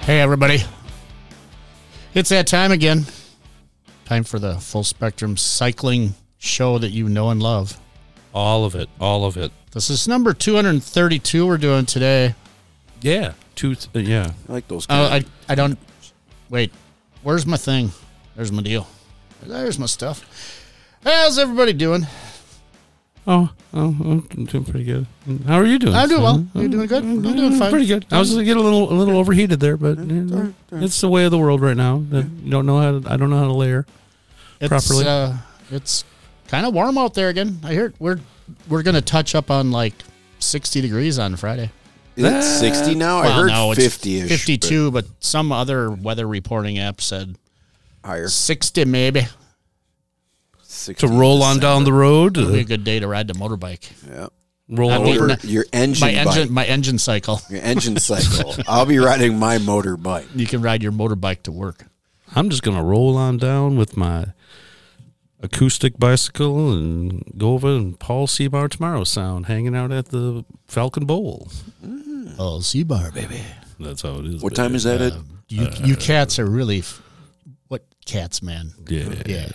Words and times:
Hey, 0.00 0.20
everybody. 0.20 0.62
It's 2.14 2.30
that 2.30 2.46
time 2.46 2.72
again. 2.72 3.04
Time 4.06 4.24
for 4.24 4.38
the 4.38 4.54
full 4.54 4.82
spectrum 4.82 5.36
cycling 5.36 6.14
show 6.38 6.78
that 6.78 6.92
you 6.92 7.10
know 7.10 7.28
and 7.28 7.42
love. 7.42 7.78
All 8.36 8.66
of 8.66 8.74
it. 8.74 8.90
All 9.00 9.24
of 9.24 9.38
it. 9.38 9.50
This 9.72 9.88
is 9.88 10.06
number 10.06 10.34
232 10.34 11.46
we're 11.46 11.56
doing 11.56 11.86
today. 11.86 12.34
Yeah. 13.00 13.32
Two. 13.54 13.74
Uh, 13.94 14.00
yeah. 14.00 14.32
I 14.46 14.52
like 14.52 14.68
those. 14.68 14.84
Oh, 14.90 15.08
Kind 15.08 15.26
I, 15.48 15.52
I 15.52 15.54
don't. 15.54 15.78
Wait. 16.50 16.70
Where's 17.22 17.46
my 17.46 17.56
thing? 17.56 17.92
There's 18.36 18.52
my 18.52 18.60
deal. 18.60 18.86
There's 19.42 19.78
my 19.78 19.86
stuff. 19.86 20.62
How's 21.02 21.38
everybody 21.38 21.72
doing? 21.72 22.06
Oh, 23.26 23.50
oh, 23.72 23.96
I'm 24.02 24.44
doing 24.44 24.64
pretty 24.64 24.84
good. 24.84 25.06
How 25.46 25.56
are 25.56 25.64
you 25.64 25.78
doing? 25.78 25.94
I'm 25.94 26.06
doing 26.06 26.22
well. 26.22 26.46
You're 26.56 26.68
doing 26.68 26.86
good? 26.88 27.04
I'm 27.04 27.22
doing 27.22 27.58
fine. 27.58 27.70
Pretty 27.70 27.86
good. 27.86 28.04
I 28.12 28.18
was 28.18 28.34
getting 28.34 28.56
a 28.58 28.60
little 28.60 28.92
a 28.92 28.94
little 28.94 29.16
overheated 29.16 29.60
there, 29.60 29.78
but 29.78 29.96
you 29.96 30.04
know, 30.04 30.54
it's 30.72 31.00
the 31.00 31.08
way 31.08 31.24
of 31.24 31.30
the 31.30 31.38
world 31.38 31.62
right 31.62 31.76
now. 31.76 32.04
That 32.10 32.26
you 32.42 32.50
don't 32.50 32.66
know 32.66 32.80
how 32.80 33.00
to, 33.00 33.10
I 33.10 33.16
don't 33.16 33.30
know 33.30 33.38
how 33.38 33.46
to 33.46 33.54
layer. 33.54 33.86
It's, 34.60 34.68
properly. 34.68 35.06
Uh, 35.06 35.38
it's 35.70 36.04
kind 36.48 36.66
of 36.66 36.74
warm 36.74 36.98
out 36.98 37.14
there 37.14 37.30
again. 37.30 37.58
I 37.64 37.72
hear 37.72 37.92
we're 37.98 38.20
we're 38.68 38.82
gonna 38.82 39.00
touch 39.00 39.34
up 39.34 39.50
on 39.50 39.70
like 39.70 39.94
60 40.38 40.80
degrees 40.80 41.18
on 41.18 41.36
Friday. 41.36 41.70
It's 42.18 42.46
60 42.60 42.94
now? 42.94 43.18
I 43.18 43.22
Well, 43.26 43.40
heard 43.42 43.48
no, 43.48 43.72
it's 43.72 43.82
50 43.82 44.20
ish. 44.20 44.28
52, 44.30 44.90
but 44.90 45.04
some 45.20 45.52
other 45.52 45.90
weather 45.90 46.26
reporting 46.26 46.78
app 46.78 47.00
said 47.00 47.36
Higher. 48.04 48.28
60 48.28 48.84
maybe. 48.86 49.26
60 50.62 51.06
To 51.06 51.12
roll 51.12 51.42
on 51.42 51.58
down 51.58 51.84
the 51.84 51.92
road, 51.92 52.36
It'll 52.36 52.52
be 52.52 52.58
a 52.58 52.62
uh, 52.62 52.64
good 52.64 52.84
day 52.84 52.98
to 53.00 53.06
ride 53.08 53.28
the 53.28 53.34
motorbike. 53.34 53.90
Yeah. 54.08 54.28
roll 54.68 54.90
I 54.90 54.96
over. 54.96 55.26
mean, 55.26 55.36
Your, 55.42 55.52
your 55.52 55.64
engine 55.72 56.00
My 56.08 56.24
bike. 56.24 56.36
engine, 56.36 56.54
my 56.54 56.64
engine 56.66 56.98
cycle. 56.98 57.40
Your 57.50 57.60
engine 57.62 57.98
cycle. 57.98 58.54
I'll 58.68 58.86
be 58.86 58.98
riding 58.98 59.38
my 59.38 59.58
motorbike. 59.58 60.26
You 60.34 60.46
can 60.46 60.62
ride 60.62 60.82
your 60.82 60.92
motorbike 60.92 61.42
to 61.44 61.52
work. 61.52 61.84
I'm 62.34 62.50
just 62.50 62.62
gonna 62.62 62.82
roll 62.82 63.16
on 63.16 63.36
down 63.38 63.76
with 63.76 63.96
my 63.96 64.26
acoustic 65.42 65.98
bicycle 65.98 66.72
and 66.72 67.22
go 67.36 67.52
over 67.54 67.68
and 67.68 67.98
Paul 67.98 68.26
Cebar 68.26 68.68
tomorrow 68.70 69.04
sound 69.04 69.46
hanging 69.46 69.76
out 69.76 69.92
at 69.92 70.06
the 70.06 70.44
Falcon 70.66 71.04
Bowl. 71.06 71.48
Oh, 72.38 72.58
Cebar, 72.60 73.12
baby. 73.14 73.40
That's 73.78 74.02
how 74.02 74.18
it 74.20 74.26
is. 74.26 74.42
What 74.42 74.54
time 74.54 74.74
is 74.74 74.84
that 74.84 75.00
at? 75.00 75.12
Uh, 75.12 75.18
you 75.48 75.68
you 75.84 75.94
uh, 75.94 75.98
cats 75.98 76.38
are 76.38 76.46
really 76.46 76.78
f- 76.80 77.02
what 77.68 77.84
cats, 78.04 78.42
man? 78.42 78.72
Yeah. 78.88 79.14
Yeah. 79.26 79.48
you 79.48 79.52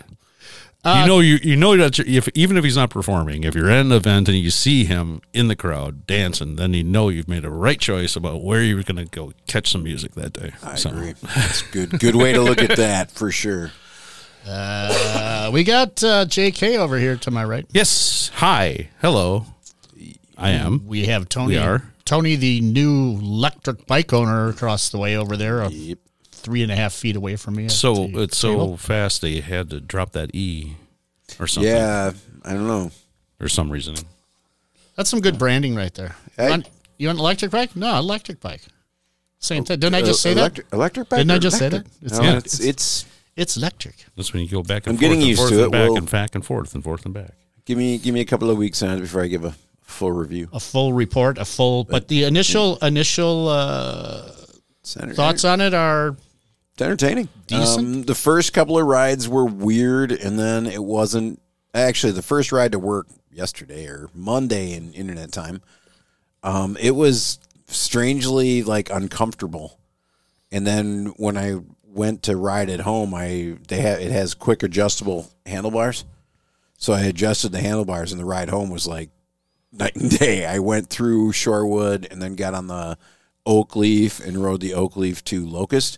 uh, 0.86 1.06
know, 1.06 1.20
you 1.20 1.38
you 1.44 1.56
know 1.56 1.76
that 1.78 2.00
if 2.00 2.30
even 2.34 2.56
if 2.58 2.64
he's 2.64 2.76
not 2.78 2.90
performing, 2.92 3.44
if 3.44 3.56
you're 3.56 3.70
at 3.70 3.82
an 3.86 3.92
event 3.92 4.30
and 4.30 4.38
you 4.38 4.50
see 4.52 4.86
him 4.86 5.22
in 5.34 5.48
the 5.48 5.56
crowd 5.56 6.06
dancing, 6.08 6.56
then 6.56 6.74
you 6.74 6.84
know 6.84 7.10
you've 7.10 7.28
made 7.28 7.44
a 7.44 7.50
right 7.50 7.80
choice 7.80 8.16
about 8.16 8.44
where 8.44 8.64
you're 8.64 8.84
going 8.84 8.96
to 8.96 9.06
go 9.06 9.34
catch 9.48 9.72
some 9.72 9.84
music 9.84 10.14
that 10.14 10.34
day. 10.34 10.54
I 10.64 10.76
So, 10.76 10.92
agree. 10.92 11.14
That's 11.36 11.62
good. 11.64 12.00
Good 12.00 12.16
way 12.16 12.34
to 12.34 12.42
look 12.42 12.62
at 12.62 12.78
that 12.78 13.12
for 13.12 13.32
sure. 13.32 13.72
Uh, 14.48 15.50
we 15.54 15.64
got 15.64 16.04
uh, 16.04 16.26
J.K. 16.26 16.78
over 16.78 16.98
here 16.98 17.16
to 17.18 17.32
my 17.32 17.44
right. 17.46 17.66
Yes. 17.72 18.32
Hi. 18.36 18.90
Hello. 19.02 19.46
I 20.38 20.52
am. 20.52 20.88
We 20.88 21.06
have 21.06 21.30
Tony. 21.30 21.54
We 21.54 21.58
are. 21.58 21.84
Tony, 22.06 22.36
the 22.36 22.62
new 22.62 23.12
electric 23.20 23.86
bike 23.88 24.12
owner, 24.12 24.50
across 24.50 24.90
the 24.90 24.98
way 24.98 25.16
over 25.16 25.38
there, 25.38 25.62
uh, 25.64 25.70
Yep. 25.70 26.00
three 26.32 26.64
and 26.64 26.72
a 26.72 26.76
half 26.76 26.94
feet 26.94 27.16
away 27.16 27.36
from 27.36 27.56
me. 27.56 27.70
So 27.70 28.10
it's 28.20 28.38
so 28.38 28.52
table. 28.54 28.78
fast 28.78 29.22
they 29.22 29.40
had 29.42 29.70
to 29.70 29.80
drop 29.80 30.12
that 30.14 30.34
e 30.34 30.76
or 31.40 31.48
something 31.48 31.72
Yeah. 31.72 32.12
I 32.44 32.54
don't 32.54 32.68
know. 32.68 32.92
or 33.40 33.48
some 33.48 33.70
reasoning. 33.70 34.06
That's 34.96 35.10
some 35.10 35.22
good 35.22 35.38
branding 35.38 35.76
right 35.76 35.94
there. 35.94 36.16
Hey. 36.36 36.46
You, 36.46 36.50
want, 36.50 36.70
you 36.98 37.08
want 37.08 37.20
electric 37.20 37.52
bike? 37.52 37.76
No, 37.76 37.96
electric 37.98 38.40
bike. 38.42 38.62
Same 39.40 39.64
thing. 39.64 39.80
Didn't 39.80 39.96
I 39.96 40.02
just 40.02 40.22
say 40.22 40.32
Uh, 40.34 40.38
electric, 40.40 40.68
Electric 40.74 41.10
bike? 41.10 41.20
Didn't 41.20 41.32
I 41.32 41.36
or 41.36 41.40
just 41.40 41.58
say 41.60 41.70
that? 41.70 41.86
It's- 42.04 42.20
no, 42.20 42.24
yeah, 42.24 42.38
it's, 42.38 42.60
it's- 42.60 43.06
it's, 43.36 43.58
electric. 43.58 44.06
That's 44.16 44.34
when 44.34 44.44
you 44.44 44.50
go 44.50 44.62
back 44.64 44.86
and 44.88 44.94
I'm 44.94 44.96
forth 44.96 45.00
getting 45.02 45.20
and 45.20 45.28
used 45.28 45.40
forth 45.42 45.52
to 45.52 45.58
and 45.58 45.66
it. 45.68 45.72
back 45.72 45.88
We'll- 45.90 45.98
and 45.98 46.12
back 46.12 46.36
and 46.36 46.46
forth 46.46 46.76
and 46.76 46.84
forth 46.84 47.06
and 47.06 47.14
back. 47.14 47.32
give 47.66 47.78
me 47.78 47.98
give 47.98 48.14
me 48.14 48.22
a 48.22 48.26
couple 48.26 48.50
of 48.50 48.58
weeks 48.58 48.82
on 48.84 48.98
it 48.98 49.02
before 49.02 49.24
I 49.24 49.28
give 49.28 49.46
a 49.46 49.54
full 49.82 50.12
review. 50.12 50.48
A 50.54 50.60
full 50.60 50.94
report, 50.94 51.38
a 51.38 51.46
full. 51.46 51.84
But 51.84 52.08
the 52.08 52.24
initial 52.24 52.78
initial 52.78 53.48
uh, 53.50 54.32
It's 54.82 54.98
enter- 54.98 55.14
thoughts 55.14 55.44
on 55.46 55.62
it 55.62 55.74
are 55.74 56.16
It's 56.74 56.82
entertaining. 56.82 57.30
Decent? 57.48 57.80
Um, 57.88 58.04
the 58.04 58.16
first 58.16 58.54
couple 58.54 58.78
of 58.80 58.86
rides 58.86 59.28
were 59.28 59.46
weird, 59.46 60.12
and 60.12 60.38
then 60.40 60.66
it 60.66 60.84
wasn't. 60.84 61.42
Actually, 61.74 62.14
the 62.14 62.22
first 62.22 62.52
ride 62.52 62.72
to 62.74 62.80
work 62.80 63.08
yesterday 63.32 63.86
or 63.86 64.10
Monday 64.14 64.74
in 64.74 64.92
internet 64.94 65.32
time, 65.32 65.62
um, 66.44 66.76
it 66.82 66.92
was 66.92 67.40
strangely 67.68 68.64
like 68.64 68.90
uncomfortable. 68.90 69.78
And 70.52 70.68
then 70.68 71.14
when 71.18 71.38
I 71.38 71.60
went 71.94 72.24
to 72.24 72.36
ride 72.36 72.70
at 72.70 72.82
home, 72.82 73.14
I 73.14 73.58
they 73.68 73.82
have 73.82 74.00
it 74.00 74.12
has 74.12 74.34
quick 74.34 74.64
adjustable 74.64 75.30
handlebars, 75.46 76.06
so 76.78 76.94
I 76.94 77.02
adjusted 77.02 77.52
the 77.52 77.62
handlebars, 77.62 78.12
and 78.12 78.20
the 78.20 78.26
ride 78.26 78.50
home 78.50 78.70
was 78.70 78.88
like 78.88 79.10
night 79.72 79.96
and 79.96 80.18
day. 80.18 80.46
I 80.46 80.60
went 80.60 80.90
through 80.90 81.32
Shorewood 81.32 82.12
and 82.12 82.22
then 82.22 82.36
got 82.36 82.54
on 82.54 82.68
the 82.68 82.98
Oak 83.46 83.76
Leaf 83.76 84.20
and 84.20 84.44
rode 84.44 84.62
the 84.62 84.74
Oak 84.74 84.96
Leaf 84.96 85.24
to 85.26 85.46
Locust 85.46 85.98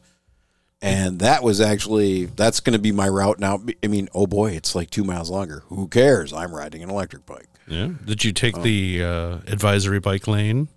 and 0.84 1.20
that 1.20 1.42
was 1.44 1.62
actually 1.62 2.26
that's 2.26 2.60
going 2.60 2.74
to 2.74 2.80
be 2.80 2.92
my 2.92 3.08
route 3.08 3.40
now. 3.40 3.64
I 3.82 3.88
mean, 3.88 4.10
oh 4.14 4.28
boy, 4.28 4.52
it's 4.52 4.76
like 4.76 4.90
two 4.90 5.06
miles 5.06 5.32
longer. 5.32 5.64
Who 5.68 5.88
cares? 5.88 6.34
I'm 6.34 6.54
riding 6.54 6.84
an 6.84 6.90
electric 6.90 7.26
bike. 7.26 7.48
Yeah. 7.68 7.92
Did 8.04 8.26
you 8.26 8.34
take 8.34 8.62
the 8.62 9.02
uh, 9.02 9.38
advisory 9.48 10.02
bike 10.02 10.28
lane? 10.28 10.68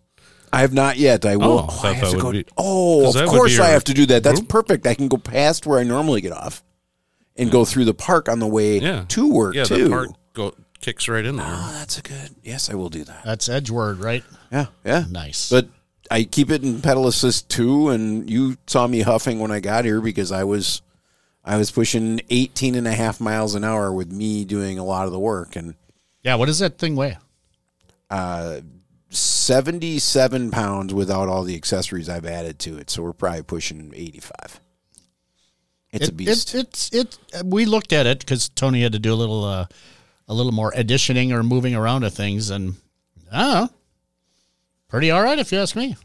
I 0.56 0.60
have 0.60 0.72
not 0.72 0.96
yet. 0.96 1.24
I 1.26 1.36
will. 1.36 1.46
Oh, 1.60 1.66
Oh, 1.70 1.80
I 1.84 1.90
I 1.90 1.92
have 1.92 2.00
thought 2.00 2.10
to 2.10 2.16
that 2.16 2.22
go. 2.22 2.26
would 2.28 2.46
be- 2.46 2.52
oh, 2.56 3.02
'cause 3.04 3.14
that 3.14 3.24
of 3.24 3.28
would 3.30 3.34
be 3.34 3.38
course 3.38 3.52
I 3.58 3.64
your 3.64 3.72
have 3.72 3.84
to 3.84 3.94
do 3.94 4.06
that. 4.06 4.22
That's 4.22 4.40
group? 4.40 4.48
perfect. 4.48 4.86
I 4.86 4.94
can 4.94 5.08
go 5.08 5.16
past 5.18 5.66
where 5.66 5.78
I 5.78 5.82
normally 5.82 6.20
get 6.20 6.32
off, 6.32 6.62
and 7.36 7.50
go 7.50 7.64
through 7.64 7.84
the 7.84 7.94
park 7.94 8.28
on 8.28 8.38
the 8.38 8.46
way 8.46 8.78
Yeah. 8.78 9.04
to 9.08 9.28
work 9.30 9.54
Yeah, 9.54 9.64
too. 9.64 9.84
the 9.84 9.90
part 9.90 10.08
go, 10.34 10.54
kicks 10.80 11.08
right 11.08 11.24
in 11.24 11.36
there. 11.36 11.46
Oh, 11.48 11.70
that's 11.78 11.98
a 11.98 12.02
good. 12.02 12.34
Yes, 12.42 12.70
I 12.70 12.74
will 12.74 12.88
do 12.88 13.04
that. 13.04 13.22
that's 13.24 13.48
Edgewood, 13.48 13.98
right? 13.98 14.24
Yeah, 14.50 14.66
yeah. 14.84 15.04
Nice. 15.10 15.50
But 15.50 15.68
I 16.10 16.22
keep 16.24 16.50
it 16.50 16.62
in 16.62 16.80
pedal 16.80 17.06
assist 17.08 17.48
too, 17.48 17.88
and 17.90 18.28
you 18.30 18.56
saw 18.66 18.86
me 18.86 19.00
huffing 19.00 19.38
when 19.38 19.50
I 19.50 19.60
got 19.60 19.84
here 19.84 20.00
because 20.00 20.32
I 20.32 20.44
was 20.44 20.80
I 21.44 21.56
was 21.58 21.70
pushing 21.70 22.20
18 22.30 22.74
and 22.74 22.88
a 22.88 22.92
half 22.92 23.20
miles 23.20 23.54
an 23.54 23.62
hour 23.64 23.92
with 23.92 24.10
me 24.10 24.44
doing 24.44 24.78
a 24.78 24.84
lot 24.84 25.06
of 25.06 25.12
the 25.12 25.18
work 25.20 25.54
and 25.56 25.74
yeah, 26.24 26.34
what 26.36 26.46
does 26.46 26.58
that 26.60 26.78
thing 26.78 26.96
weigh? 26.96 27.18
uh 28.10 28.60
77 29.46 30.50
pounds 30.50 30.92
without 30.92 31.28
all 31.28 31.44
the 31.44 31.54
accessories 31.54 32.08
I've 32.08 32.26
added 32.26 32.58
to 32.60 32.78
it. 32.78 32.90
So 32.90 33.04
we're 33.04 33.12
probably 33.12 33.42
pushing 33.42 33.92
85. 33.94 34.60
It's 35.92 36.06
it, 36.06 36.10
a 36.10 36.12
beast. 36.12 36.54
It, 36.54 36.58
it's 36.64 36.92
it. 36.92 37.18
We 37.44 37.64
looked 37.64 37.92
at 37.92 38.06
it 38.06 38.18
because 38.18 38.48
Tony 38.48 38.82
had 38.82 38.92
to 38.92 38.98
do 38.98 39.12
a 39.12 39.14
little 39.14 39.44
uh, 39.44 39.66
a 40.26 40.34
little 40.34 40.50
more 40.50 40.72
additioning 40.74 41.32
or 41.32 41.44
moving 41.44 41.76
around 41.76 42.02
of 42.02 42.12
things, 42.12 42.50
and 42.50 42.74
I 43.32 43.40
don't 43.40 43.54
know, 43.54 43.68
pretty 44.88 45.12
all 45.12 45.22
right 45.22 45.38
if 45.38 45.52
you 45.52 45.58
ask 45.58 45.76
me. 45.76 45.96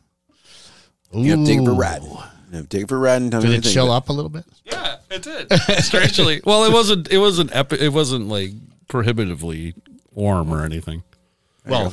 you 1.12 1.32
have 1.32 1.40
to 1.40 1.46
take 1.46 1.60
it 1.62 1.66
for 1.66 1.72
a 1.72 1.74
ride. 1.74 2.04
You 2.04 2.58
have 2.58 2.64
to 2.64 2.68
take 2.68 2.84
it 2.84 2.90
for 2.90 2.98
a 2.98 3.00
ride 3.00 3.24
and 3.24 3.32
tell 3.32 3.42
me 3.42 3.50
Did 3.50 3.58
what 3.58 3.66
it 3.66 3.72
chill 3.72 3.92
up 3.92 4.10
a 4.10 4.14
little 4.14 4.30
bit? 4.30 4.46
Yeah, 4.66 4.98
it 5.10 5.24
did. 5.24 5.52
Strangely, 5.84 6.42
well, 6.46 6.64
it 6.66 6.72
wasn't. 6.72 7.12
It 7.12 7.18
wasn't. 7.18 7.56
Epi- 7.56 7.80
it 7.80 7.92
wasn't 7.92 8.28
like 8.28 8.52
prohibitively 8.88 9.74
warm 10.12 10.54
or 10.54 10.64
anything. 10.64 11.02
Well, 11.66 11.92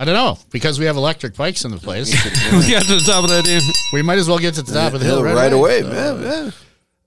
I 0.00 0.04
don't 0.04 0.14
know 0.14 0.38
because 0.50 0.78
we 0.78 0.84
have 0.86 0.96
electric 0.96 1.34
bikes 1.36 1.64
in 1.64 1.70
the 1.72 1.78
place. 1.78 2.12
we 2.52 2.70
got 2.70 2.84
to 2.84 2.94
the 2.96 3.02
top 3.04 3.24
of 3.24 3.30
that. 3.30 3.44
damn- 3.44 3.60
we 3.92 4.02
might 4.02 4.18
as 4.18 4.28
well 4.28 4.38
get 4.38 4.54
to 4.54 4.62
the 4.62 4.72
top 4.72 4.94
of 4.94 5.00
the 5.00 5.06
hill 5.06 5.22
right, 5.24 5.34
right, 5.34 5.52
away, 5.52 5.82
So, 5.82 5.88
man. 5.88 6.52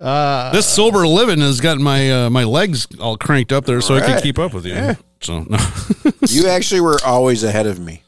yeah. 0.01 0.49
this 0.51 0.67
sober 0.67 1.07
living 1.07 1.39
has 1.39 1.61
got 1.61 1.77
my 1.77 2.11
uh, 2.25 2.29
my 2.29 2.43
legs 2.43 2.88
all 2.99 3.17
cranked 3.17 3.51
up 3.53 3.65
there, 3.65 3.79
so 3.81 3.95
I 3.95 4.01
can 4.01 4.21
keep 4.21 4.38
up 4.39 4.53
with 4.53 4.65
you. 4.65 4.95
So 5.21 5.43
no. 5.47 5.57
You 6.27 6.47
actually 6.47 6.81
were 6.81 6.99
always 7.05 7.43
ahead 7.43 7.65
of 7.67 7.79
me, 7.79 8.03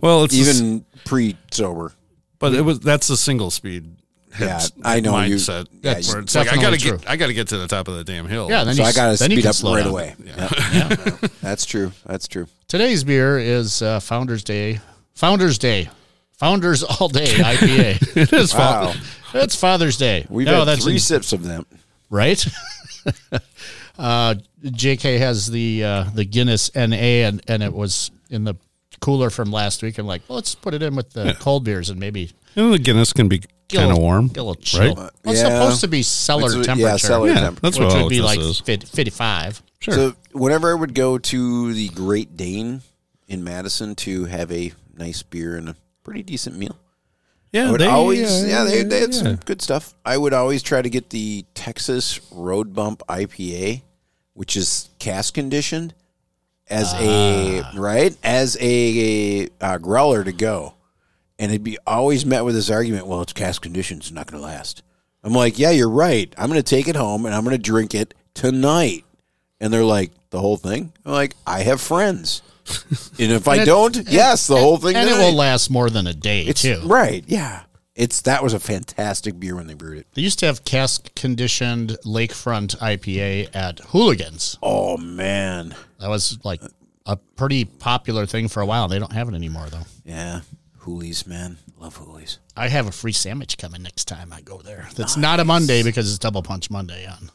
well, 0.00 0.24
it's 0.24 0.34
even, 0.34 0.56
even 0.56 0.84
pre 1.04 1.36
sober. 1.50 1.92
but 2.38 2.54
it 2.54 2.62
was 2.62 2.80
that's 2.80 3.08
a 3.10 3.16
single 3.16 3.50
speed. 3.50 3.96
Yeah, 4.38 4.60
I 4.84 5.00
know 5.00 5.18
you- 5.22 5.36
yeah, 5.36 5.64
where 5.82 5.98
you- 6.00 6.18
it's 6.18 6.34
like 6.34 6.48
I 6.52 6.56
gotta 6.56 6.76
definitely 6.76 6.98
get 7.00 7.10
I 7.10 7.16
gotta 7.16 7.32
get 7.32 7.48
to 7.48 7.58
the 7.58 7.66
top 7.66 7.88
of 7.88 7.96
the 7.96 8.04
damn 8.04 8.26
hill. 8.28 8.48
Yeah, 8.48 8.64
then 8.64 8.74
So 8.76 8.82
you, 8.82 8.88
I 8.88 8.92
got 8.92 9.12
to 9.16 9.18
then 9.18 9.30
speed 9.30 9.46
up 9.46 9.56
right 9.62 9.82
down. 9.82 9.88
away. 9.90 10.14
Yeah. 10.24 11.16
That's 11.42 11.64
true. 11.66 11.92
That's 12.06 12.28
true. 12.28 12.46
Today's 12.68 13.02
beer 13.02 13.38
is 13.38 13.82
uh, 13.82 13.98
Founders 14.00 14.44
Day. 14.44 14.80
Founders 15.14 15.58
Day. 15.58 15.90
Founders 16.38 16.82
All 16.84 17.08
Day 17.08 17.26
IPA. 17.26 18.16
it 18.16 18.32
is. 18.32 18.54
Wow. 18.54 18.94
it's 19.34 19.56
Father's 19.56 19.96
Day. 19.96 20.26
We've 20.30 20.46
no, 20.46 20.60
had 20.60 20.64
that's 20.68 20.84
three 20.84 20.94
in- 20.94 20.98
sips 21.00 21.32
of 21.32 21.42
them. 21.42 21.66
right? 22.08 22.46
uh, 23.98 24.34
JK 24.64 25.18
has 25.18 25.50
the 25.50 25.84
uh, 25.84 26.04
the 26.14 26.24
Guinness 26.24 26.70
NA, 26.74 27.26
and, 27.26 27.42
and 27.48 27.62
it 27.62 27.72
was 27.72 28.10
in 28.30 28.44
the 28.44 28.54
cooler 29.00 29.30
from 29.30 29.50
last 29.50 29.82
week. 29.82 29.98
I'm 29.98 30.06
like, 30.06 30.22
well, 30.28 30.36
let's 30.36 30.54
put 30.54 30.74
it 30.74 30.82
in 30.82 30.94
with 30.96 31.10
the 31.12 31.36
cold 31.40 31.64
beers 31.64 31.90
and 31.90 31.98
maybe 31.98 32.30
And 32.56 32.72
the 32.72 32.78
Guinness 32.78 33.12
can 33.12 33.28
be 33.28 33.38
get 33.38 33.50
a 33.50 33.54
kind 33.72 33.90
of 33.92 33.98
warm. 33.98 34.28
Get 34.28 34.38
a 34.38 34.42
little 34.42 34.54
chill. 34.62 34.80
right? 34.80 34.96
Well, 34.96 35.10
it's 35.24 35.40
Yeah. 35.40 35.48
supposed 35.60 35.80
to 35.82 35.88
be 35.88 36.02
cellar 36.02 36.46
It's- 36.50 36.56
yeah, 36.56 36.62
temperature. 36.74 36.98
cellar 36.98 37.28
Yeah, 37.28 37.34
temperature. 37.40 37.60
that's 37.62 37.78
which 37.78 37.84
what 37.86 37.96
all 37.96 38.02
would 38.04 38.10
be 38.10 38.16
this 38.16 38.24
like 38.24 38.40
is. 38.40 38.60
50, 38.60 38.86
55. 38.86 39.62
Sure. 39.80 39.94
So 39.94 40.14
whenever 40.32 40.70
I 40.70 40.74
would 40.74 40.94
go 40.94 41.18
to 41.18 41.72
the 41.74 41.88
Great 41.88 42.36
Dane 42.36 42.82
in 43.28 43.42
Madison 43.44 43.94
to 43.96 44.24
have 44.26 44.50
a 44.52 44.72
nice 44.96 45.22
beer 45.22 45.56
and 45.56 45.68
a 45.68 45.76
pretty 46.04 46.22
decent 46.22 46.56
meal, 46.58 46.76
yeah, 47.52 47.68
I 47.68 47.70
would 47.72 47.80
they 47.80 47.86
always 47.86 48.42
uh, 48.42 48.46
yeah 48.46 48.64
they, 48.64 48.82
they 48.82 49.00
had 49.00 49.14
some 49.14 49.36
good 49.36 49.62
stuff. 49.62 49.94
I 50.04 50.16
would 50.18 50.32
always 50.34 50.62
try 50.62 50.82
to 50.82 50.90
get 50.90 51.10
the 51.10 51.44
Texas 51.54 52.20
Road 52.30 52.74
Bump 52.74 53.02
IPA, 53.08 53.82
which 54.34 54.56
is 54.56 54.88
cask 54.98 55.34
conditioned 55.34 55.94
as 56.68 56.92
a 56.94 57.60
Ah. 57.62 57.72
right 57.74 58.14
as 58.22 58.56
a, 58.60 59.48
uh, 59.60 59.78
growler 59.78 60.22
to 60.22 60.32
go, 60.32 60.74
and 61.40 61.50
it'd 61.50 61.64
be 61.64 61.76
always 61.86 62.24
met 62.24 62.44
with 62.44 62.54
this 62.54 62.70
argument. 62.70 63.08
Well, 63.08 63.22
it's 63.22 63.32
cask 63.32 63.62
conditioned; 63.62 64.02
it's 64.02 64.12
not 64.12 64.28
going 64.30 64.40
to 64.40 64.46
last. 64.46 64.84
I'm 65.24 65.32
like, 65.32 65.58
yeah, 65.58 65.70
you're 65.70 65.90
right. 65.90 66.32
I'm 66.38 66.48
going 66.48 66.62
to 66.62 66.62
take 66.62 66.86
it 66.88 66.96
home 66.96 67.26
and 67.26 67.34
I'm 67.34 67.44
going 67.44 67.54
to 67.56 67.62
drink 67.62 67.94
it 67.94 68.14
tonight. 68.32 69.04
And 69.60 69.70
they're 69.70 69.84
like, 69.84 70.12
the 70.30 70.40
whole 70.40 70.56
thing. 70.56 70.92
I'm 71.04 71.12
like, 71.12 71.34
I 71.46 71.60
have 71.64 71.78
friends, 71.82 72.40
and 73.18 73.30
if 73.32 73.46
I 73.46 73.56
it- 73.56 73.64
don't, 73.66 73.94
yes, 74.08 74.46
the 74.46 74.56
whole 74.56 74.78
thing. 74.78 74.96
And 74.96 75.10
it 75.10 75.18
will 75.18 75.34
last 75.34 75.68
more 75.70 75.90
than 75.90 76.06
a 76.06 76.14
day, 76.14 76.44
It's 76.44 76.62
too. 76.62 76.80
right, 76.84 77.22
yeah. 77.26 77.64
It's 77.94 78.22
that 78.22 78.42
was 78.42 78.54
a 78.54 78.60
fantastic 78.60 79.38
beer 79.38 79.56
when 79.56 79.66
they 79.66 79.74
brewed 79.74 79.98
it. 79.98 80.06
They 80.14 80.22
used 80.22 80.38
to 80.38 80.46
have 80.46 80.64
cask 80.64 81.14
conditioned 81.14 81.98
lakefront 82.06 82.78
IPA 82.78 83.54
at 83.54 83.80
Hooligans. 83.80 84.56
Oh 84.62 84.96
man, 84.96 85.74
That 85.98 86.08
was 86.08 86.38
like 86.44 86.62
a 87.04 87.16
pretty 87.16 87.66
popular 87.66 88.24
thing 88.24 88.48
for 88.48 88.62
a 88.62 88.66
while. 88.66 88.88
They 88.88 88.98
don't 88.98 89.12
have 89.12 89.28
it 89.28 89.34
anymore, 89.34 89.66
though. 89.70 89.84
yeah, 90.06 90.40
Hoolies, 90.80 91.26
man, 91.26 91.58
love 91.78 91.98
Hoolies. 91.98 92.38
I 92.56 92.68
have 92.68 92.86
a 92.86 92.92
free 92.92 93.12
sandwich 93.12 93.58
coming 93.58 93.82
next 93.82 94.06
time 94.06 94.32
I 94.32 94.40
go 94.40 94.58
there. 94.62 94.88
That's 94.96 95.16
not 95.16 95.40
a 95.40 95.44
Monday 95.44 95.82
because 95.82 96.08
it's 96.08 96.18
Double 96.18 96.42
Punch 96.42 96.70
Monday 96.70 97.06
on 97.06 97.30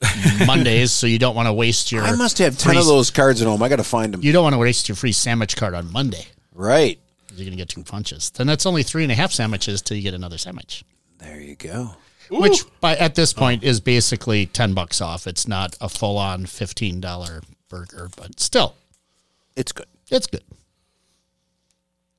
Mondays, 0.46 0.92
so 0.92 1.06
you 1.06 1.18
don't 1.18 1.34
want 1.36 1.46
to 1.46 1.52
waste 1.52 1.90
your. 1.92 2.02
I 2.04 2.14
must 2.16 2.38
have 2.38 2.56
ten 2.58 2.72
free- 2.72 2.78
of 2.80 2.86
those 2.86 3.10
cards 3.10 3.40
at 3.42 3.46
home. 3.48 3.62
I 3.62 3.68
got 3.68 3.76
to 3.76 3.84
find 3.84 4.12
them. 4.14 4.22
You 4.22 4.32
don't 4.32 4.42
want 4.44 4.54
to 4.54 4.58
waste 4.58 4.88
your 4.88 4.96
free 4.96 5.12
sandwich 5.12 5.56
card 5.56 5.74
on 5.74 5.90
Monday. 5.92 6.26
Right 6.54 6.98
You're 7.30 7.44
going 7.46 7.50
to 7.52 7.56
get 7.56 7.68
two 7.68 7.84
punches. 7.84 8.30
Then 8.30 8.46
that's 8.48 8.66
only 8.66 8.82
three 8.82 9.02
and 9.04 9.12
a 9.12 9.14
half 9.14 9.32
sandwiches 9.32 9.80
till 9.82 9.96
you 9.96 10.02
get 10.02 10.14
another 10.14 10.38
sandwich. 10.38 10.84
there, 11.18 11.40
you 11.40 11.54
go. 11.54 11.92
Which, 12.30 12.62
by 12.80 12.94
at 12.96 13.14
this 13.14 13.32
point, 13.32 13.62
is 13.64 13.80
basically 13.80 14.46
ten 14.46 14.74
bucks 14.74 15.00
off. 15.00 15.26
It's 15.26 15.48
not 15.48 15.76
a 15.80 15.88
full-on 15.88 16.46
fifteen 16.46 17.00
dollar 17.00 17.42
burger, 17.68 18.10
but 18.16 18.38
still, 18.40 18.74
It's 19.56 19.72
good. 19.72 19.86
it's 20.10 20.26
good. 20.26 20.42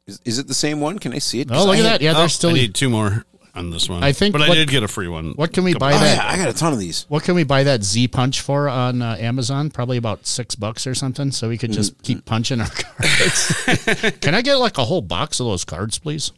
Is, 0.10 0.20
is 0.26 0.40
it 0.40 0.48
the 0.48 0.54
same 0.54 0.80
one? 0.82 1.00
Can 1.00 1.14
I 1.14 1.20
see 1.20 1.42
it? 1.42 1.50
Oh, 1.52 1.66
look 1.66 1.76
I 1.76 1.80
at 1.80 1.86
had- 1.86 1.86
that! 1.86 2.02
Yeah, 2.02 2.12
Oh, 2.16 2.20
there's 2.20 2.34
still. 2.34 2.50
I 2.50 2.54
need 2.54 2.74
two 2.76 2.90
more 2.90 3.26
on 3.56 3.70
this 3.72 3.90
one. 3.90 4.04
I 4.04 4.12
think 4.12 4.32
but 4.34 4.42
I 4.42 4.48
what- 4.50 4.56
did 4.56 4.70
get 4.70 4.84
a 4.84 4.88
free 4.88 5.08
one. 5.08 5.32
What 5.32 5.54
can 5.54 5.64
we 5.64 5.74
buy 5.74 5.94
Oh, 5.94 6.00
that? 6.00 6.18
yeah, 6.18 6.28
I 6.32 6.38
got 6.38 6.50
a 6.50 6.54
ton 6.54 6.72
of 6.74 6.80
these. 6.80 7.06
What 7.10 7.24
can 7.24 7.36
we 7.36 7.44
buy 7.44 7.64
that 7.64 7.84
Z 7.84 8.08
Punch 8.10 8.42
for 8.42 8.70
on 8.70 9.02
uh, 9.02 9.16
Amazon? 9.20 9.70
Probably 9.70 9.98
about 9.98 10.26
six 10.28 10.56
bucks 10.56 10.86
or 10.88 10.94
something. 10.96 11.32
So 11.32 11.50
we 11.50 11.58
could 11.58 11.72
just 11.72 11.94
Mm-hmm. 11.96 12.04
keep 12.04 12.26
punching 12.26 12.62
our 12.62 12.68
cards. 12.70 14.16
can 14.22 14.36
I 14.36 14.42
get 14.42 14.56
like 14.56 14.78
a 14.78 14.86
whole 14.86 15.02
box 15.02 15.40
of 15.40 15.46
those 15.48 15.66
cards, 15.66 15.98
please? 16.00 16.32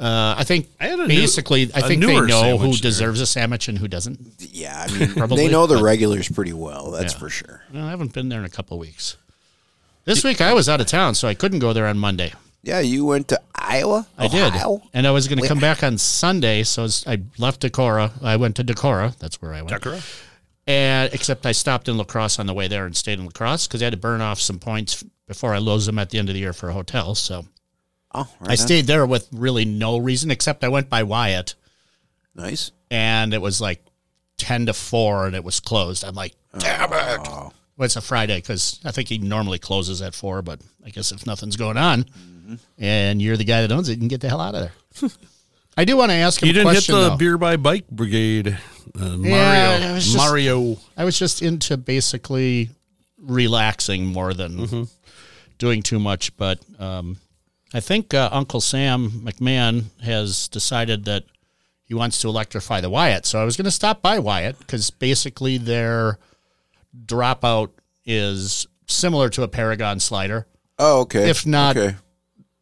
Uh, 0.00 0.34
I 0.36 0.42
think 0.44 0.68
I 0.80 0.86
had 0.88 0.98
a 0.98 1.06
new- 1.06 1.14
basically, 1.20 1.70
I 1.74 1.78
a 1.78 1.82
think 1.82 2.00
they 2.00 2.08
newer 2.08 2.26
know 2.26 2.56
who 2.56 2.58
sandwich 2.64 2.80
there. 2.82 2.90
deserves 2.90 3.20
a 3.20 3.26
sandwich 3.26 3.68
and 3.68 3.78
who 3.78 3.86
doesn't. 3.86 4.18
Yeah, 4.40 4.86
I 4.88 4.98
mean, 4.98 5.12
Probably, 5.16 5.46
they 5.46 5.52
know 5.52 5.66
the 5.68 5.80
regulars 5.82 6.28
pretty 6.28 6.52
well. 6.52 6.90
That's 6.90 7.12
Yeah. 7.12 7.18
for 7.20 7.28
sure. 7.28 7.62
Well, 7.72 7.84
I 7.84 7.90
haven't 7.90 8.12
been 8.12 8.28
there 8.28 8.40
in 8.40 8.44
a 8.44 8.48
couple 8.50 8.78
weeks. 8.80 9.16
This 10.04 10.24
week 10.24 10.40
I 10.40 10.52
was 10.52 10.68
out 10.68 10.80
of 10.80 10.86
town, 10.86 11.14
so 11.14 11.28
I 11.28 11.34
couldn't 11.34 11.60
go 11.60 11.72
there 11.72 11.86
on 11.86 11.98
Monday. 11.98 12.32
Yeah, 12.62 12.80
you 12.80 13.04
went 13.04 13.28
to 13.28 13.40
Iowa. 13.54 14.06
I 14.18 14.28
did, 14.28 14.52
and 14.94 15.06
I 15.06 15.10
was 15.10 15.26
going 15.28 15.40
to 15.40 15.48
come 15.48 15.58
back 15.58 15.82
on 15.82 15.98
Sunday. 15.98 16.62
So 16.62 16.86
I 17.06 17.20
left 17.38 17.62
Decorah. 17.62 18.22
I 18.22 18.36
went 18.36 18.56
to 18.56 18.64
Decorah. 18.64 19.16
That's 19.18 19.40
where 19.42 19.52
I 19.52 19.62
went. 19.62 19.80
Decorah? 19.82 20.22
And 20.66 21.12
except 21.12 21.44
I 21.44 21.50
stopped 21.52 21.88
in 21.88 21.96
La 21.96 22.04
Crosse 22.04 22.38
on 22.38 22.46
the 22.46 22.54
way 22.54 22.68
there 22.68 22.86
and 22.86 22.96
stayed 22.96 23.18
in 23.18 23.24
La 23.24 23.32
Crosse 23.32 23.66
because 23.66 23.82
I 23.82 23.86
had 23.86 23.92
to 23.94 23.96
burn 23.98 24.20
off 24.20 24.40
some 24.40 24.60
points 24.60 25.02
before 25.26 25.54
I 25.54 25.58
lose 25.58 25.86
them 25.86 25.98
at 25.98 26.10
the 26.10 26.18
end 26.18 26.28
of 26.28 26.34
the 26.34 26.40
year 26.40 26.52
for 26.52 26.68
a 26.68 26.72
hotel. 26.72 27.14
So 27.16 27.46
Oh, 28.14 28.28
right 28.40 28.50
I 28.50 28.52
on. 28.52 28.56
stayed 28.58 28.86
there 28.86 29.06
with 29.06 29.26
really 29.32 29.64
no 29.64 29.96
reason 29.98 30.30
except 30.30 30.62
I 30.62 30.68
went 30.68 30.88
by 30.90 31.02
Wyatt 31.02 31.54
Nice. 32.34 32.70
and 32.90 33.32
it 33.34 33.40
was 33.40 33.60
like 33.60 33.82
ten 34.36 34.66
to 34.66 34.72
four 34.74 35.26
and 35.26 35.34
it 35.34 35.42
was 35.42 35.58
closed. 35.60 36.04
I'm 36.04 36.14
like, 36.14 36.34
damn 36.58 36.92
it. 36.92 37.20
Oh, 37.28 37.52
Well, 37.82 37.86
it's 37.86 37.96
a 37.96 38.00
Friday 38.00 38.36
because 38.36 38.78
I 38.84 38.92
think 38.92 39.08
he 39.08 39.18
normally 39.18 39.58
closes 39.58 40.02
at 40.02 40.14
four, 40.14 40.40
but 40.40 40.60
I 40.86 40.90
guess 40.90 41.10
if 41.10 41.26
nothing's 41.26 41.56
going 41.56 41.76
on 41.76 42.04
Mm-hmm. 42.04 42.54
and 42.78 43.20
you're 43.20 43.36
the 43.36 43.42
guy 43.44 43.60
that 43.62 43.72
owns 43.72 43.88
it, 43.88 43.94
you 43.94 43.98
can 43.98 44.06
get 44.08 44.20
the 44.20 44.28
hell 44.28 44.40
out 44.40 44.54
of 44.54 44.70
there. 45.00 45.10
I 45.76 45.84
do 45.84 45.96
want 45.96 46.10
to 46.10 46.14
ask 46.16 46.40
him 46.40 46.46
You 46.46 46.52
didn't 46.52 46.74
hit 46.74 46.86
the 46.86 46.92
though. 47.10 47.16
beer 47.16 47.36
by 47.38 47.56
bike 47.56 47.88
brigade. 47.90 48.56
Uh, 48.96 49.16
Mario. 49.16 49.26
Yeah, 49.26 49.90
it 49.90 49.94
was 49.94 50.04
just- 50.04 50.16
Mario. 50.16 50.76
I 50.96 51.04
was 51.04 51.18
just 51.18 51.42
into 51.42 51.76
basically 51.76 52.70
relaxing 53.18 54.06
more 54.06 54.32
than 54.34 54.58
Mm-hmm. 54.58 54.82
doing 55.58 55.82
too 55.82 55.98
much. 55.98 56.36
But 56.36 56.60
um, 56.78 57.16
I 57.74 57.80
think 57.80 58.14
uh, 58.14 58.28
Uncle 58.32 58.60
Sam 58.60 59.10
McMahon 59.10 59.84
has 60.02 60.46
decided 60.48 61.04
that 61.06 61.24
he 61.84 61.94
wants 61.94 62.20
to 62.20 62.28
electrify 62.28 62.80
the 62.80 62.90
Wyatt. 62.90 63.26
So 63.26 63.40
I 63.40 63.44
was 63.44 63.56
going 63.56 63.64
to 63.64 63.70
stop 63.72 64.02
by 64.02 64.18
Wyatt 64.20 64.58
because 64.60 64.90
basically 64.90 65.58
their 65.58 66.18
dropout 67.06 67.70
is 68.04 68.66
similar 68.86 69.28
to 69.30 69.42
a 69.42 69.48
Paragon 69.48 70.00
slider, 70.00 70.46
oh 70.78 71.00
okay. 71.02 71.28
If 71.30 71.46
not- 71.46 71.76
okay. 71.76 71.96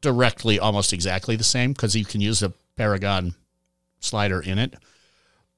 directly 0.00 0.58
almost 0.58 0.92
exactly 0.92 1.36
the 1.36 1.44
same 1.44 1.72
because 1.72 1.94
you 1.96 2.04
can 2.04 2.20
use 2.20 2.42
a 2.42 2.52
Paragon 2.76 3.34
slider 4.00 4.40
in 4.40 4.58
it. 4.58 4.74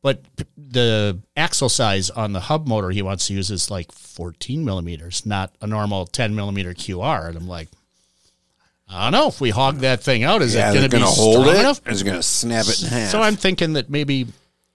But 0.02 0.24
p- 0.36 0.44
the 0.56 1.20
axle 1.36 1.69
size 1.69 2.10
on 2.10 2.32
the 2.32 2.40
hub 2.40 2.66
motor 2.66 2.90
he 2.90 3.02
wants 3.02 3.28
to 3.28 3.34
use 3.34 3.52
is 3.52 3.70
like 3.70 3.92
14 3.92 4.64
millimeters, 4.64 5.24
not 5.24 5.54
a 5.60 5.66
normal 5.69 6.06
10 6.06 6.34
millimeter 6.34 6.74
QR. 6.74 7.28
And 7.28 7.36
I'm 7.36 7.46
like, 7.46 7.69
I 8.88 9.04
don't 9.04 9.12
know 9.12 9.28
if 9.28 9.40
we 9.40 9.50
hog 9.50 9.78
that 9.78 10.02
thing 10.02 10.24
out, 10.24 10.42
is 10.42 10.56
yeah, 10.56 10.70
it 10.70 10.74
going 10.74 10.90
to 10.90 10.96
be 10.96 11.02
hold 11.02 11.42
strong 11.44 11.56
it. 11.56 11.60
enough? 11.60 11.80
Is 11.86 12.02
it 12.02 12.04
gonna 12.04 12.22
snap 12.22 12.66
it 12.66 12.82
in 12.82 12.88
half? 12.88 13.10
So 13.10 13.22
I'm 13.22 13.36
thinking 13.36 13.74
that 13.74 13.88
maybe 13.90 14.26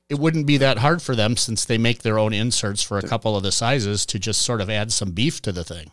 it 0.10 0.20
wouldn't 0.20 0.48
be 0.48 0.58
that 0.58 0.78
hard 0.78 1.02
for 1.02 1.16
them 1.16 1.36
since 1.38 1.66
they 1.66 1.78
make 1.78 2.02
their 2.02 2.18
own 2.18 2.34
inserts 2.34 2.82
for 2.82 2.98
a 2.98 3.02
couple 3.08 3.36
of 3.36 3.44
the 3.44 3.52
sizes 3.52 4.06
to 4.08 4.20
just 4.20 4.42
sort 4.42 4.62
of 4.62 4.70
add 4.70 4.92
some 4.92 5.12
beef 5.12 5.42
to 5.42 5.52
the 5.52 5.64
thing. 5.64 5.92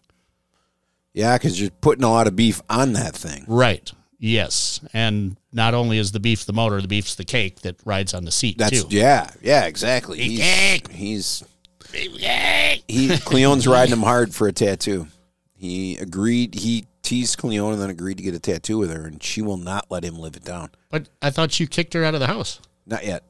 yeah, 1.13 1.37
because 1.37 1.61
you're 1.61 1.71
putting 1.71 2.05
a 2.05 2.11
lot 2.11 2.27
of 2.27 2.37
beef 2.37 2.61
on 2.71 2.93
that 2.95 3.15
thing. 3.15 3.45
Right. 3.49 3.91
Yes. 4.19 4.81
And 4.93 5.37
not 5.53 5.75
only 5.75 5.99
is 5.99 6.13
the 6.13 6.21
beef 6.21 6.47
the 6.47 6.53
motor, 6.53 6.81
the 6.81 6.89
beef's 6.89 7.15
the 7.17 7.25
cake 7.25 7.61
that 7.61 7.77
rides 7.85 8.15
on 8.15 8.25
the 8.25 8.31
seat 8.31 8.57
That's 8.59 8.85
too. 8.85 8.97
yeah, 8.97 9.29
yeah, 9.43 9.65
exactly. 9.67 10.19
He's, 10.19 10.41
cake. 10.41 10.89
he's 10.91 11.45
he 11.93 13.09
Cleone's 13.09 13.67
riding 13.67 13.93
him 13.93 14.03
hard 14.03 14.35
for 14.35 14.49
a 14.49 14.53
tattoo. 14.53 15.09
He 15.57 15.97
agreed. 15.99 16.55
He 16.55 16.87
teased 17.03 17.39
Cleone 17.39 17.75
and 17.75 17.83
then 17.83 17.91
agreed 17.91 18.17
to 18.17 18.23
get 18.23 18.35
a 18.35 18.41
tattoo 18.41 18.79
with 18.79 18.91
her, 18.91 19.05
and 19.05 19.23
she 19.23 19.43
will 19.43 19.57
not 19.57 19.87
let 19.91 20.05
him 20.05 20.19
live 20.19 20.37
it 20.37 20.45
down. 20.45 20.71
But 20.91 21.09
I 21.23 21.31
thought 21.31 21.59
you 21.61 21.67
kicked 21.67 21.95
her 21.95 22.05
out 22.05 22.15
of 22.15 22.21
the 22.21 22.27
house. 22.27 22.61
Not 22.87 23.05
yet. 23.05 23.25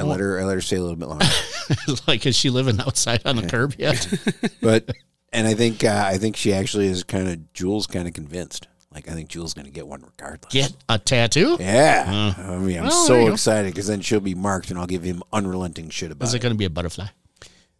I 0.00 0.02
let 0.04 0.20
her. 0.20 0.40
I 0.40 0.44
let 0.44 0.54
her 0.54 0.60
stay 0.60 0.76
a 0.76 0.80
little 0.80 0.96
bit 0.96 1.08
longer. 1.08 1.26
like, 2.06 2.26
is 2.26 2.36
she 2.36 2.50
living 2.50 2.80
outside 2.80 3.22
on 3.24 3.36
the 3.36 3.46
curb 3.46 3.74
yet? 3.78 4.06
but 4.62 4.90
and 5.32 5.46
I 5.46 5.54
think 5.54 5.84
uh, 5.84 6.04
I 6.06 6.18
think 6.18 6.36
she 6.36 6.52
actually 6.52 6.86
is 6.88 7.04
kind 7.04 7.28
of 7.28 7.52
Jules 7.52 7.86
kind 7.86 8.08
of 8.08 8.14
convinced. 8.14 8.66
Like 8.92 9.08
I 9.08 9.12
think 9.12 9.28
Jules 9.28 9.54
going 9.54 9.66
to 9.66 9.70
get 9.70 9.86
one 9.86 10.02
regardless. 10.02 10.52
Get 10.52 10.72
a 10.88 10.98
tattoo? 10.98 11.56
Yeah, 11.60 12.34
I 12.36 12.56
mean, 12.56 12.76
I'm 12.78 12.86
Well, 12.86 13.06
there 13.06 13.20
you 13.20 13.22
so 13.22 13.26
go. 13.26 13.32
excited 13.32 13.72
because 13.72 13.86
then 13.86 14.00
she'll 14.00 14.18
be 14.18 14.34
marked, 14.34 14.70
and 14.70 14.78
I'll 14.80 14.86
give 14.88 15.04
him 15.04 15.22
unrelenting 15.32 15.90
shit 15.90 16.10
about 16.10 16.26
Is 16.26 16.34
it. 16.34 16.38
it 16.38 16.40
going 16.42 16.54
to 16.54 16.58
be 16.58 16.64
a 16.64 16.70
butterfly? 16.70 17.06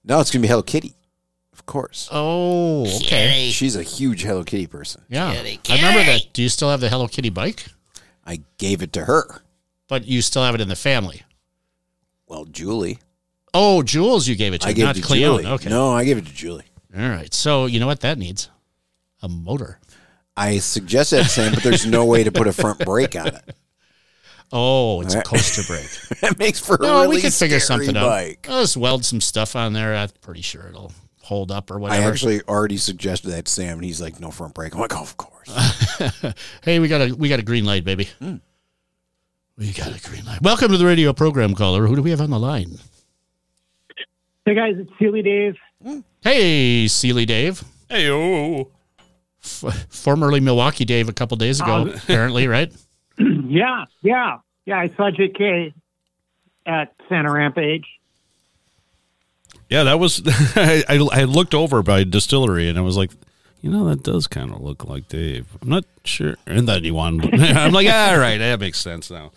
No, 0.05 0.21
it's 0.21 0.31
going 0.31 0.41
to 0.41 0.47
be 0.47 0.49
Hello 0.49 0.63
Kitty, 0.63 0.95
of 1.53 1.67
course. 1.67 2.09
Oh, 2.13 2.83
okay. 2.99 3.51
She's 3.51 3.75
a 3.75 3.83
huge 3.83 4.23
Hello 4.23 4.45
Kitty 4.45 4.69
person. 4.69 5.03
Yeah. 5.09 5.35
Kitty, 5.35 5.59
I 5.69 5.77
remember 5.77 6.05
that. 6.13 6.33
Do 6.33 6.43
you 6.43 6.49
still 6.49 6.71
have 6.71 6.81
the 6.81 6.89
Hello 6.89 7.09
Kitty 7.09 7.31
bike? 7.31 7.67
I 8.25 8.43
gave 8.59 8.81
it 8.81 8.93
to 8.93 9.05
her. 9.07 9.43
But 9.89 10.07
you 10.07 10.23
still 10.23 10.45
have 10.45 10.55
it 10.55 10.61
in 10.61 10.69
the 10.69 10.77
family. 10.77 11.23
Well, 12.31 12.45
Julie, 12.47 12.99
Oh, 13.53 13.83
Jules, 13.83 14.29
you 14.29 14.37
gave 14.37 14.55
it 14.55 14.61
to, 14.61 14.69
I 14.69 14.73
gave 14.73 14.85
not 14.85 14.97
it 14.97 15.01
to 15.01 15.07
Cleone. 15.07 15.41
Julie. 15.43 15.47
Okay. 15.55 15.69
No, 15.69 15.91
I 15.93 16.05
gave 16.05 16.17
it 16.17 16.27
to 16.27 16.33
Julie. 16.33 16.67
All 16.97 17.09
right. 17.09 17.35
So, 17.35 17.67
you 17.67 17.81
know 17.81 17.89
what 17.89 18.01
that 18.01 18.17
needs? 18.19 18.49
A 19.23 19.29
motor. 19.29 19.81
I 20.37 20.59
suggest 20.59 21.11
that, 21.11 21.25
Sam, 21.27 21.53
but 21.55 21.65
there's 21.65 21.85
no 21.85 22.05
way 22.05 22.23
to 22.23 22.31
put 22.31 22.47
a 22.47 22.53
front 22.53 22.79
brake 22.79 23.17
on 23.17 23.27
it. 23.27 23.57
Oh, 24.53 25.01
it's 25.01 25.15
a 25.15 25.23
coaster 25.23 25.63
brake. 25.65 25.91
That 26.21 26.39
makes 26.39 26.61
for 26.61 26.77
a 26.77 26.79
No, 26.83 27.03
really 27.03 27.17
we 27.17 27.23
could 27.23 27.35
figure 27.35 27.59
something 27.61 27.95
bike. 27.95 28.47
out. 28.49 28.53
I'll 28.55 28.61
just 28.63 28.77
weld 28.77 29.05
some 29.05 29.21
stuff 29.21 29.57
on 29.57 29.73
there. 29.73 29.95
I'm 29.97 30.09
pretty 30.21 30.43
sure 30.43 30.69
it'll 30.69 30.93
hold 31.23 31.51
up 31.51 31.71
or 31.71 31.79
whatever. 31.81 32.03
I 32.03 32.07
actually 32.09 32.43
already 32.43 32.77
suggested 32.77 33.31
that 33.31 33.45
to 33.47 33.51
Sam, 33.53 33.79
and 33.79 33.85
he's 33.85 34.01
like, 34.01 34.19
"No 34.21 34.31
front 34.33 34.55
brake." 34.55 34.75
I'm 34.75 34.81
like, 34.81 34.97
"Oh, 34.97 35.03
of 35.03 35.17
course." 35.17 36.35
hey, 36.65 36.79
we 36.81 36.89
got 36.89 37.01
a 37.01 37.13
we 37.15 37.29
got 37.29 37.39
a 37.39 37.43
green 37.45 37.65
light, 37.65 37.85
baby. 37.85 38.09
Hmm. 38.19 38.37
We 39.61 39.73
got 39.75 39.89
a 39.95 40.09
green 40.09 40.25
light. 40.25 40.41
Welcome 40.41 40.71
to 40.73 40.79
the 40.79 40.87
radio 40.87 41.13
program 41.13 41.55
caller. 41.55 41.87
Who 41.87 41.95
do 41.95 42.01
we 42.01 42.09
have 42.09 42.23
on 42.23 42.31
the 42.31 42.39
line? 42.39 42.79
Hey 44.47 44.55
guys, 44.55 44.77
it's 44.79 44.91
Seeley 44.99 45.21
Dave. 45.21 45.57
Hey, 46.23 46.89
Seeley 46.89 47.27
Dave. 47.27 47.63
Hey, 47.91 48.09
oh. 48.11 48.71
f- 49.45 49.87
formerly 49.91 50.41
Milwaukee 50.41 50.87
Dave 50.87 51.11
a 51.11 51.13
couple 51.13 51.37
days 51.37 51.61
ago, 51.61 51.89
Oh. 51.89 51.91
apparently, 51.95 52.49
right? 52.49 52.73
Yeah, 53.19 53.85
yeah, 54.01 54.39
yeah. 54.65 54.79
I 54.79 54.89
saw 54.89 55.11
JK 55.11 55.75
at 56.65 56.95
Santa 57.11 57.31
Rampage. 57.31 57.85
Yeah, 59.69 59.83
that 59.83 60.01
was. 60.01 60.23
I, 60.57 60.85
I 60.89 60.97
I 61.13 61.25
looked 61.25 61.55
over 61.55 61.83
by 61.83 62.05
distillery 62.05 62.67
and 62.71 62.79
I 62.79 62.81
was 62.81 62.97
like, 62.97 63.11
you 63.61 63.71
know, 63.71 63.85
that 63.89 64.03
does 64.03 64.27
kind 64.27 64.51
of 64.53 64.61
look 64.61 64.85
like 64.85 65.09
Dave. 65.09 65.47
I'm 65.61 65.69
not 65.69 65.85
sure. 66.05 66.37
And 66.47 66.67
then 66.69 66.85
he 66.85 66.91
won. 66.91 67.21
I'm 67.33 67.73
like, 67.73 67.87
all 67.89 68.19
right, 68.19 68.39
that 68.39 68.61
makes 68.61 68.79
sense 68.79 69.11
now. 69.11 69.33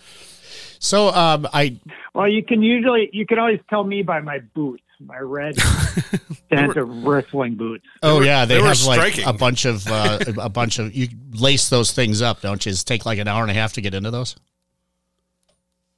So 0.79 1.09
um, 1.09 1.47
I 1.53 1.77
Well, 2.13 2.27
you 2.27 2.43
can 2.43 2.61
usually 2.61 3.09
you 3.13 3.25
can 3.25 3.39
always 3.39 3.59
tell 3.69 3.83
me 3.85 4.01
by 4.03 4.19
my 4.19 4.39
boots, 4.53 4.83
my 4.99 5.17
red 5.17 5.55
Santa 6.49 6.83
wrestling 6.83 7.55
boots. 7.55 7.85
oh 8.01 8.17
were- 8.17 8.25
yeah, 8.25 8.43
they, 8.45 8.55
they 8.55 8.61
were 8.61 8.67
have 8.67 8.83
like 8.83 9.25
a 9.25 9.31
bunch 9.33 9.65
of 9.65 9.87
uh, 9.87 10.19
a 10.37 10.49
bunch 10.49 10.79
of 10.79 10.93
you 10.93 11.07
lace 11.31 11.69
those 11.69 11.91
things 11.93 12.21
up, 12.21 12.41
don't 12.41 12.65
you? 12.65 12.71
Does 12.71 12.81
it 12.81 12.85
take 12.85 13.05
like 13.05 13.17
an 13.19 13.27
hour 13.27 13.41
and 13.43 13.51
a 13.51 13.53
half 13.53 13.73
to 13.73 13.81
get 13.81 13.93
into 13.93 14.11
those? 14.11 14.35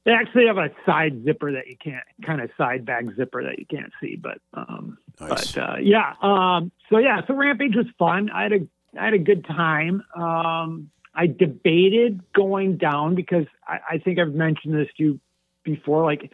They 0.06 0.12
actually 0.12 0.46
have 0.46 0.56
a 0.56 0.70
side 0.86 1.24
zipper 1.24 1.50
that 1.52 1.66
you 1.66 1.76
can't 1.76 2.04
kind 2.24 2.40
of 2.40 2.48
side 2.56 2.86
bag 2.86 3.12
zipper 3.16 3.42
that 3.42 3.58
you 3.58 3.66
can't 3.66 3.92
see, 4.00 4.14
but 4.14 4.38
um, 4.54 4.96
Nice. 5.20 5.52
but 5.52 5.62
uh, 5.62 5.76
yeah. 5.82 6.14
Um, 6.22 6.70
so 6.88 6.98
yeah, 6.98 7.22
so 7.26 7.34
Rampage 7.34 7.74
was 7.74 7.86
fun. 7.98 8.30
I 8.30 8.44
had 8.44 8.52
a 8.52 8.68
I 8.98 9.04
had 9.06 9.14
a 9.14 9.18
good 9.18 9.44
time. 9.44 10.04
Um, 10.14 10.90
I 11.12 11.26
debated 11.26 12.20
going 12.32 12.76
down 12.76 13.16
because 13.16 13.46
I, 13.66 13.78
I 13.92 13.98
think 13.98 14.20
I've 14.20 14.32
mentioned 14.32 14.74
this 14.74 14.88
to 14.98 15.02
you 15.02 15.20
before. 15.64 16.04
Like, 16.04 16.30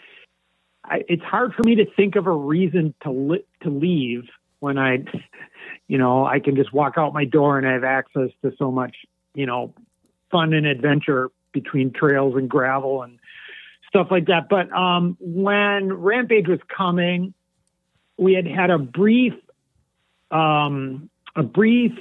I, 0.85 1.05
it's 1.09 1.23
hard 1.23 1.55
for 1.55 1.63
me 1.63 1.77
to 1.77 1.87
think 1.97 2.17
of 2.17 2.27
a 2.27 2.33
reason 2.33 2.95
to 3.05 3.11
li- 3.11 3.47
to 3.63 3.71
leave 3.71 4.25
when 4.61 4.77
I, 4.77 4.99
you 5.89 5.97
know, 5.97 6.27
I 6.27 6.41
can 6.41 6.57
just 6.57 6.75
walk 6.75 6.95
out 6.99 7.15
my 7.15 7.25
door 7.25 7.57
and 7.57 7.67
I 7.67 7.73
have 7.73 7.85
access 7.85 8.31
to 8.43 8.53
so 8.59 8.71
much, 8.71 8.95
you 9.35 9.47
know, 9.47 9.73
fun 10.31 10.53
and 10.53 10.67
adventure 10.67 11.31
between 11.53 11.93
trails 11.93 12.35
and 12.37 12.49
gravel 12.51 13.03
and 13.03 13.19
stuff 13.93 14.09
like 14.11 14.27
that. 14.27 14.49
But 14.49 14.73
um, 14.73 15.19
when 15.21 15.93
Rampage 15.93 16.49
was 16.49 16.61
coming, 16.75 17.35
we 18.17 18.33
had 18.33 18.47
had 18.47 18.71
a 18.71 18.79
brief, 18.79 19.35
um, 20.31 21.11
a 21.37 21.43
brief 21.43 21.93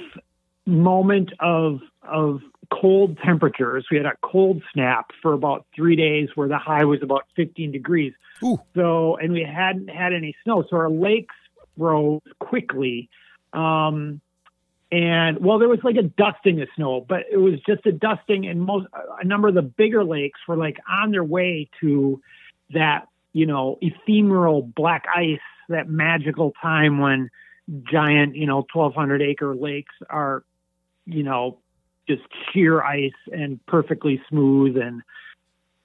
moment 0.64 1.32
of 1.38 1.80
of 2.02 2.40
cold 2.72 3.18
temperatures. 3.22 3.86
We 3.90 3.98
had 3.98 4.06
a 4.06 4.16
cold 4.22 4.62
snap 4.72 5.10
for 5.20 5.34
about 5.34 5.66
three 5.76 5.96
days, 5.96 6.30
where 6.34 6.48
the 6.48 6.58
high 6.58 6.84
was 6.84 7.00
about 7.02 7.26
15 7.36 7.70
degrees. 7.70 8.14
Ooh. 8.42 8.58
So, 8.74 9.16
and 9.16 9.32
we 9.32 9.42
hadn't 9.42 9.88
had 9.88 10.14
any 10.14 10.34
snow, 10.42 10.64
so 10.68 10.76
our 10.76 10.90
lakes 10.90 11.34
rose 11.76 12.22
quickly. 12.38 13.10
Um, 13.52 14.20
and 14.92 15.38
well, 15.42 15.58
there 15.58 15.70
was 15.70 15.80
like 15.82 15.96
a 15.96 16.02
dusting 16.02 16.60
of 16.60 16.68
snow, 16.76 17.04
but 17.08 17.20
it 17.32 17.38
was 17.38 17.54
just 17.66 17.86
a 17.86 17.92
dusting, 17.92 18.46
and 18.46 18.60
most 18.60 18.86
a 19.18 19.24
number 19.24 19.48
of 19.48 19.54
the 19.54 19.62
bigger 19.62 20.04
lakes 20.04 20.38
were 20.46 20.56
like 20.56 20.76
on 20.86 21.10
their 21.10 21.24
way 21.24 21.70
to 21.80 22.20
that, 22.74 23.08
you 23.32 23.46
know, 23.46 23.78
ephemeral 23.80 24.60
black 24.60 25.06
ice, 25.16 25.40
that 25.70 25.88
magical 25.88 26.52
time 26.60 26.98
when 26.98 27.30
giant, 27.90 28.36
you 28.36 28.46
know, 28.46 28.66
1,200 28.74 29.22
acre 29.22 29.56
lakes 29.56 29.94
are, 30.10 30.44
you 31.06 31.22
know, 31.22 31.58
just 32.06 32.22
sheer 32.52 32.82
ice 32.82 33.12
and 33.32 33.64
perfectly 33.64 34.20
smooth 34.28 34.76
and 34.76 35.02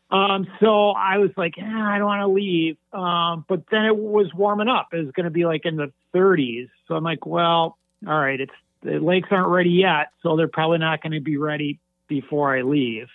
um, 0.10 0.48
so 0.62 0.92
I 0.92 1.18
was 1.18 1.32
like, 1.36 1.58
eh, 1.58 1.64
I 1.66 1.98
don't 1.98 2.08
want 2.08 2.22
to 2.22 2.28
leave. 2.28 2.78
Um, 2.94 3.44
but 3.50 3.64
then 3.70 3.84
it 3.84 3.98
was 3.98 4.34
warming 4.34 4.70
up. 4.70 4.88
It 4.94 5.04
was 5.04 5.12
going 5.12 5.26
to 5.26 5.30
be 5.30 5.46
like 5.46 5.66
in 5.66 5.76
the 5.76 5.92
30s. 6.16 6.70
So 6.88 6.96
I'm 6.96 7.04
like, 7.04 7.26
well, 7.26 7.78
all 8.08 8.18
right, 8.18 8.40
it's 8.40 8.54
the 8.88 9.00
lakes 9.00 9.28
aren't 9.32 9.50
ready 9.50 9.70
yet, 9.70 10.12
so 10.24 10.36
they're 10.36 10.48
probably 10.48 10.78
not 10.78 11.02
going 11.02 11.14
to 11.14 11.20
be 11.20 11.38
ready 11.38 11.80
before 12.08 12.56
I 12.56 12.62
leave. 12.62 13.08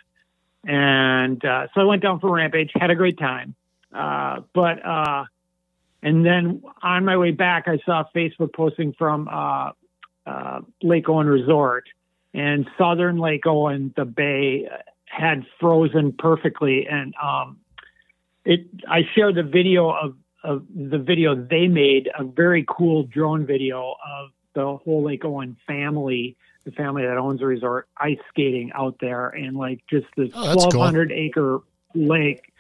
And 0.65 1.45
uh, 1.45 1.69
so 1.75 1.81
I 1.81 1.85
went 1.85 2.03
down 2.03 2.21
for 2.21 2.31
Rampage, 2.31 2.71
had 2.75 2.91
a 2.91 2.95
great 2.95 3.19
time. 3.19 3.55
Uh, 3.93 4.41
but 4.55 4.85
uh, 4.85 5.25
and 6.03 6.25
then 6.25 6.63
on 6.83 7.05
my 7.05 7.17
way 7.17 7.31
back, 7.31 7.69
I 7.69 7.79
saw 7.85 8.05
Facebook 8.15 8.53
posting 8.55 8.93
from 8.93 9.29
uh, 9.29 9.71
uh, 10.27 10.61
Lake 10.83 11.09
Owen 11.09 11.27
Resort 11.27 11.85
and 12.35 12.69
Southern 12.79 13.19
Lake 13.19 13.47
Owen, 13.47 13.93
the 13.97 14.05
bay 14.05 14.69
had 15.05 15.45
frozen 15.61 16.13
perfectly. 16.13 16.87
And 16.87 17.15
um, 17.23 17.59
it, 18.45 18.67
I 18.89 19.03
shared 19.15 19.35
the 19.35 19.43
video 19.43 19.91
of, 19.91 20.17
of 20.43 20.65
the 20.75 20.99
video 20.99 21.35
they 21.35 21.69
made, 21.69 22.09
a 22.19 22.25
very 22.25 22.65
cool 22.67 23.03
drone 23.05 23.47
video 23.47 23.95
of 24.21 24.31
the 24.55 24.77
whole 24.79 25.03
Lake 25.03 25.25
Owen 25.25 25.57
family, 25.67 26.37
the 26.65 26.73
family 26.73 27.03
that 27.03 27.17
owns 27.17 27.41
the 27.41 27.47
resort, 27.47 27.89
ice 27.97 28.19
skating 28.29 28.73
out 28.75 28.97
there 29.01 29.29
and 29.29 29.57
like 29.57 29.81
just 29.91 30.07
this 30.17 30.31
Oh, 30.35 30.45
that's 30.47 30.67
cool. 30.73 30.81
1,200 30.81 31.13
acre 31.13 31.61
lake. 31.95 32.53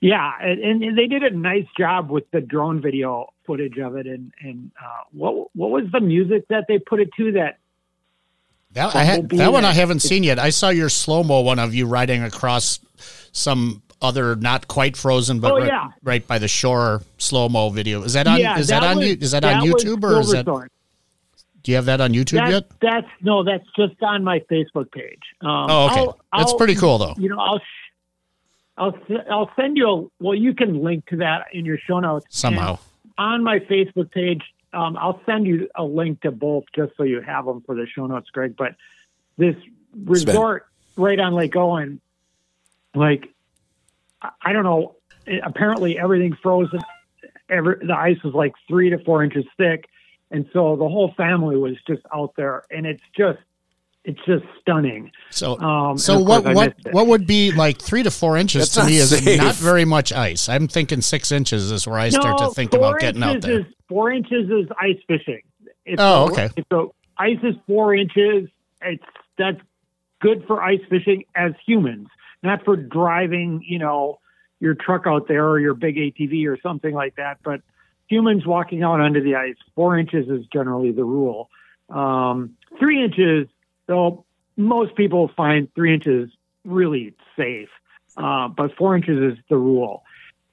Yeah, 0.00 0.30
and, 0.40 0.82
and 0.82 0.96
they 0.98 1.06
did 1.06 1.22
a 1.22 1.30
nice 1.30 1.66
job 1.78 2.10
with 2.10 2.30
the 2.30 2.40
drone 2.40 2.80
video 2.80 3.32
footage 3.46 3.78
of 3.78 3.96
it. 3.96 4.06
And 4.06 4.32
and 4.40 4.70
uh, 4.82 5.04
what 5.12 5.54
what 5.56 5.70
was 5.70 5.84
the 5.92 6.00
music 6.00 6.46
that 6.48 6.64
they 6.68 6.78
put 6.78 7.00
it 7.00 7.10
to? 7.16 7.32
That 7.32 7.58
That, 8.72 8.94
I 8.94 9.04
had, 9.04 9.28
that 9.30 9.52
one 9.52 9.64
I 9.64 9.72
haven't 9.72 10.00
seen 10.00 10.22
yet. 10.22 10.38
I 10.38 10.50
saw 10.50 10.68
your 10.68 10.88
slow 10.88 11.22
mo 11.22 11.40
one 11.40 11.58
of 11.58 11.74
you 11.74 11.86
riding 11.86 12.22
across 12.22 12.78
some 13.32 13.82
other 14.02 14.36
not 14.36 14.68
quite 14.68 14.96
frozen, 14.96 15.40
but 15.40 15.52
Oh, 15.52 15.58
right, 15.58 15.66
yeah. 15.66 15.88
right 16.02 16.26
by 16.26 16.38
the 16.38 16.48
shore 16.48 17.02
slow 17.18 17.48
mo 17.48 17.68
video. 17.70 18.02
Is 18.02 18.14
that 18.14 18.26
on? 18.26 18.40
yeah, 18.40 18.58
is 18.58 18.68
that, 18.68 18.82
on? 18.82 18.98
was- 18.98 19.06
you? 19.06 19.16
Is 19.20 19.30
that, 19.32 19.44
on 19.44 19.60
was 19.60 19.84
YouTube 19.84 20.02
or 20.04 20.20
is 20.20 20.30
that? 20.30 20.46
Silverthorne. 21.60 21.64
Do 21.64 21.70
you 21.72 21.76
have 21.76 21.84
that 21.86 22.00
on 22.00 22.12
YouTube 22.12 22.38
That- 22.38 22.50
yet? 22.50 22.64
That's 22.80 23.08
no, 23.22 23.42
that's 23.44 23.64
just 23.76 24.02
on 24.02 24.24
my 24.24 24.40
Facebook 24.50 24.90
page. 24.92 25.20
Um, 25.40 25.48
Oh, 25.70 25.86
okay. 25.86 26.00
I'll- 26.00 26.20
That's 26.36 26.52
I'll- 26.52 26.58
pretty 26.58 26.74
cool 26.74 26.98
though. 26.98 27.14
You 27.18 27.28
know, 27.28 27.38
I'll 27.38 27.58
sh- 27.58 27.92
I'll 28.76 28.94
s- 28.96 29.24
I'll 29.30 29.50
send 29.56 29.76
you 29.76 29.88
a 29.90 30.22
well. 30.24 30.34
You 30.34 30.54
can 30.54 30.82
link 30.82 31.06
to 31.08 31.16
that 31.16 31.46
in 31.52 31.64
your 31.64 31.78
show 31.78 32.00
notes 32.00 32.26
Somehow. 32.30 32.78
On 33.18 33.42
my 33.44 33.58
Facebook 33.60 34.10
page. 34.10 34.42
Um, 34.72 34.96
I'll 34.96 35.20
send 35.26 35.46
you 35.46 35.68
a 35.74 35.82
link 35.84 36.20
to 36.22 36.30
both 36.30 36.64
just 36.74 36.96
so 36.96 37.02
you 37.02 37.20
have 37.20 37.44
them 37.44 37.60
for 37.62 37.74
the 37.74 37.86
show 37.86 38.06
notes, 38.06 38.30
Greg. 38.30 38.54
But 38.56 38.76
this 39.36 39.56
resort 40.04 40.66
right 40.96 41.18
on 41.18 41.34
Lake 41.34 41.56
Owen, 41.56 42.00
like 42.94 43.28
I- 44.22 44.30
I 44.42 44.52
don't 44.52 44.64
know. 44.64 44.96
apparently, 45.42 45.98
everything 45.98 46.32
frozen. 46.42 46.80
Every 47.48 47.84
the 47.86 47.94
ice 47.96 48.22
was 48.22 48.32
like 48.32 48.54
three 48.68 48.90
to 48.90 48.98
four 49.04 49.22
inches 49.22 49.44
thick, 49.58 49.88
and 50.30 50.48
so 50.52 50.76
the 50.76 50.88
whole 50.88 51.12
family 51.16 51.56
was 51.56 51.76
just 51.86 52.02
out 52.14 52.34
there, 52.36 52.64
and 52.70 52.86
it's 52.86 53.02
just 53.16 53.38
it's 54.04 54.20
just 54.26 54.44
stunning. 54.60 55.10
So, 55.30 55.58
Um, 55.60 55.98
so 55.98 56.18
what 56.20 56.44
what 56.54 56.74
what 56.92 57.06
would 57.06 57.26
be 57.26 57.52
like 57.52 57.80
three 57.80 58.02
to 58.02 58.10
four 58.10 58.36
inches 58.36 58.72
That's 58.72 58.86
to 58.86 58.90
me 58.90 58.96
is 58.96 59.10
safe. 59.10 59.38
not 59.38 59.54
very 59.56 59.84
much 59.84 60.12
ice. 60.12 60.48
I'm 60.48 60.68
thinking 60.68 61.02
six 61.02 61.30
inches 61.32 61.70
is 61.70 61.86
where 61.86 61.98
I 61.98 62.08
start 62.08 62.38
to 62.38 62.50
think 62.50 62.72
about 62.72 62.98
getting 63.00 63.22
out 63.22 63.36
inches 63.36 63.48
there. 63.48 63.60
Is, 63.60 63.66
four 63.88 64.10
inches 64.10 64.50
is 64.50 64.68
ice 64.80 64.98
fishing. 65.06 65.42
If 65.84 65.96
Oh, 65.98 66.28
okay. 66.30 66.48
If 66.56 66.68
the 66.70 66.88
ice 67.18 67.38
is 67.42 67.56
four 67.66 67.94
inches, 67.94 68.48
it's 68.82 69.04
that's 69.36 69.60
good 70.20 70.44
for 70.46 70.62
ice 70.62 70.80
fishing 70.88 71.24
as 71.34 71.52
humans, 71.66 72.08
not 72.42 72.64
for 72.64 72.76
driving. 72.76 73.62
You 73.66 73.80
know, 73.80 74.18
your 74.60 74.74
truck 74.74 75.06
out 75.06 75.28
there 75.28 75.46
or 75.46 75.60
your 75.60 75.74
big 75.74 75.96
ATV 75.96 76.46
or 76.46 76.58
something 76.62 76.94
like 76.94 77.16
that. 77.16 77.38
But 77.42 77.60
humans 78.10 78.44
walking 78.44 78.82
out 78.82 79.00
under 79.00 79.22
the 79.22 79.36
ice, 79.36 79.56
four 79.74 79.96
inches 79.96 80.28
is 80.28 80.44
generally 80.52 80.90
the 80.90 81.04
rule. 81.04 81.48
Um, 81.88 82.56
three 82.78 83.02
inches, 83.02 83.46
though, 83.86 84.24
most 84.56 84.96
people 84.96 85.30
find 85.36 85.72
three 85.74 85.94
inches 85.94 86.28
really 86.64 87.14
safe, 87.36 87.68
uh, 88.16 88.48
but 88.48 88.76
four 88.76 88.96
inches 88.96 89.32
is 89.32 89.38
the 89.48 89.56
rule. 89.56 90.02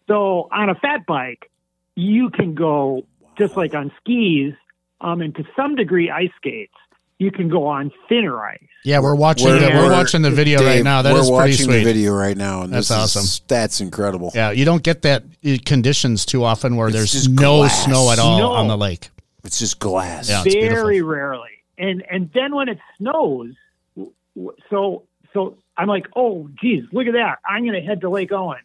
So 0.08 0.48
on 0.52 0.70
a 0.70 0.76
fat 0.76 1.06
bike, 1.06 1.52
you 1.96 2.30
can 2.30 2.54
go 2.54 3.06
just 3.38 3.58
like 3.58 3.74
on 3.74 3.92
skis, 4.00 4.54
um, 5.02 5.22
and 5.22 5.36
to 5.36 5.44
some 5.56 5.76
degree 5.76 6.10
ice 6.10 6.30
skates. 6.38 6.74
You 7.20 7.32
can 7.32 7.50
go 7.50 7.66
on 7.66 7.92
thinner 8.08 8.40
ice. 8.46 8.60
Yeah, 8.84 9.00
we're 9.00 9.16
watching. 9.16 9.48
We're- 9.48 9.60
the, 9.60 9.68
we're 9.70 9.84
we're- 9.84 9.90
watching 9.90 10.22
the 10.22 10.30
video 10.32 10.64
right 10.64 10.84
now. 10.84 11.02
That 11.02 11.14
we're 11.14 11.22
is 11.22 11.32
pretty 11.32 11.54
sweet. 11.54 11.78
the 11.80 11.84
video 11.84 12.14
right 12.14 12.38
now, 12.38 12.62
and 12.62 12.72
That's 12.72 12.90
this 12.90 12.98
is- 12.98 13.16
awesome. 13.18 13.46
that's 13.48 13.82
incredible. 13.82 14.32
Yeah, 14.36 14.52
you 14.52 14.66
don't 14.66 14.84
get 14.84 15.02
that 15.02 15.24
uh, 15.46 15.58
conditions 15.66 16.26
too 16.26 16.44
often 16.44 16.76
where 16.76 16.88
It's 16.90 16.96
there's 16.98 17.28
no 17.28 17.60
glass. 17.62 17.86
snow 17.86 18.12
at 18.12 18.20
all 18.20 18.38
No. 18.38 18.52
on 18.52 18.68
the 18.68 18.78
lake. 18.78 19.10
It's 19.44 19.58
just 19.60 19.80
glass. 19.80 20.30
Yeah. 20.30 20.44
it's 20.46 20.54
very 20.54 20.96
beautiful. 20.96 21.10
rarely. 21.10 21.50
And 21.80 22.04
and 22.10 22.30
then 22.34 22.54
when 22.56 22.70
it 22.70 22.78
snows, 22.98 23.54
w- 23.96 24.14
w- 24.36 24.56
so 24.70 25.04
so 25.34 25.58
I'm 25.76 25.88
like, 25.88 26.06
oh 26.16 26.50
geez, 26.62 26.84
look 26.92 27.08
at 27.08 27.14
that. 27.14 27.40
I'm 27.50 27.64
going 27.66 27.74
to 27.82 27.86
head 27.88 28.02
to 28.02 28.10
Lake 28.10 28.32
Owen, 28.32 28.60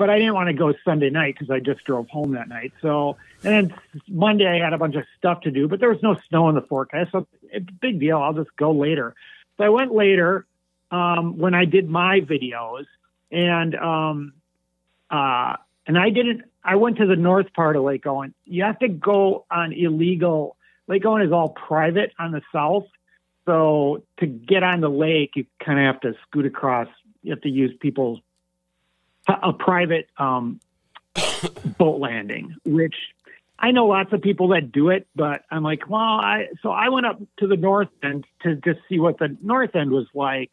but 0.00 0.08
I 0.08 0.18
didn't 0.18 0.32
want 0.32 0.46
to 0.46 0.54
go 0.54 0.72
Sunday 0.82 1.10
night 1.10 1.34
because 1.34 1.50
I 1.50 1.60
just 1.60 1.84
drove 1.84 2.08
home 2.08 2.32
that 2.32 2.48
night. 2.48 2.72
So 2.80 3.18
and 3.44 3.70
then 3.70 3.74
Monday 4.08 4.48
I 4.48 4.64
had 4.64 4.72
a 4.72 4.78
bunch 4.78 4.96
of 4.96 5.04
stuff 5.18 5.42
to 5.42 5.50
do, 5.50 5.68
but 5.68 5.78
there 5.78 5.90
was 5.90 6.02
no 6.02 6.16
snow 6.30 6.48
in 6.48 6.54
the 6.54 6.62
forecast, 6.62 7.12
so 7.12 7.28
big 7.82 8.00
deal. 8.00 8.16
I'll 8.16 8.32
just 8.32 8.56
go 8.56 8.72
later. 8.72 9.14
So 9.58 9.64
I 9.64 9.68
went 9.68 9.94
later 9.94 10.46
um, 10.90 11.36
when 11.36 11.52
I 11.54 11.66
did 11.66 11.90
my 11.90 12.20
videos, 12.20 12.86
and 13.30 13.74
um, 13.74 14.32
uh, 15.10 15.56
and 15.86 15.98
I 15.98 16.08
didn't. 16.08 16.44
I 16.64 16.76
went 16.76 16.96
to 16.96 17.06
the 17.06 17.16
north 17.16 17.52
part 17.52 17.76
of 17.76 17.82
Lake 17.82 18.06
Owen. 18.06 18.32
You 18.46 18.64
have 18.64 18.78
to 18.78 18.88
go 18.88 19.44
on 19.50 19.74
illegal. 19.74 20.56
Lake 20.88 21.04
Owen 21.04 21.20
is 21.20 21.30
all 21.30 21.50
private 21.50 22.14
on 22.18 22.32
the 22.32 22.40
south, 22.54 22.86
so 23.44 24.02
to 24.18 24.26
get 24.26 24.62
on 24.62 24.80
the 24.80 24.88
lake, 24.88 25.32
you 25.36 25.44
kind 25.62 25.78
of 25.78 25.84
have 25.84 26.00
to 26.00 26.14
scoot 26.22 26.46
across. 26.46 26.88
You 27.22 27.32
have 27.32 27.42
to 27.42 27.50
use 27.50 27.76
people's 27.80 28.20
a 29.42 29.52
private 29.52 30.08
um, 30.18 30.60
boat 31.78 32.00
landing, 32.00 32.56
which 32.64 32.94
I 33.58 33.72
know 33.72 33.86
lots 33.86 34.12
of 34.12 34.22
people 34.22 34.48
that 34.48 34.72
do 34.72 34.88
it, 34.88 35.06
but 35.14 35.44
I'm 35.50 35.62
like, 35.62 35.88
well, 35.88 36.00
I 36.00 36.46
so 36.62 36.70
I 36.70 36.88
went 36.88 37.06
up 37.06 37.20
to 37.38 37.46
the 37.46 37.56
north 37.56 37.88
end 38.02 38.24
to 38.42 38.56
just 38.56 38.80
see 38.88 38.98
what 38.98 39.18
the 39.18 39.36
north 39.42 39.76
end 39.76 39.90
was 39.90 40.06
like, 40.14 40.50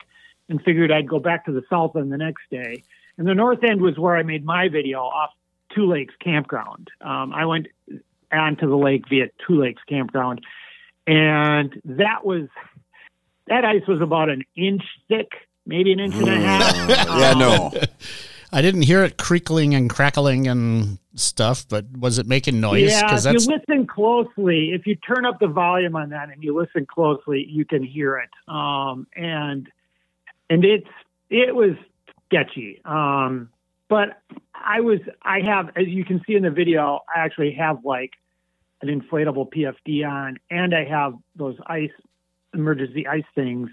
and 0.50 0.62
figured 0.62 0.92
I'd 0.92 1.08
go 1.08 1.20
back 1.20 1.46
to 1.46 1.52
the 1.52 1.64
south 1.70 1.96
end 1.96 2.12
the 2.12 2.18
next 2.18 2.44
day. 2.52 2.84
And 3.18 3.28
the 3.28 3.34
north 3.34 3.64
end 3.64 3.82
was 3.82 3.98
where 3.98 4.16
I 4.16 4.24
made 4.24 4.46
my 4.46 4.68
video 4.68 5.00
off 5.00 5.32
Two 5.74 5.88
Lakes 5.88 6.14
Campground. 6.22 6.90
Um, 7.02 7.34
I 7.34 7.46
went 7.46 7.68
onto 8.32 8.70
the 8.70 8.78
lake 8.78 9.04
via 9.10 9.30
Two 9.48 9.62
Lakes 9.62 9.82
Campground, 9.88 10.42
and 11.06 11.82
that 11.86 12.26
was 12.26 12.50
that 13.48 13.64
ice 13.64 13.88
was 13.88 14.02
about 14.02 14.30
an 14.30 14.44
inch 14.56 14.84
thick, 15.08 15.30
maybe 15.66 15.94
an 15.94 16.02
inch 16.02 16.16
and 16.16 16.28
a 16.28 16.36
half. 16.36 16.90
yeah, 17.20 17.34
no. 17.34 17.72
I 18.52 18.62
didn't 18.62 18.84
hear 18.84 19.04
it 19.04 19.18
creakling 19.18 19.76
and 19.76 19.90
crackling 19.90 20.48
and 20.48 21.00
stuff, 21.16 21.68
but 21.68 21.86
was 21.98 22.18
it 22.18 22.28
making 22.28 22.62
noise? 22.62 22.92
Yeah, 22.92 23.16
if 23.16 23.24
that's 23.24 23.46
you 23.46 23.56
listen 23.56 23.88
closely, 23.88 24.72
if 24.74 24.88
you 24.88 24.96
turn 24.96 25.26
up 25.26 25.40
the 25.40 25.48
volume 25.48 25.96
on 25.96 26.10
that 26.10 26.30
and 26.30 26.44
you 26.44 26.58
listen 26.58 26.86
closely, 26.86 27.46
you 27.50 27.66
can 27.66 27.84
hear 27.84 28.18
it. 28.18 28.30
Um, 28.48 29.08
and 29.16 29.70
and 30.50 30.64
it's 30.64 30.88
it 31.30 31.56
was 31.56 31.72
sketchy. 32.26 32.82
Um, 32.86 33.50
but 33.90 34.22
I 34.54 34.82
was 34.82 35.00
I 35.22 35.42
have 35.42 35.70
as 35.76 35.88
you 35.88 36.06
can 36.06 36.22
see 36.26 36.36
in 36.36 36.44
the 36.44 36.52
video, 36.52 37.02
I 37.14 37.20
actually 37.20 37.54
have 37.54 37.84
like 37.84 38.14
an 38.82 38.88
inflatable 38.90 39.52
PFD 39.52 40.08
on, 40.08 40.38
and 40.50 40.74
I 40.74 40.86
have 40.86 41.16
those 41.36 41.58
ice 41.66 41.92
emergency 42.54 43.08
ice 43.08 43.26
things 43.36 43.70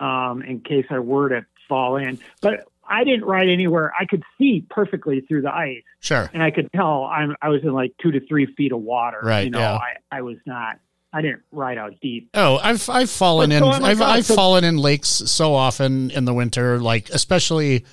um, 0.00 0.42
in 0.42 0.60
case 0.60 0.86
I 0.90 0.98
were 0.98 1.30
to 1.30 1.46
fall 1.68 1.96
in. 1.96 2.18
But 2.40 2.68
I 2.88 3.04
didn't 3.04 3.24
ride 3.24 3.48
anywhere. 3.48 3.92
I 3.98 4.04
could 4.06 4.22
see 4.38 4.64
perfectly 4.68 5.20
through 5.22 5.42
the 5.42 5.54
ice. 5.54 5.82
Sure. 6.00 6.30
And 6.32 6.42
I 6.42 6.50
could 6.50 6.70
tell 6.72 7.04
I'm 7.04 7.34
I 7.42 7.48
was 7.48 7.62
in 7.62 7.72
like 7.72 7.92
two 8.02 8.10
to 8.12 8.20
three 8.26 8.46
feet 8.54 8.72
of 8.72 8.80
water. 8.80 9.20
Right. 9.22 9.44
You 9.44 9.50
know, 9.50 9.58
yeah. 9.60 9.74
I, 9.76 10.18
I 10.18 10.22
was 10.22 10.36
not 10.46 10.78
I 11.12 11.22
didn't 11.22 11.42
ride 11.52 11.78
out 11.78 11.94
deep. 12.00 12.30
Oh, 12.34 12.58
I've 12.62 12.88
I've 12.90 13.10
fallen 13.10 13.50
But 13.50 13.56
in 13.56 13.62
so 13.62 13.70
I'm 13.70 13.82
like, 13.82 13.90
I've 13.92 14.02
I've 14.02 14.26
so- 14.26 14.34
fallen 14.34 14.64
in 14.64 14.76
lakes 14.78 15.08
so 15.08 15.54
often 15.54 16.10
in 16.10 16.24
the 16.24 16.34
winter, 16.34 16.78
like 16.80 17.08
especially 17.10 17.84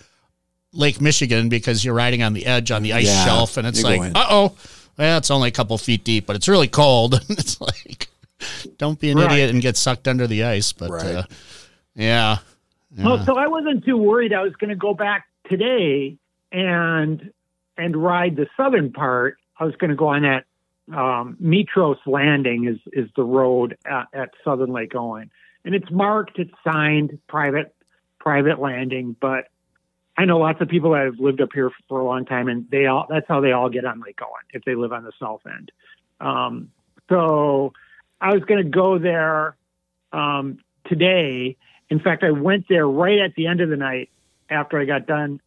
Lake 0.73 0.99
Michigan 1.01 1.49
because 1.49 1.83
you're 1.85 1.93
riding 1.93 2.23
on 2.23 2.33
the 2.33 2.45
edge 2.45 2.71
on 2.71 2.81
the 2.83 2.93
ice 2.93 3.05
Yeah, 3.07 3.25
shelf 3.25 3.57
and 3.57 3.67
it's 3.67 3.83
like, 3.83 4.01
uh 4.01 4.25
oh, 4.29 4.55
well, 4.97 5.17
it's 5.17 5.29
only 5.31 5.49
a 5.49 5.51
couple 5.51 5.77
feet 5.77 6.03
deep, 6.03 6.25
but 6.25 6.35
it's 6.35 6.47
really 6.47 6.67
cold. 6.67 7.13
it's 7.29 7.59
like, 7.61 8.07
don't 8.77 8.99
be 8.99 9.09
an 9.11 9.17
Right. 9.17 9.31
idiot 9.33 9.49
and 9.51 9.61
get 9.61 9.77
sucked 9.77 10.07
under 10.07 10.27
the 10.27 10.43
ice. 10.43 10.71
But 10.73 10.89
Right. 10.91 11.15
uh, 11.15 11.23
yeah, 11.95 12.37
yeah. 12.95 13.05
Well, 13.05 13.25
so 13.25 13.37
I 13.37 13.47
wasn't 13.47 13.85
too 13.85 13.97
worried. 13.97 14.33
I 14.33 14.41
was 14.41 14.53
going 14.53 14.69
to 14.69 14.75
go 14.75 14.93
back 14.93 15.27
today 15.49 16.17
and 16.51 17.31
and 17.77 17.95
ride 17.95 18.35
the 18.35 18.47
southern 18.57 18.91
part. 18.91 19.37
I 19.59 19.65
was 19.65 19.75
going 19.75 19.91
to 19.91 19.95
go 19.95 20.07
on 20.07 20.23
that 20.23 20.45
um, 20.93 21.37
Mitros 21.41 21.99
Landing 22.05 22.67
is 22.67 22.79
is 22.93 23.09
the 23.15 23.23
road 23.23 23.77
at, 23.85 24.07
at 24.13 24.29
Southern 24.43 24.71
Lake 24.71 24.93
Owen, 24.95 25.31
and 25.63 25.73
it's 25.75 25.89
marked, 25.91 26.37
it's 26.39 26.51
signed, 26.63 27.17
private 27.27 27.73
private 28.19 28.59
landing. 28.59 29.15
But 29.19 29.45
I 30.17 30.25
know 30.25 30.39
lots 30.39 30.59
of 30.61 30.67
people 30.67 30.91
that 30.91 31.05
have 31.05 31.19
lived 31.19 31.41
up 31.41 31.49
here 31.53 31.71
for 31.87 31.99
a 31.99 32.05
long 32.05 32.25
time, 32.25 32.47
and 32.47 32.69
they 32.69 32.87
all 32.87 33.05
that's 33.09 33.27
how 33.27 33.39
they 33.39 33.51
all 33.51 33.69
get 33.69 33.85
on 33.85 34.01
Lake 34.01 34.19
Owen 34.21 34.43
if 34.53 34.63
they 34.65 34.75
live 34.75 34.91
on 34.91 35.03
the 35.03 35.13
south 35.19 35.41
end. 35.45 35.71
Um, 36.19 36.71
so 37.09 37.73
I 38.19 38.33
was 38.33 38.43
going 38.43 38.63
to 38.63 38.69
go 38.69 38.99
there 38.99 39.55
um, 40.11 40.59
today. 40.85 41.57
In 41.91 41.99
fact, 41.99 42.23
I 42.23 42.31
went 42.31 42.67
there 42.69 42.87
right 42.87 43.19
at 43.19 43.35
the 43.35 43.45
end 43.47 43.59
of 43.61 43.69
the 43.69 43.75
night 43.75 44.09
after 44.49 44.79
I 44.79 44.85
got 44.85 45.05
done 45.05 45.39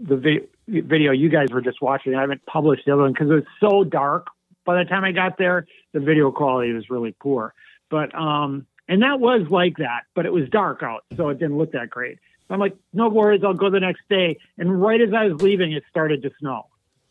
the 0.00 0.16
vi- 0.16 0.46
video 0.68 1.10
you 1.10 1.28
guys 1.28 1.48
were 1.50 1.60
just 1.60 1.82
watching. 1.82 2.14
I 2.14 2.20
haven't 2.20 2.46
published 2.46 2.86
the 2.86 2.92
other 2.92 3.02
one 3.02 3.12
because 3.12 3.28
it 3.28 3.34
was 3.34 3.44
so 3.60 3.82
dark. 3.84 4.28
By 4.64 4.82
the 4.82 4.88
time 4.88 5.02
I 5.04 5.10
got 5.12 5.36
there, 5.36 5.66
the 5.92 5.98
video 6.00 6.30
quality 6.30 6.72
was 6.72 6.88
really 6.88 7.12
poor. 7.12 7.52
But 7.90 8.14
um, 8.14 8.66
and 8.86 9.02
that 9.02 9.18
was 9.18 9.48
like 9.50 9.78
that, 9.78 10.02
but 10.14 10.24
it 10.26 10.32
was 10.32 10.48
dark 10.48 10.82
out, 10.82 11.04
so 11.16 11.28
it 11.30 11.38
didn't 11.40 11.58
look 11.58 11.72
that 11.72 11.90
great. 11.90 12.18
So 12.46 12.54
I'm 12.54 12.60
like, 12.60 12.76
no 12.92 13.08
worries, 13.08 13.42
I'll 13.44 13.52
go 13.54 13.68
the 13.70 13.80
next 13.80 14.02
day. 14.08 14.38
And 14.58 14.80
right 14.80 15.00
as 15.00 15.12
I 15.12 15.26
was 15.26 15.42
leaving, 15.42 15.72
it 15.72 15.82
started 15.90 16.22
to 16.22 16.30
snow. 16.38 16.66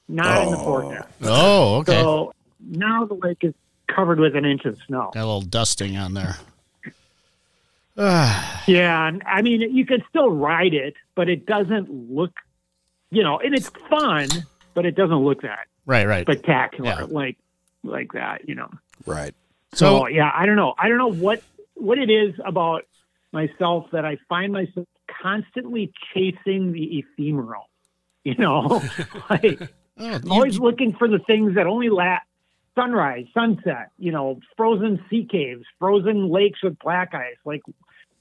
Not 0.08 0.44
in 0.46 0.52
the 0.52 0.58
Oh. 0.58 0.64
forecast. 0.64 1.10
oh, 1.24 1.76
okay, 1.80 2.02
So 2.02 2.34
now 2.66 3.04
the 3.06 3.16
lake 3.16 3.40
is 3.44 3.54
covered 3.88 4.20
with 4.20 4.36
an 4.36 4.46
inch 4.46 4.64
of 4.66 4.78
snow. 4.88 5.12
got 5.14 5.24
a 5.24 5.26
little 5.26 5.42
dusting 5.42 5.98
on 5.98 6.14
there. 6.14 6.36
Ah, 7.98 8.64
Yeah, 8.68 9.12
I 9.26 9.42
mean, 9.42 9.62
you 9.76 9.86
can 9.86 10.04
still 10.10 10.30
ride 10.30 10.74
it, 10.74 10.96
but 11.16 11.30
it 11.30 11.46
doesn't 11.46 11.90
look, 12.14 12.34
you 13.12 13.24
know, 13.24 13.40
and 13.40 13.56
it's 13.56 13.70
fun, 13.90 14.28
but 14.74 14.86
it 14.86 14.96
doesn't 14.96 15.24
look 15.24 15.42
that 15.44 15.68
right, 15.86 16.06
right. 16.06 16.26
spectacular 16.26 16.90
Yeah. 16.90 17.06
like 17.10 17.38
like 17.84 18.12
that, 18.14 18.48
you 18.50 18.56
know. 18.56 18.70
Right. 19.06 19.34
So, 19.74 20.00
So 20.02 20.08
yeah, 20.08 20.32
I 20.34 20.46
don't 20.46 20.58
know. 20.58 20.74
I 20.78 20.90
don't 20.90 20.98
know 20.98 21.12
what 21.14 21.42
what 21.76 21.98
it 21.98 22.10
is 22.10 22.34
about 22.46 22.84
myself 23.32 23.86
that 23.92 24.04
I 24.06 24.18
find 24.28 24.52
myself 24.52 24.88
constantly 25.22 25.92
chasing 26.14 26.74
the 26.74 27.00
ephemeral. 27.00 27.70
You 28.26 28.36
know, 28.36 28.84
like 29.30 29.62
oh, 29.98 30.06
I'm 30.06 30.24
you- 30.26 30.32
always 30.32 30.60
looking 30.60 30.94
for 30.94 31.08
the 31.08 31.20
things 31.20 31.56
that 31.56 31.68
only 31.68 31.90
last 31.90 32.26
sunrise, 32.76 33.26
sunset, 33.34 33.90
you 33.98 34.12
know, 34.12 34.40
frozen 34.58 35.04
sea 35.10 35.26
caves, 35.26 35.64
frozen 35.80 36.30
lakes 36.30 36.62
with 36.62 36.78
black 36.80 37.14
ice. 37.16 37.38
Like 37.46 37.62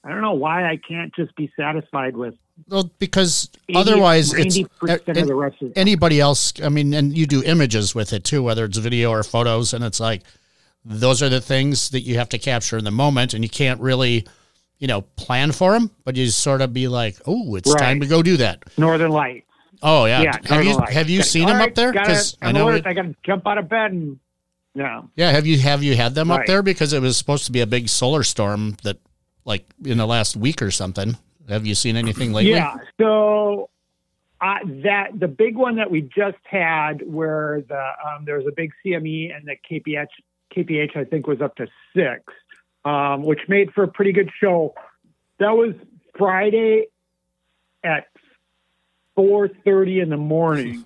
I 0.07 0.11
don't 0.11 0.21
know 0.21 0.31
why 0.33 0.63
I 0.69 0.77
can't 0.77 1.13
just 1.13 1.35
be 1.35 1.51
satisfied 1.59 2.15
with 2.15 2.33
well, 2.69 2.89
because 2.97 3.49
80, 3.69 3.77
otherwise 3.77 4.33
it's 4.33 4.57
90% 4.57 5.21
of 5.21 5.27
the 5.27 5.35
rest 5.35 5.61
of 5.61 5.73
anybody 5.75 6.19
else 6.19 6.53
i 6.63 6.69
mean 6.69 6.91
and 6.93 7.15
you 7.15 7.27
do 7.27 7.43
images 7.43 7.93
with 7.93 8.13
it 8.13 8.23
too 8.23 8.41
whether 8.41 8.65
it's 8.65 8.77
video 8.79 9.11
or 9.11 9.21
photos 9.21 9.73
and 9.75 9.83
it's 9.83 9.99
like 9.99 10.23
those 10.83 11.21
are 11.21 11.29
the 11.29 11.39
things 11.41 11.89
that 11.91 11.99
you 12.01 12.17
have 12.17 12.29
to 12.29 12.39
capture 12.39 12.77
in 12.79 12.83
the 12.83 12.89
moment 12.89 13.35
and 13.35 13.43
you 13.43 13.49
can't 13.49 13.79
really 13.79 14.25
you 14.79 14.87
know 14.87 15.01
plan 15.01 15.51
for 15.51 15.73
them 15.73 15.91
but 16.03 16.15
you 16.15 16.25
sort 16.31 16.61
of 16.61 16.73
be 16.73 16.87
like 16.87 17.15
oh 17.27 17.55
it's 17.55 17.69
Right. 17.71 17.79
time 17.79 17.99
to 17.99 18.07
go 18.07 18.23
do 18.23 18.37
that 18.37 18.63
Northern 18.75 19.11
Lights. 19.11 19.45
oh 19.83 20.05
yeah, 20.05 20.21
Yeah, 20.23 20.31
have 20.31 20.49
Northern 20.49 20.65
you 20.67 20.81
have 20.95 21.09
you 21.09 21.19
Okay. 21.19 21.27
seen 21.27 21.43
All 21.43 21.49
them 21.49 21.57
right, 21.59 21.69
up 21.69 21.75
there 21.75 21.91
gotta- 21.91 22.35
i 22.41 22.51
know 22.51 22.69
it, 22.69 22.87
I 22.87 22.93
got 22.93 23.03
to 23.03 23.15
jump 23.23 23.45
out 23.45 23.59
of 23.59 23.69
bed 23.69 23.91
and 23.91 24.17
yeah. 24.73 25.03
yeah 25.15 25.29
have 25.31 25.45
you 25.45 25.59
have 25.59 25.83
you 25.83 25.95
had 25.95 26.15
them 26.15 26.31
up 26.31 26.47
there 26.47 26.63
because 26.63 26.91
it 26.93 27.01
was 27.03 27.17
supposed 27.17 27.45
to 27.45 27.51
be 27.51 27.61
a 27.61 27.67
big 27.67 27.87
solar 27.87 28.23
storm 28.23 28.77
that 28.83 28.97
like 29.47 29.65
in 29.83 29.97
the 29.97 30.05
last 30.05 30.35
week 30.35 30.61
or 30.61 30.69
something 30.69 31.17
have 31.49 31.65
you 31.65 31.73
seen 31.73 31.95
anything 31.95 32.33
lately 32.33 32.51
Yeah. 32.51 32.75
So 32.99 33.69
uh, 34.39 34.55
that 34.83 35.19
the 35.19 35.27
big 35.27 35.55
one 35.55 35.77
that 35.77 35.89
we 35.89 36.01
just 36.01 36.37
had, 36.43 37.01
where 37.05 37.63
the 37.67 37.91
um, 38.05 38.25
there 38.25 38.37
was 38.37 38.45
a 38.45 38.51
big 38.55 38.71
CME 38.85 39.35
and 39.35 39.47
the 39.47 39.55
KPH 39.69 40.07
KPH 40.55 40.95
I 40.95 41.05
think 41.05 41.25
was 41.25 41.41
up 41.41 41.55
to 41.55 41.67
six, 41.95 42.21
um, 42.85 43.23
which 43.23 43.39
made 43.47 43.73
for 43.73 43.83
a 43.83 43.87
pretty 43.87 44.11
good 44.11 44.29
show. 44.39 44.75
That 45.39 45.51
was 45.51 45.73
Friday 46.17 46.87
at 47.83 48.07
four 49.15 49.47
thirty 49.47 50.01
in 50.01 50.09
the 50.09 50.17
morning, 50.17 50.85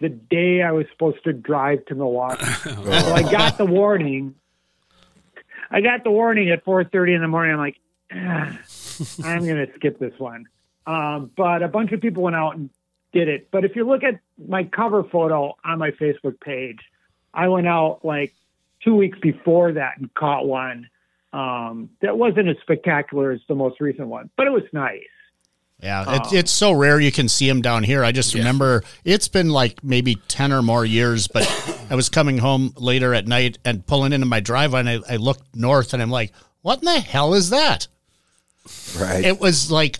the 0.00 0.08
day 0.10 0.62
I 0.62 0.70
was 0.70 0.86
supposed 0.92 1.24
to 1.24 1.32
drive 1.32 1.84
to 1.86 1.96
Milwaukee. 1.96 2.44
so 2.62 3.12
I 3.12 3.22
got 3.22 3.58
the 3.58 3.66
warning. 3.66 4.36
I 5.68 5.80
got 5.80 6.04
the 6.04 6.10
warning 6.12 6.50
at 6.50 6.64
4:30 6.64 7.16
in 7.16 7.22
the 7.22 7.26
morning. 7.26 7.54
I'm 7.54 7.58
like, 7.58 7.76
"Ah, 7.80 7.83
I'm 8.10 9.44
going 9.44 9.66
to 9.66 9.68
skip 9.76 9.98
this 9.98 10.18
one. 10.18 10.46
Um, 10.86 11.30
but 11.36 11.62
a 11.62 11.68
bunch 11.68 11.92
of 11.92 12.00
people 12.00 12.22
went 12.22 12.36
out 12.36 12.56
and 12.56 12.70
did 13.12 13.28
it. 13.28 13.50
But 13.50 13.64
if 13.64 13.74
you 13.76 13.86
look 13.88 14.02
at 14.04 14.20
my 14.48 14.64
cover 14.64 15.04
photo 15.04 15.54
on 15.64 15.78
my 15.78 15.90
Facebook 15.92 16.40
page, 16.40 16.80
I 17.32 17.48
went 17.48 17.66
out 17.66 18.04
like 18.04 18.34
two 18.82 18.94
weeks 18.94 19.18
before 19.18 19.72
that 19.72 19.98
and 19.98 20.12
caught 20.14 20.46
one 20.46 20.88
um, 21.32 21.90
that 22.02 22.16
wasn't 22.18 22.48
as 22.48 22.56
spectacular 22.60 23.32
as 23.32 23.40
the 23.48 23.54
most 23.54 23.80
recent 23.80 24.08
one, 24.08 24.30
but 24.36 24.46
it 24.46 24.50
was 24.50 24.62
nice. 24.72 25.00
Yeah, 25.82 26.04
Oh. 26.06 26.14
it's 26.14 26.32
it's 26.32 26.50
so 26.52 26.70
rare 26.72 27.00
you 27.00 27.10
can 27.10 27.28
see 27.28 27.48
them 27.48 27.60
down 27.60 27.82
here. 27.82 28.04
I 28.04 28.12
just 28.12 28.34
remember 28.34 28.84
it's 29.04 29.26
been 29.26 29.50
like 29.50 29.82
maybe 29.82 30.14
10 30.28 30.52
or 30.52 30.62
more 30.62 30.84
years, 30.84 31.26
but 31.26 31.42
I 31.90 31.96
was 31.96 32.08
coming 32.08 32.38
home 32.38 32.72
later 32.76 33.12
at 33.12 33.26
night 33.26 33.58
and 33.64 33.84
pulling 33.86 34.12
into 34.12 34.26
my 34.26 34.38
driveway 34.40 34.80
and 34.80 34.88
I, 34.88 34.98
I 35.08 35.16
looked 35.16 35.56
north 35.56 35.92
and 35.92 36.00
I'm 36.00 36.10
like, 36.10 36.32
what 36.62 36.78
in 36.78 36.84
the 36.84 37.00
hell 37.00 37.34
is 37.34 37.50
that? 37.50 37.88
Right. 38.98 39.24
It 39.24 39.40
was 39.40 39.70
like 39.70 39.98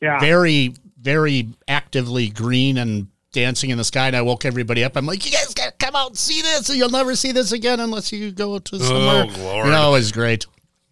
Yeah. 0.00 0.18
very, 0.20 0.74
very 1.00 1.48
actively 1.66 2.28
green 2.28 2.78
and 2.78 3.08
dancing 3.32 3.70
in 3.70 3.78
the 3.78 3.84
sky. 3.84 4.06
And 4.08 4.16
I 4.16 4.22
woke 4.22 4.44
everybody 4.44 4.82
up. 4.84 4.96
I'm 4.96 5.06
like, 5.06 5.24
you 5.24 5.30
guys 5.32 5.52
got 5.54 5.78
to 5.78 5.86
come 5.86 5.94
out 5.94 6.08
and 6.08 6.18
see 6.18 6.40
this. 6.42 6.68
You'll 6.70 6.88
never 6.90 7.14
see 7.14 7.32
this 7.32 7.52
again 7.52 7.80
unless 7.80 8.10
you 8.12 8.30
go 8.32 8.58
to 8.58 8.78
somewhere. 8.78 9.26
Lord. 9.26 9.66
You 9.66 9.72
know, 9.72 9.90
it 9.90 9.98
was 9.98 10.12
great. 10.12 10.46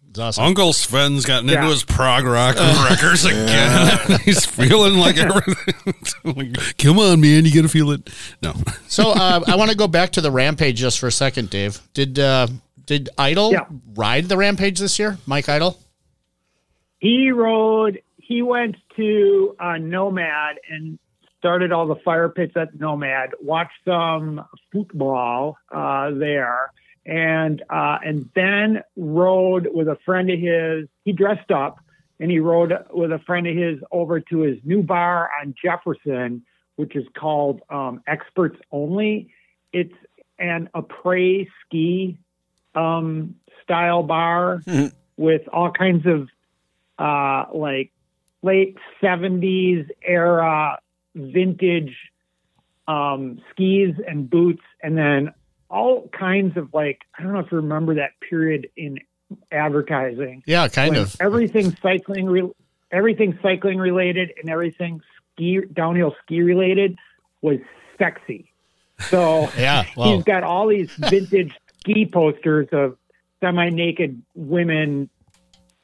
It's 0.09 0.19
awesome. 0.19 0.45
Uncle 0.45 0.71
Sven's 0.73 1.25
gotten 1.25 1.49
Yeah. 1.49 1.55
into 1.59 1.67
his 1.69 1.83
prog 1.83 2.23
rock 2.23 2.55
records 2.89 3.25
again. 3.25 4.19
He's 4.25 4.45
feeling 4.45 4.95
like 4.95 5.17
everything. 5.17 5.73
Like, 6.23 6.77
Come 6.77 6.99
on, 6.99 7.21
man, 7.21 7.45
you 7.45 7.53
gotta 7.53 7.69
feel 7.69 7.91
it. 7.91 8.09
No, 8.41 8.53
So 8.87 9.11
uh, 9.11 9.41
I 9.47 9.55
want 9.55 9.71
to 9.71 9.77
go 9.77 9.87
back 9.87 10.11
to 10.13 10.21
the 10.21 10.29
rampage 10.31 10.77
just 10.77 10.99
for 10.99 11.07
a 11.07 11.11
second, 11.11 11.49
Dave. 11.49 11.79
Did 11.93 12.19
uh, 12.19 12.47
did 12.85 13.09
Idol 13.17 13.51
Yeah. 13.53 13.65
ride 13.95 14.27
the 14.27 14.35
rampage 14.37 14.79
this 14.79 14.97
year? 14.99 15.17
Mike 15.25 15.47
Idol? 15.49 15.79
He 16.99 17.31
rode. 17.31 18.01
He 18.17 18.41
went 18.41 18.75
to 18.95 19.55
uh, 19.59 19.77
Nomad 19.77 20.57
and 20.69 20.99
started 21.37 21.71
all 21.71 21.87
the 21.87 21.95
fire 22.03 22.29
pits 22.29 22.53
at 22.55 22.79
Nomad. 22.79 23.31
Watched 23.41 23.79
some 23.85 24.45
football 24.71 25.57
uh, 25.71 26.11
there, 26.11 26.71
and 27.05 27.63
uh, 27.69 27.99
and 28.03 28.29
then 28.35 28.83
rode 28.95 29.67
with 29.71 29.87
a 29.87 29.97
friend 30.05 30.29
of 30.29 30.39
his. 30.39 30.87
He 31.05 31.11
dressed 31.13 31.51
up 31.51 31.79
and 32.19 32.31
he 32.31 32.39
rode 32.39 32.73
with 32.91 33.11
a 33.11 33.19
friend 33.19 33.47
of 33.47 33.55
his 33.55 33.79
over 33.91 34.19
to 34.19 34.39
his 34.39 34.57
new 34.63 34.81
bar 34.81 35.29
on 35.41 35.53
Jefferson, 35.61 36.43
which 36.75 36.95
is 36.95 37.05
called 37.17 37.61
um, 37.69 38.01
Experts 38.07 38.57
Only. 38.71 39.29
It's 39.71 39.93
an 40.39 40.69
après 40.75 41.47
ski 41.65 42.17
um, 42.75 43.35
style 43.63 44.03
bar 44.03 44.61
with 45.17 45.41
all 45.51 45.71
kinds 45.71 46.05
of 46.05 46.29
uh, 46.97 47.45
like 47.53 47.91
late 48.41 48.77
70s 49.01 49.89
era 50.01 50.79
vintage 51.15 51.95
um, 52.87 53.41
skis 53.51 53.95
and 54.07 54.29
boots, 54.29 54.63
and 54.81 54.97
then 54.97 55.33
all 55.69 56.07
kinds 56.09 56.57
of 56.57 56.73
like, 56.73 57.01
I 57.17 57.23
don't 57.23 57.33
know 57.33 57.39
if 57.39 57.51
you 57.51 57.57
remember 57.57 57.95
that 57.95 58.11
period 58.27 58.69
in 58.77 58.99
advertising. 59.51 60.43
Yeah, 60.45 60.67
kind 60.69 60.95
of. 60.95 61.15
everything 61.19 61.75
cycling, 61.81 62.27
re- 62.27 62.51
everything 62.91 63.37
cycling 63.41 63.77
related, 63.77 64.31
and 64.39 64.49
everything 64.49 65.01
ski 65.33 65.61
downhill 65.73 66.15
ski 66.23 66.41
related 66.41 66.97
was 67.41 67.59
sexy. 67.97 68.51
So 69.09 69.49
Yeah, 69.57 69.85
well, 69.95 70.15
he's 70.15 70.23
got 70.23 70.43
all 70.43 70.67
these 70.67 70.91
vintage 70.97 71.53
ski 71.79 72.05
posters 72.05 72.69
of 72.71 72.97
semi-naked 73.41 74.21
women 74.35 75.09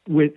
with 0.08 0.34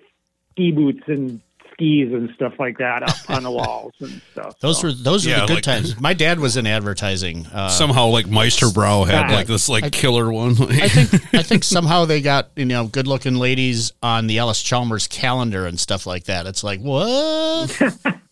ski 0.57 0.73
boots 0.73 1.03
and 1.07 1.41
skis 1.73 2.11
and 2.11 2.31
stuff 2.35 2.55
like 2.59 2.79
that 2.79 3.03
up 3.03 3.15
on 3.29 3.43
the 3.43 3.51
walls 3.61 3.93
and 4.01 4.23
stuff. 4.33 4.59
those 4.61 4.81
So, 4.81 4.87
were 4.89 4.93
those 4.95 5.27
Yeah, 5.27 5.35
were 5.35 5.41
the 5.43 5.47
good 5.49 5.55
like- 5.57 5.63
times. 5.65 6.01
My 6.01 6.15
dad 6.15 6.41
was 6.41 6.57
in 6.57 6.67
advertising. 6.67 7.45
Uh, 7.53 7.69
Somehow, 7.69 8.07
like 8.07 8.25
Meisterbrau 8.27 9.07
had 9.07 9.29
Yeah. 9.31 9.37
like 9.37 9.47
this 9.47 9.69
like 9.69 9.93
killer 9.93 10.33
one. 10.33 10.53
I 10.53 10.89
think 10.89 11.23
I 11.35 11.43
think 11.43 11.65
somehow 11.65 12.07
they 12.07 12.23
got 12.23 12.49
you 12.57 12.65
know 12.65 12.87
good 12.87 13.07
looking 13.07 13.35
ladies 13.35 13.93
on 14.03 14.27
the 14.27 14.39
Allis-Chalmers 14.39 15.07
calendar 15.09 15.67
and 15.67 15.79
stuff 15.79 16.07
like 16.07 16.25
that. 16.25 16.47
It's 16.47 16.65
like 16.65 16.81
what 16.81 17.79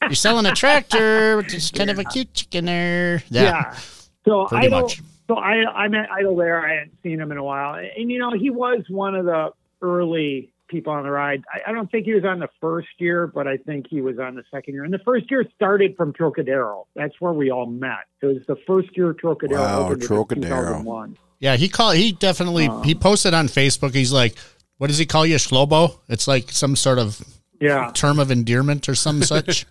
you're 0.02 0.14
selling 0.14 0.46
a 0.46 0.52
tractor, 0.52 1.36
which 1.36 1.52
is 1.54 1.70
kind 1.70 1.90
of 1.90 1.98
a 1.98 2.04
cute 2.04 2.32
chicken 2.32 2.64
there. 2.64 3.22
yeah. 3.28 3.76
So 4.24 4.46
Pretty 4.46 4.68
Idle, 4.68 4.80
much. 4.82 5.02
so 5.28 5.34
I 5.36 5.64
I 5.70 5.88
met 5.88 6.08
Idle 6.10 6.34
there. 6.36 6.64
I 6.66 6.76
hadn't 6.76 6.96
seen 7.02 7.20
him 7.20 7.30
in 7.30 7.36
a 7.36 7.44
while, 7.44 7.74
and 7.74 8.10
you 8.10 8.18
know 8.18 8.32
he 8.32 8.48
was 8.48 8.84
one 8.88 9.14
of 9.14 9.26
the 9.26 9.50
early 9.82 10.48
people 10.68 10.92
on 10.92 11.02
the 11.04 11.10
ride. 11.10 11.42
I, 11.52 11.70
I 11.70 11.72
don't 11.72 11.90
think 11.90 12.06
he 12.06 12.14
was 12.14 12.24
on 12.24 12.38
the 12.38 12.48
first 12.60 12.88
year, 12.98 13.26
but 13.26 13.46
I 13.46 13.56
think 13.58 13.86
he 13.88 14.00
was 14.00 14.18
on 14.18 14.34
the 14.34 14.44
second 14.52 14.74
year. 14.74 14.84
And 14.84 14.92
the 14.92 14.98
first 14.98 15.30
year 15.30 15.44
started 15.54 15.96
from 15.96 16.12
Trocadero. 16.12 16.86
That's 16.94 17.20
where 17.20 17.32
we 17.32 17.50
all 17.50 17.66
met. 17.66 18.06
It 18.22 18.26
was 18.26 18.46
the 18.46 18.56
first 18.66 18.96
year 18.96 19.12
Trocadero 19.14 19.58
Wow, 19.60 19.84
opened 19.86 20.02
in 20.02 20.08
Trocadero. 20.08 21.14
Yeah, 21.40 21.56
he 21.56 21.68
called. 21.68 21.96
He 21.96 22.12
definitely 22.12 22.66
um, 22.68 22.82
he 22.84 22.94
posted 22.94 23.34
on 23.34 23.48
Facebook. 23.48 23.94
He's 23.94 24.12
like, 24.12 24.36
"What 24.78 24.86
does 24.86 24.98
he 24.98 25.06
call 25.06 25.26
you, 25.26 25.36
Schlobo?" 25.36 25.98
It's 26.08 26.26
like 26.26 26.50
some 26.50 26.74
sort 26.76 26.98
of 26.98 27.20
Yeah. 27.60 27.90
term 27.94 28.18
of 28.18 28.30
endearment 28.30 28.88
or 28.88 28.94
some 28.94 29.22
such. 29.34 29.66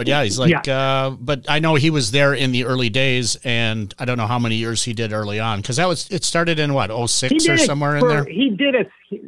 But 0.00 0.06
yeah, 0.06 0.24
he's 0.24 0.38
like, 0.38 0.66
uh, 0.66 1.10
but 1.10 1.44
I 1.46 1.58
know 1.58 1.74
he 1.74 1.90
was 1.90 2.10
there 2.10 2.32
in 2.32 2.52
the 2.52 2.64
early 2.64 2.88
days, 2.88 3.36
and 3.44 3.92
I 3.98 4.06
don't 4.06 4.16
know 4.16 4.26
how 4.26 4.38
many 4.38 4.54
years 4.54 4.82
he 4.82 4.94
did 4.94 5.12
early 5.12 5.38
on 5.38 5.60
because 5.60 5.76
that 5.76 5.86
was 5.86 6.08
it 6.10 6.24
started 6.24 6.58
in 6.58 6.72
what 6.72 6.90
oh 6.90 7.04
six 7.04 7.34
or 7.34 7.36
did 7.48 7.60
it 7.60 7.66
somewhere 7.66 7.98
in 7.98 8.08
there. 8.08 8.24
He 8.24 8.48
did 8.48 8.74
a 8.74 8.84
he, 9.10 9.20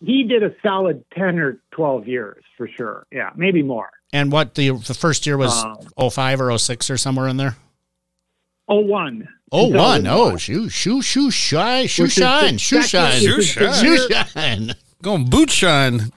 he 0.00 0.22
did 0.24 0.42
a 0.42 0.54
solid 0.62 1.04
ten 1.14 1.38
or 1.38 1.60
twelve 1.72 2.08
years 2.08 2.42
for 2.56 2.66
sure. 2.66 3.04
Yeah, 3.12 3.32
maybe 3.36 3.62
more. 3.62 3.90
And 4.14 4.32
what 4.32 4.54
the 4.54 4.70
the 4.70 4.94
first 4.94 5.26
year 5.26 5.36
was 5.36 5.62
Um, 5.62 5.76
oh 5.98 6.08
five 6.08 6.40
or 6.40 6.50
oh 6.50 6.56
six 6.56 6.88
or 6.88 6.96
somewhere 6.96 7.28
in 7.28 7.36
there. 7.36 7.58
Oh 8.66 8.80
one. 8.80 9.28
Oh 9.52 9.64
one, 9.64 10.04
2001. 10.04 10.06
oh 10.08 10.36
shoe 10.38 10.70
shoe 10.70 11.02
shoe 11.02 11.30
shine 11.30 11.86
shoe 11.86 12.04
Which 12.04 12.12
is 12.12 12.14
the 12.16 12.22
shine 12.40 12.56
shoe 12.56 12.80
shine 12.82 13.20
Shoe 13.20 13.36
which 13.36 13.46
is 13.50 13.54
the 13.56 13.72
shine. 13.74 13.84
shoe 13.84 14.68
shine. 14.68 14.74
Going 15.02 15.28
boot 15.28 15.50
shine. 15.50 16.12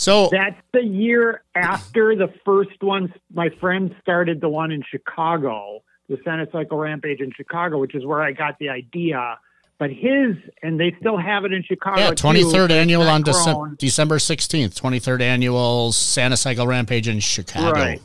So 0.00 0.30
That's 0.32 0.56
the 0.72 0.82
year 0.82 1.42
after 1.54 2.16
the 2.16 2.32
first 2.42 2.82
one. 2.82 3.12
My 3.34 3.50
friend 3.60 3.94
started 4.00 4.40
the 4.40 4.48
one 4.48 4.72
in 4.72 4.82
Chicago, 4.90 5.82
the 6.08 6.16
Santa 6.24 6.48
Cycle 6.50 6.78
Rampage 6.78 7.20
in 7.20 7.30
Chicago, 7.36 7.76
which 7.76 7.94
is 7.94 8.06
where 8.06 8.22
I 8.22 8.32
got 8.32 8.58
the 8.58 8.70
idea. 8.70 9.38
But 9.78 9.90
his, 9.90 10.36
and 10.62 10.80
they 10.80 10.96
still 10.98 11.18
have 11.18 11.44
it 11.44 11.52
in 11.52 11.62
Chicago. 11.62 12.00
yeah, 12.00 12.10
twenty 12.12 12.44
third 12.44 12.68
but 12.68 12.78
annual 12.78 13.02
on 13.02 13.22
December. 13.22 13.74
December 13.76 14.18
sixteenth, 14.18 14.74
twenty 14.74 15.00
third 15.00 15.20
annual 15.20 15.92
Santa 15.92 16.38
Cycle 16.38 16.66
Rampage 16.66 17.06
in 17.06 17.20
Chicago. 17.20 17.72
Right. 17.72 18.02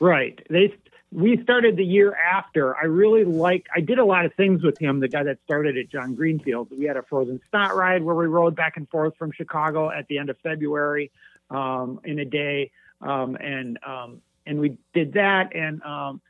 Right. 0.00 0.40
They 0.48 0.74
we 1.12 1.42
started 1.42 1.76
the 1.76 1.84
year 1.84 2.14
after. 2.14 2.76
I 2.76 2.84
really 2.84 3.24
like. 3.24 3.66
I 3.74 3.80
did 3.80 3.98
a 3.98 4.04
lot 4.04 4.24
of 4.24 4.34
things 4.34 4.62
with 4.62 4.78
him. 4.78 5.00
The 5.00 5.08
guy 5.08 5.24
that 5.24 5.38
started 5.44 5.76
it, 5.76 5.90
John 5.90 6.14
Greenfield. 6.14 6.68
We 6.70 6.84
had 6.84 6.96
a 6.96 7.02
frozen 7.02 7.40
snot 7.50 7.74
ride 7.74 8.02
where 8.02 8.14
we 8.14 8.26
rode 8.26 8.54
back 8.54 8.76
and 8.76 8.88
forth 8.88 9.16
from 9.16 9.32
Chicago 9.32 9.90
at 9.90 10.06
the 10.06 10.18
end 10.18 10.30
of 10.30 10.38
February 10.38 11.10
um, 11.50 12.00
in 12.04 12.20
a 12.20 12.24
day, 12.24 12.70
um, 13.00 13.36
and 13.36 13.78
um, 13.84 14.22
and 14.46 14.60
we 14.60 14.78
did 14.94 15.14
that. 15.14 15.54
And 15.54 15.82
um, 15.82 16.20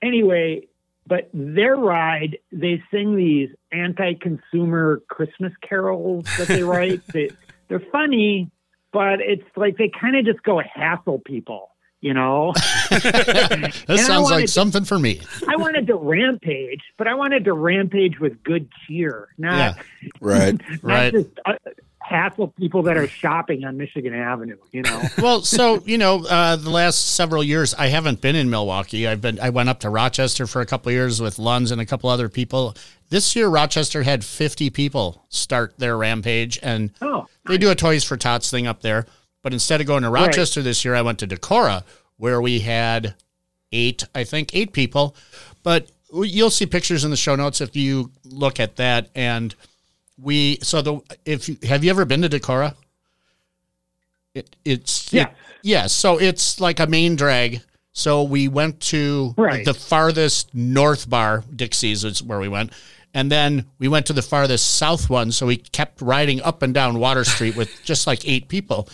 anyway, 0.00 0.68
but 1.06 1.28
their 1.34 1.74
ride, 1.74 2.38
they 2.52 2.80
sing 2.92 3.16
these 3.16 3.50
anti-consumer 3.72 5.02
Christmas 5.08 5.52
carols 5.62 6.26
that 6.38 6.46
they 6.46 6.62
write. 6.62 7.04
they, 7.12 7.30
they're 7.66 7.82
funny, 7.90 8.52
but 8.92 9.20
it's 9.20 9.42
like 9.56 9.78
they 9.78 9.88
kind 9.88 10.16
of 10.16 10.24
just 10.24 10.44
go 10.44 10.60
hassle 10.60 11.18
people. 11.18 11.71
You 12.02 12.14
know, 12.14 12.52
that 12.90 13.84
I 13.88 13.96
sounds 13.96 14.28
like 14.30 14.46
to- 14.46 14.50
something 14.52 14.84
for 14.84 14.98
me. 14.98 15.20
I 15.48 15.54
wanted 15.56 15.86
to 15.86 15.94
rampage, 15.94 16.82
but 16.98 17.06
I 17.06 17.14
wanted 17.14 17.44
to 17.44 17.52
rampage 17.52 18.18
with 18.18 18.42
good 18.42 18.68
cheer, 18.86 19.28
not, 19.38 19.76
Yeah. 19.76 19.82
Right. 20.20 20.60
not 20.70 20.82
Right. 20.82 21.12
just 21.12 21.28
uh, 21.46 21.52
hassle 22.00 22.48
people 22.58 22.82
that 22.82 22.96
are 22.96 23.06
shopping 23.06 23.64
on 23.64 23.76
Michigan 23.76 24.12
Avenue. 24.14 24.56
You 24.72 24.82
know, 24.82 25.02
Well, 25.18 25.42
so 25.42 25.80
you 25.86 25.96
know, 25.96 26.24
uh, 26.26 26.56
the 26.56 26.70
last 26.70 27.14
several 27.14 27.44
years, 27.44 27.72
I 27.74 27.86
haven't 27.86 28.20
been 28.20 28.34
in 28.34 28.50
Milwaukee. 28.50 29.06
I've 29.06 29.20
been. 29.20 29.38
I 29.40 29.50
went 29.50 29.68
up 29.68 29.78
to 29.80 29.88
Rochester 29.88 30.48
for 30.48 30.60
a 30.60 30.66
couple 30.66 30.90
of 30.90 30.94
years 30.94 31.20
with 31.22 31.36
Lunds 31.36 31.70
and 31.70 31.80
a 31.80 31.86
couple 31.86 32.10
other 32.10 32.28
people. 32.28 32.74
This 33.10 33.36
year, 33.36 33.46
Rochester 33.46 34.02
had 34.02 34.24
50 34.24 34.70
people 34.70 35.24
start 35.28 35.74
their 35.78 35.96
rampage, 35.96 36.58
and 36.64 36.90
oh, 37.00 37.26
they 37.46 37.58
do 37.58 37.70
a 37.70 37.74
Toys 37.76 38.02
for 38.02 38.16
Tots 38.16 38.50
thing 38.50 38.66
up 38.66 38.80
there. 38.80 39.06
But 39.42 39.52
instead 39.52 39.80
of 39.80 39.86
going 39.86 40.02
to 40.04 40.10
Rochester 40.10 40.62
this 40.62 40.84
year, 40.84 40.94
I 40.94 41.02
went 41.02 41.18
to 41.20 41.26
Decorah, 41.26 41.82
where 42.16 42.40
we 42.40 42.60
had 42.60 43.14
eight, 43.72 44.04
I 44.14 44.24
think, 44.24 44.54
eight 44.54 44.72
people. 44.72 45.16
But 45.62 45.90
you'll 46.12 46.50
see 46.50 46.66
pictures 46.66 47.04
in 47.04 47.10
the 47.10 47.16
show 47.16 47.34
notes 47.34 47.60
if 47.60 47.74
you 47.74 48.10
look 48.24 48.60
at 48.60 48.76
that. 48.76 49.08
And 49.14 49.54
we, 50.20 50.58
so 50.62 50.82
the, 50.82 51.00
if 51.24 51.48
you, 51.48 51.56
have 51.64 51.82
you 51.82 51.90
ever 51.90 52.04
been 52.04 52.22
to 52.22 52.28
Decorah? 52.28 52.74
It, 54.34 54.54
it's 54.64 55.12
Yes. 55.12 55.28
it- 55.28 55.36
yeah. 55.62 55.86
So 55.86 56.18
it's 56.18 56.60
like 56.60 56.80
a 56.80 56.86
main 56.86 57.16
drag. 57.16 57.62
So 57.92 58.22
we 58.22 58.48
went 58.48 58.80
to 58.80 59.34
Right. 59.36 59.64
the 59.64 59.74
farthest 59.74 60.54
north 60.54 61.08
bar, 61.10 61.44
Dixie's 61.54 62.04
is 62.04 62.22
where 62.22 62.38
we 62.40 62.48
went. 62.48 62.72
And 63.14 63.30
then 63.30 63.66
we 63.78 63.88
went 63.88 64.06
to 64.06 64.14
the 64.14 64.22
farthest 64.22 64.76
south 64.76 65.10
one. 65.10 65.32
So 65.32 65.46
we 65.46 65.58
kept 65.58 66.00
riding 66.00 66.40
up 66.40 66.62
and 66.62 66.72
down 66.72 66.98
Water 66.98 67.24
Street 67.24 67.54
with 67.56 67.70
just 67.84 68.06
like 68.06 68.26
eight 68.26 68.48
people. 68.48 68.88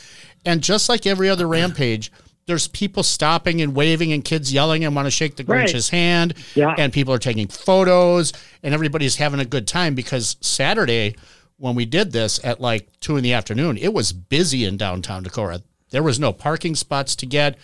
And 0.49 0.63
just 0.63 0.89
like 0.89 1.07
every 1.07 1.29
other 1.29 1.47
rampage, 1.47 2.11
there's 2.47 2.69
people 2.69 3.03
stopping 3.03 3.61
and 3.61 3.75
waving 3.75 4.15
and 4.15 4.25
kids 4.25 4.51
yelling 4.51 4.83
and 4.83 4.97
want 4.97 5.05
to 5.05 5.11
shake 5.11 5.37
the 5.37 5.45
Right. 5.45 5.69
Grinch's 5.69 5.91
hand. 5.91 6.33
Yeah. 6.55 6.75
And 6.79 6.91
people 6.91 7.13
are 7.13 7.19
taking 7.19 7.49
photos 7.49 8.33
and 8.63 8.73
everybody's 8.73 9.17
having 9.17 9.41
a 9.41 9.45
good 9.45 9.69
time 9.69 9.95
because 9.95 10.37
Saturday, 10.41 11.15
when 11.59 11.75
we 11.75 11.85
did 11.85 12.13
this 12.13 12.43
at 12.43 12.63
like 12.63 12.89
two 13.01 13.19
in 13.19 13.23
the 13.23 13.35
afternoon, 13.35 13.77
it 13.77 13.93
was 13.93 14.15
busy 14.15 14.65
in 14.65 14.79
downtown 14.79 15.23
Decorah. 15.23 15.63
There 15.91 16.03
was 16.03 16.19
no 16.19 16.33
parking 16.33 16.75
spots 16.75 17.15
to 17.17 17.27
get. 17.27 17.59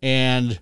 And 0.00 0.60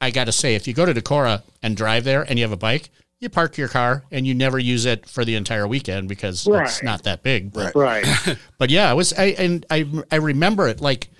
I 0.00 0.10
got 0.10 0.24
to 0.24 0.32
say, 0.32 0.56
if 0.56 0.66
you 0.66 0.74
go 0.74 0.86
to 0.86 0.92
Decorah 0.92 1.42
and 1.62 1.76
drive 1.76 2.02
there 2.02 2.22
and 2.22 2.36
you 2.36 2.44
have 2.44 2.50
a 2.50 2.56
bike, 2.56 2.90
you 3.20 3.28
park 3.28 3.58
your 3.58 3.68
car 3.68 4.02
and 4.10 4.26
you 4.26 4.34
never 4.34 4.58
use 4.58 4.86
it 4.86 5.06
for 5.06 5.24
the 5.26 5.34
entire 5.34 5.66
weekend 5.66 6.08
because 6.08 6.46
it's 6.50 6.82
not 6.82 7.02
that 7.02 7.22
big. 7.22 7.52
But, 7.52 7.74
right. 7.74 8.04
but 8.58 8.70
yeah, 8.70 8.90
I 8.90 8.94
was 8.94 9.12
I 9.12 9.26
and 9.38 9.64
I 9.70 9.86
I 10.10 10.16
remember 10.16 10.66
it 10.68 10.80
like 10.80 11.10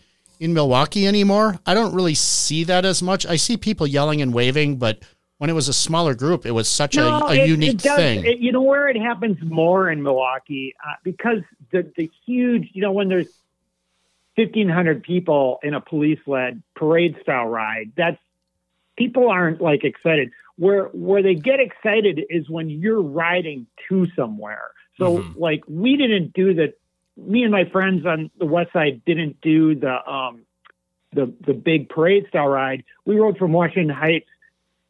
in 0.40 0.54
Milwaukee 0.54 1.06
anymore. 1.06 1.58
I 1.66 1.74
don't 1.74 1.94
really 1.94 2.14
see 2.14 2.64
that 2.64 2.86
as 2.86 3.02
much. 3.02 3.26
I 3.26 3.36
see 3.36 3.58
people 3.58 3.86
yelling 3.86 4.22
and 4.22 4.32
waving, 4.32 4.76
but 4.78 5.00
when 5.36 5.50
it 5.50 5.52
was 5.52 5.68
a 5.68 5.74
smaller 5.74 6.14
group, 6.14 6.46
it 6.46 6.52
was 6.52 6.68
such 6.68 6.96
a, 6.96 7.04
a 7.06 7.34
it- 7.34 7.48
unique 7.48 7.74
it 7.74 7.82
does- 7.82 7.96
thing. 7.98 8.24
it- 8.24 8.38
you 8.38 8.50
know 8.50 8.62
where 8.62 8.88
it 8.88 8.96
happens 8.98 9.36
more 9.42 9.90
in 9.90 10.02
Milwaukee 10.02 10.74
uh, 10.82 10.94
because 11.04 11.42
the 11.70 11.90
the 11.98 12.10
huge, 12.24 12.70
you 12.72 12.80
know, 12.80 12.92
when 12.92 13.08
there's 13.08 13.28
fifteen 14.36 14.70
hundred 14.70 15.02
people 15.02 15.60
in 15.62 15.74
a 15.74 15.82
police 15.82 16.20
led 16.26 16.62
parade 16.74 17.16
style 17.20 17.44
ride, 17.46 17.92
that's 17.94 18.18
people 18.96 19.28
aren't 19.28 19.60
like 19.60 19.84
excited. 19.84 20.30
Where 20.64 20.84
where 20.92 21.22
they 21.22 21.34
get 21.34 21.58
excited 21.58 22.20
is 22.28 22.50
when 22.50 22.68
you're 22.68 23.00
riding 23.02 23.66
to 23.88 24.06
somewhere. 24.14 24.68
So 24.98 25.06
Mm-hmm. 25.18 25.40
like 25.40 25.62
we 25.66 25.96
didn't 25.96 26.34
do 26.34 26.52
the 26.52 26.74
me 27.16 27.42
and 27.44 27.50
my 27.50 27.64
friends 27.64 28.04
on 28.04 28.30
the 28.38 28.44
west 28.44 28.70
side 28.74 29.00
didn't 29.06 29.40
do 29.40 29.74
the 29.74 29.94
um, 30.16 30.42
the 31.14 31.32
the 31.46 31.54
big 31.54 31.88
parade 31.88 32.26
style 32.28 32.48
ride. 32.48 32.84
We 33.06 33.16
rode 33.18 33.38
from 33.38 33.52
Washington 33.54 33.88
Heights 33.88 34.28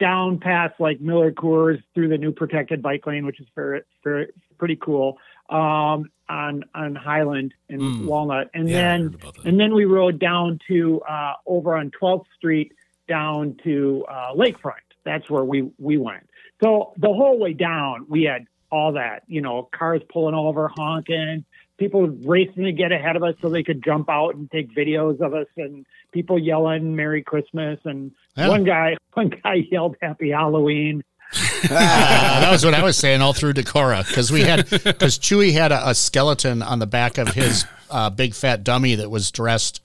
down 0.01 0.39
past 0.41 0.75
like 0.81 1.01
Miller 1.01 1.31
Coors 1.31 1.81
through 1.95 2.09
the 2.09 2.19
new 2.19 2.33
protected 2.33 2.83
bike 2.83 3.07
lane, 3.07 3.25
which 3.27 3.39
is 3.39 3.47
very, 3.55 3.83
very 4.03 4.27
pretty 4.59 4.77
cool. 4.77 5.19
Um, 5.51 6.11
on 6.29 6.65
on 6.75 6.95
Highland 6.97 7.55
and 7.69 7.81
Mm. 7.81 8.05
Walnut, 8.07 8.51
and 8.55 8.69
Yeah, 8.69 8.75
then 8.83 9.03
heard 9.03 9.15
about 9.15 9.35
that. 9.35 9.45
and 9.47 9.61
then 9.61 9.73
we 9.75 9.85
rode 9.85 10.19
down 10.19 10.59
to 10.69 11.01
uh, 11.09 11.35
over 11.47 11.77
on 11.77 11.91
12th 11.93 12.27
Street 12.37 12.73
down 13.09 13.57
to 13.65 14.05
uh, 14.09 14.33
Lakefront. 14.35 14.87
That's 15.05 15.29
where 15.31 15.45
we 15.45 15.71
we 15.79 15.97
went. 15.97 16.29
So 16.63 16.93
the 16.97 17.09
whole 17.09 17.39
way 17.39 17.53
down, 17.55 18.07
we 18.09 18.25
had 18.25 18.47
all 18.71 18.93
that, 18.93 19.23
you 19.27 19.41
know, 19.41 19.69
cars 19.77 20.03
pulling 20.13 20.35
over, 20.35 20.69
honking, 20.69 21.45
people 21.79 22.07
racing 22.25 22.65
to 22.65 22.73
get 22.73 22.93
ahead 22.93 23.17
of 23.17 23.23
us 23.23 23.35
so 23.41 23.49
they 23.49 23.63
could 23.63 23.83
jump 23.83 24.09
out 24.09 24.35
and 24.35 24.51
take 24.51 24.75
videos 24.75 25.21
of 25.21 25.35
us, 25.35 25.47
and 25.57 25.85
people 26.13 26.39
yelling 26.39 26.95
"Merry 26.95 27.23
Christmas." 27.23 27.81
And 27.85 28.13
Yeah. 28.37 28.49
one 28.49 28.65
guy, 28.65 28.97
one 29.15 29.31
guy 29.43 29.67
yelled 29.71 29.97
"Happy 30.01 30.31
Halloween." 30.31 31.03
Uh, 31.33 31.69
that 31.69 32.51
was 32.51 32.65
what 32.65 32.75
I 32.75 32.83
was 32.83 32.97
saying 32.97 33.23
all 33.23 33.33
through 33.33 33.55
Decorah 33.55 34.07
because 34.07 34.33
we 34.33 34.43
had 34.43 34.69
because 34.69 35.19
Chewy 35.19 35.53
had 35.53 35.73
a, 35.73 35.91
a 35.91 35.95
skeleton 35.95 36.61
on 36.63 36.81
the 36.81 36.87
back 36.87 37.19
of 37.19 37.29
his 37.29 37.65
uh, 37.91 38.11
big 38.11 38.35
fat 38.35 38.65
dummy 38.65 38.97
that 38.97 39.11
was 39.11 39.31
dressed 39.31 39.81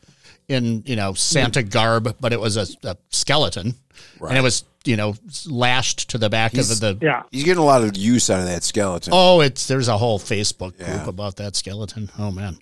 in 0.48 0.84
you 0.86 0.96
know 0.96 1.14
Santa 1.14 1.64
garb, 1.64 2.16
but 2.20 2.34
it 2.34 2.40
was 2.40 2.58
a, 2.58 2.66
a 2.88 2.98
skeleton, 3.10 3.76
and 4.22 4.38
it 4.38 4.42
was 4.42 4.64
you 4.84 4.96
know 4.96 5.16
lashed 5.48 6.10
to 6.12 6.18
the 6.18 6.30
back 6.30 6.52
He's- 6.54 6.72
of 6.72 6.80
the. 6.80 6.98
Yeah, 7.06 7.24
He's 7.32 7.44
getting 7.44 7.62
a 7.62 7.66
lot 7.66 7.84
of 7.84 7.96
use 7.98 8.30
out 8.30 8.40
of 8.40 8.46
that 8.46 8.64
skeleton. 8.64 9.12
Oh, 9.16 9.42
it's 9.42 9.68
there's 9.68 9.88
a 9.88 9.98
whole 9.98 10.20
Facebook 10.20 10.78
group 10.78 10.88
Yeah. 10.88 11.08
about 11.10 11.38
that 11.38 11.56
skeleton. 11.56 12.10
Oh 12.20 12.32
man, 12.32 12.58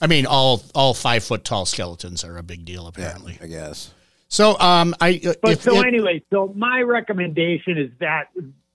I 0.00 0.06
mean 0.06 0.26
all 0.26 0.62
all 0.74 0.94
five 0.94 1.24
foot 1.24 1.44
tall 1.44 1.66
skeletons 1.66 2.24
are 2.24 2.36
a 2.38 2.42
big 2.42 2.64
deal 2.64 2.82
yeah, 2.84 2.88
apparently. 2.88 3.38
I 3.42 3.46
guess. 3.46 3.92
So 4.28 4.58
um, 4.58 4.94
I 5.00 5.20
uh, 5.26 5.34
But 5.42 5.52
if 5.52 5.62
so 5.62 5.80
it- 5.80 5.86
anyway, 5.86 6.22
so 6.30 6.52
my 6.56 6.80
recommendation 6.82 7.78
is 7.78 7.90
that 8.00 8.28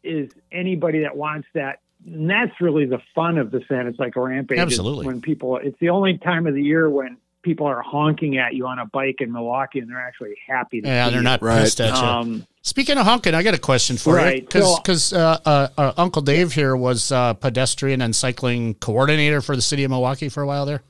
is 0.04 0.32
anybody 0.52 1.00
that 1.02 1.16
wants 1.18 1.48
that. 1.54 1.80
And 2.06 2.30
that's 2.30 2.62
really 2.62 2.86
the 2.86 3.02
fun 3.14 3.38
of 3.38 3.52
the 3.52 3.62
Santa 3.68 3.94
Cycle 3.94 4.24
Rampage. 4.24 4.58
is 4.58 4.62
Absolutely. 4.64 5.06
When 5.06 5.20
people, 5.20 5.58
it's 5.58 5.78
the 5.80 5.90
only 5.90 6.18
time 6.18 6.48
of 6.48 6.54
the 6.54 6.64
year 6.64 6.90
when 6.90 7.18
people 7.50 7.66
are 7.66 7.82
honking 7.82 8.38
at 8.38 8.54
you 8.54 8.68
on 8.68 8.78
a 8.78 8.86
bike 8.86 9.16
in 9.22 9.32
Milwaukee, 9.32 9.80
and 9.80 9.90
they're 9.90 10.00
actually 10.00 10.36
happy. 10.48 10.82
To 10.82 10.88
yeah, 10.88 11.08
see 11.08 11.14
they're 11.14 11.24
not 11.24 11.42
Right. 11.42 11.62
pissed 11.62 11.82
at 11.82 11.96
you. 12.00 12.08
Um, 12.08 12.46
Speaking 12.62 12.96
of 13.00 13.06
honking, 13.08 13.34
I 13.34 13.42
got 13.42 13.56
a 13.56 13.58
question 13.60 13.98
for 13.98 14.12
you 14.12 14.16
Right, 14.24 14.46
because 14.46 15.04
so- 15.06 15.18
uh, 15.18 15.38
uh, 15.46 15.68
uh, 15.76 15.94
Uncle 15.98 16.22
Dave 16.22 16.54
here 16.54 16.76
was 16.76 17.12
uh, 17.12 17.34
pedestrian 17.34 18.04
and 18.04 18.16
cycling 18.16 18.76
coordinator 18.76 19.42
for 19.42 19.56
the 19.56 19.62
city 19.64 19.84
of 19.84 19.90
Milwaukee 19.90 20.30
for 20.30 20.44
a 20.44 20.48
while 20.48 20.68
there. 20.68 20.84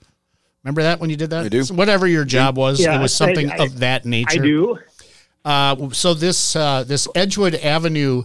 Remember 0.65 0.81
that 0.83 0.99
when 0.99 1.09
you 1.09 1.15
did 1.15 1.29
that? 1.29 1.45
I 1.45 1.47
do. 1.47 1.63
So 1.63 1.75
whatever 1.75 2.05
your 2.07 2.25
job 2.25 2.57
was, 2.57 2.81
Yeah, 2.81 2.99
it 2.99 3.01
was 3.01 3.13
something 3.13 3.49
I- 3.49 3.55
of 3.63 3.79
that 3.79 4.05
nature. 4.05 4.41
I 4.41 4.45
do. 4.45 4.79
Uh, 5.45 5.89
so 5.91 6.13
this 6.13 6.57
uh, 6.57 6.83
this 6.83 7.07
Edgewood 7.15 7.55
Avenue, 7.55 8.23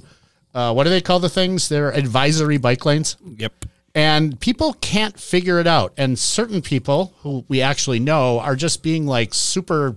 uh, 0.53 0.73
what 0.73 0.83
do 0.85 0.91
they 0.91 1.01
call 1.01 1.21
the 1.21 1.29
things? 1.29 1.69
They're 1.69 1.93
advisory 1.95 2.57
bike 2.57 2.85
lanes 2.85 3.17
Yep. 3.39 3.67
And 3.95 4.39
people 4.41 4.75
can't 4.81 5.19
figure 5.19 5.61
it 5.61 5.67
out. 5.67 5.93
And 5.97 6.19
certain 6.19 6.63
people 6.63 7.15
who 7.19 7.45
we 7.49 7.61
actually 7.63 8.01
know 8.01 8.41
are 8.41 8.57
just 8.57 8.83
being 8.83 9.07
like 9.07 9.33
super 9.33 9.97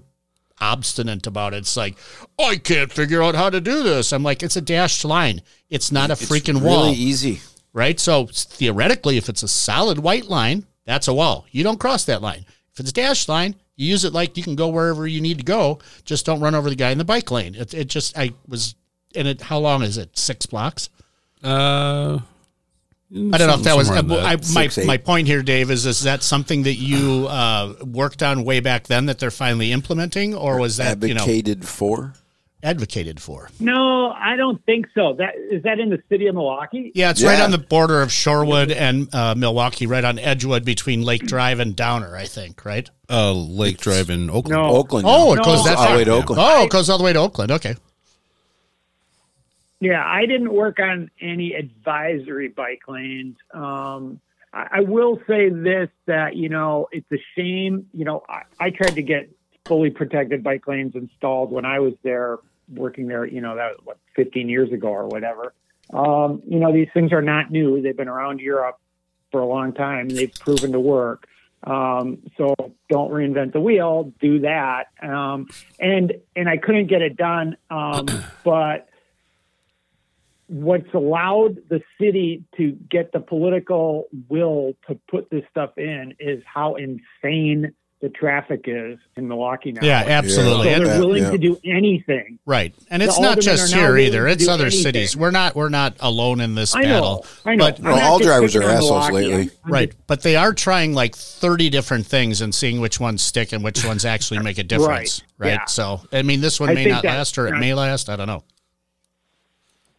obstinate 0.60 1.28
about 1.28 1.54
it. 1.54 1.58
It's 1.58 1.78
like 1.78 1.98
i 2.40 2.56
can't 2.56 2.92
figure 2.92 3.22
out 3.22 3.36
how 3.36 3.50
to 3.50 3.62
do 3.62 3.84
this. 3.84 4.12
I'm 4.12 4.24
like 4.24 4.44
it's 4.44 4.56
a 4.56 4.62
dashed 4.62 5.06
line. 5.06 5.42
It's 5.70 5.92
not 5.92 6.10
a 6.10 6.14
freaking 6.14 6.56
It's 6.56 6.62
wall. 6.62 6.86
Really 6.86 6.98
easy. 6.98 7.42
right? 7.74 8.00
So 8.00 8.28
theoretically 8.32 9.18
if 9.18 9.30
it's 9.30 9.44
a 9.44 9.48
solid 9.48 10.00
white 10.00 10.26
line 10.26 10.66
that's 10.86 11.08
a 11.08 11.14
wall. 11.14 11.46
You 11.52 11.64
don't 11.64 11.80
cross 11.80 12.06
that 12.06 12.22
line. 12.22 12.46
If 12.74 12.80
it's 12.80 12.90
a 12.92 12.94
dashed 12.94 13.30
line 13.30 13.56
you 13.76 13.88
use 13.88 14.04
it 14.04 14.14
like 14.14 14.36
you 14.38 14.42
can 14.44 14.56
go 14.56 14.70
wherever 14.70 15.06
you 15.06 15.22
need 15.22 15.38
to 15.38 15.44
go. 15.44 15.78
Just 16.04 16.26
don't 16.26 16.40
run 16.40 16.56
over 16.56 16.70
the 16.70 16.76
guy 16.76 16.90
in 16.90 16.98
the 16.98 17.06
bike 17.06 17.30
lane. 17.30 17.54
It, 17.56 17.74
it 17.74 17.88
just 17.88 18.18
i 18.18 18.34
was 18.48 18.76
and 19.16 19.28
it 19.28 19.42
how 19.42 19.60
long 19.60 19.84
is 19.84 19.98
it? 19.98 20.18
Six 20.18 20.46
blocks? 20.48 20.90
Uh, 21.44 22.20
I 23.10 23.38
don't 23.38 23.48
know 23.48 23.54
if 23.54 23.64
that 23.64 23.78
was 23.78 23.90
uh, 23.90 23.94
I, 23.94 24.02
that. 24.02 24.54
my 24.54 24.68
Six, 24.68 24.86
my 24.86 24.98
point 24.98 25.28
here, 25.28 25.42
Dave. 25.42 25.72
Is 25.72 25.86
is 25.86 26.02
that 26.04 26.24
something 26.24 26.64
that 26.64 26.74
you 26.76 27.28
uh, 27.30 27.74
worked 27.86 28.22
on 28.22 28.44
way 28.44 28.60
back 28.60 28.88
then 28.88 29.06
that 29.06 29.20
they're 29.20 29.32
finally 29.32 29.72
implementing, 29.72 30.36
or 30.36 30.60
was 30.60 30.78
that 30.78 31.02
you 31.02 31.14
know 31.14 31.22
Advocated 31.22 31.66
for. 31.66 32.14
advocated 32.64 33.22
for? 33.22 33.50
No, 33.62 34.10
I 34.12 34.36
don't 34.36 34.62
think 34.66 34.88
so. 34.94 35.14
That 35.14 35.36
is 35.38 35.64
that 35.64 35.80
in 35.80 35.90
the 35.90 36.02
city 36.10 36.28
of 36.28 36.36
Milwaukee. 36.36 36.92
Yeah, 36.96 37.12
it's 37.12 37.24
right 37.24 37.40
on 37.40 37.52
the 37.52 37.58
border 37.60 38.02
of 38.02 38.10
Shorewood 38.10 38.76
and 38.76 39.14
uh, 39.16 39.36
Milwaukee, 39.36 39.88
right 39.88 40.04
on 40.04 40.20
Edgewood 40.20 40.66
between 40.66 41.02
Lake 41.04 41.26
Drive 41.26 41.60
and 41.62 41.76
Downer. 41.78 42.14
I 42.16 42.26
think, 42.26 42.66
right? 42.66 42.90
uh, 43.10 43.32
Lake 43.32 43.78
Drive 43.78 44.10
in 44.10 44.30
Oakland. 44.30 44.62
No. 44.62 44.70
Oakland. 44.76 45.06
Oh, 45.08 45.32
it 45.32 45.38
now. 45.38 45.44
goes 45.44 45.60
No, 45.60 45.64
that 45.64 45.78
all 45.78 45.84
the 45.84 45.88
far. 45.88 45.98
way 45.98 46.04
to 46.04 46.12
Oakland. 46.12 46.42
Oh, 46.44 46.64
it 46.66 46.70
goes 46.72 46.90
all 46.90 46.98
the 46.98 47.06
way 47.06 47.14
to 47.14 47.20
Oakland. 47.20 47.52
Okay. 47.54 47.76
Yeah, 49.80 50.04
I 50.04 50.26
didn't 50.26 50.54
work 50.54 50.80
on 50.80 51.12
any 51.22 51.54
advisory 51.54 52.48
bike 52.48 52.82
lanes. 52.88 53.38
Um, 53.54 54.20
I, 54.52 54.68
I 54.72 54.80
will 54.82 55.20
say 55.28 55.50
this 55.50 55.90
that, 56.08 56.36
you 56.36 56.50
know, 56.50 56.88
it's 56.92 57.12
a 57.12 57.22
shame. 57.36 57.88
You 57.94 58.06
know, 58.06 58.24
I, 58.28 58.44
I 58.60 58.70
tried 58.72 58.96
to 58.96 59.04
get 59.04 59.30
fully 59.66 59.92
protected 59.92 60.44
bike 60.44 60.68
lanes 60.68 60.96
installed 60.96 61.52
when 61.52 61.66
I 61.66 61.80
was 61.80 61.94
there 62.04 62.40
working 62.70 63.08
there, 63.08 63.26
you 63.26 63.42
know, 63.42 63.56
that 63.56 63.72
was 63.72 63.80
what, 63.84 63.98
15 64.16 64.50
years 64.50 64.72
ago 64.72 64.88
or 64.88 65.08
whatever. 65.08 65.54
Um, 65.94 66.42
you 66.46 66.60
know, 66.60 66.74
these 66.74 66.90
things 66.94 67.14
are 67.14 67.22
not 67.22 67.52
new. 67.52 67.82
They've 67.82 67.96
been 67.96 68.08
around 68.08 68.40
Europe 68.40 68.80
for 69.32 69.42
a 69.42 69.46
long 69.46 69.74
time. 69.74 70.10
They've 70.10 70.34
proven 70.34 70.72
to 70.74 70.80
work. 70.80 71.28
Um, 71.64 72.20
so 72.38 72.56
don't 72.90 73.12
reinvent 73.12 73.54
the 73.54 73.62
wheel. 73.62 74.14
Do 74.20 74.40
that. 74.40 74.88
Um, 75.02 75.48
and 75.80 76.14
and 76.36 76.48
I 76.50 76.58
couldn't 76.58 76.88
get 76.88 77.02
it 77.02 77.18
done. 77.18 77.58
Um, 77.70 78.06
but 78.44 78.87
what's 80.48 80.94
allowed 80.94 81.58
the 81.70 81.82
city 82.00 82.44
to 82.58 82.72
get 82.90 83.12
the 83.12 83.20
political 83.20 84.06
will 84.30 84.74
to 84.88 84.98
put 85.10 85.30
this 85.30 85.44
stuff 85.52 85.78
in 85.78 86.14
is 86.20 86.42
how 86.46 86.76
insane 86.76 87.72
the 88.00 88.10
traffic 88.10 88.62
is 88.68 89.00
in 89.16 89.28
Milwaukee 89.28 89.72
now. 89.72 89.80
Yeah, 89.84 90.04
absolutely. 90.06 90.68
Yeah. 90.68 90.76
And- 90.76 90.86
they're 90.86 90.94
Yeah, 90.94 91.00
willing 91.00 91.24
yeah. 91.24 91.32
to 91.32 91.38
do 91.40 91.58
anything. 91.66 92.38
Right, 92.46 92.76
and 92.92 93.02
it's 93.02 93.16
The 93.16 93.22
not 93.24 93.30
aldermen 93.38 93.58
just 93.58 93.74
here 93.74 93.98
either. 93.98 94.28
It's 94.28 94.48
other 94.48 94.66
anything. 94.66 94.84
cities. 94.84 95.18
We're 95.18 95.32
not 95.32 95.56
we're 95.56 95.70
not 95.70 95.96
alone 96.00 96.40
in 96.40 96.54
this 96.54 96.76
I 96.76 96.82
know. 96.84 96.88
battle. 96.90 97.26
I 97.44 97.56
know. 97.56 97.66
But 97.66 97.80
I'm 97.80 97.86
Well, 97.86 98.12
all 98.12 98.20
drivers 98.20 98.56
are 98.56 98.62
assholes 98.64 99.08
Milwaukee. 99.10 99.14
lately. 99.16 99.50
I'm 99.66 99.72
Right, 99.72 99.90
just- 99.90 100.06
but 100.06 100.22
they 100.22 100.36
are 100.36 100.54
trying 100.54 100.94
like 100.94 101.16
30 101.16 101.72
different 101.72 102.06
things 102.06 102.40
and 102.40 102.54
seeing 102.54 102.80
which 102.80 103.00
ones 103.00 103.24
stick 103.24 103.52
and 103.52 103.64
which 103.64 103.84
ones 103.84 104.06
actually 104.06 104.40
make 104.44 104.60
a 104.60 104.64
difference. 104.64 105.24
Right. 105.40 105.48
Right, 105.48 105.54
yeah. 105.62 105.66
So, 105.66 106.02
I 106.14 106.22
mean, 106.22 106.40
this 106.42 106.60
one 106.60 106.70
I 106.70 106.74
may 106.76 106.86
not 106.86 107.02
that- 107.02 107.10
last 107.18 107.36
or 107.40 107.48
it 107.48 107.52
that- 107.52 107.60
may 107.60 107.74
last. 107.74 108.10
I 108.10 108.16
don't 108.16 108.28
know. 108.28 108.44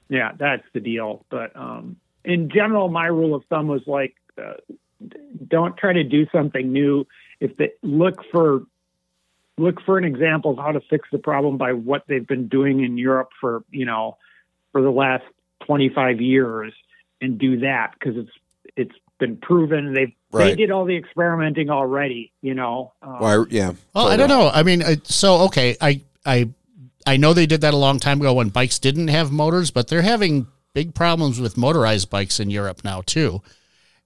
Yeah, 0.08 0.32
that's 0.38 0.64
the 0.72 0.80
deal. 0.80 1.24
But 1.30 1.54
um, 1.56 1.96
in 2.24 2.50
general, 2.50 2.88
my 2.88 3.06
rule 3.06 3.34
of 3.34 3.44
thumb 3.46 3.68
was 3.68 3.82
like, 3.86 4.14
uh, 4.36 4.54
don't 5.46 5.76
try 5.76 5.92
to 5.92 6.04
do 6.04 6.26
something 6.32 6.72
new. 6.72 7.06
If 7.40 7.56
they 7.56 7.72
look 7.82 8.22
for 8.32 8.62
look 9.56 9.80
for 9.82 9.98
an 9.98 10.04
example 10.04 10.52
of 10.52 10.58
how 10.58 10.72
to 10.72 10.80
fix 10.88 11.08
the 11.10 11.18
problem 11.18 11.58
by 11.58 11.72
what 11.72 12.04
they've 12.06 12.26
been 12.26 12.48
doing 12.48 12.84
in 12.84 12.96
Europe 12.96 13.30
for 13.40 13.64
you 13.70 13.84
know 13.84 14.16
for 14.72 14.82
the 14.82 14.90
last 14.90 15.24
25 15.66 16.20
years, 16.20 16.72
and 17.20 17.38
do 17.38 17.60
that 17.60 17.92
because 17.98 18.16
it's 18.16 18.30
it's 18.76 18.94
been 19.18 19.36
proven 19.36 19.94
they've 19.94 20.12
they 20.32 20.54
did 20.54 20.70
all 20.70 20.84
the 20.84 20.96
experimenting 20.96 21.70
already. 21.70 22.32
You 22.42 22.54
know, 22.54 22.92
um, 23.02 23.18
Why? 23.18 23.44
Yeah. 23.50 23.72
Well, 23.94 24.08
I 24.08 24.16
don't 24.16 24.28
know. 24.28 24.50
I 24.52 24.62
mean, 24.62 24.82
so 25.04 25.42
okay, 25.42 25.76
I 25.80 26.02
I 26.24 26.50
I 27.08 27.16
know 27.16 27.32
they 27.32 27.46
did 27.46 27.60
that 27.62 27.74
a 27.74 27.76
long 27.86 27.98
time 27.98 28.20
ago 28.20 28.34
when 28.34 28.50
bikes 28.50 28.78
didn't 28.78 29.08
have 29.08 29.32
motors, 29.32 29.70
but 29.70 29.88
they're 29.88 30.02
having 30.02 30.46
big 30.74 30.94
problems 30.94 31.40
with 31.40 31.56
motorized 31.56 32.10
bikes 32.10 32.38
in 32.40 32.50
Europe 32.50 32.84
now 32.84 33.00
too. 33.00 33.40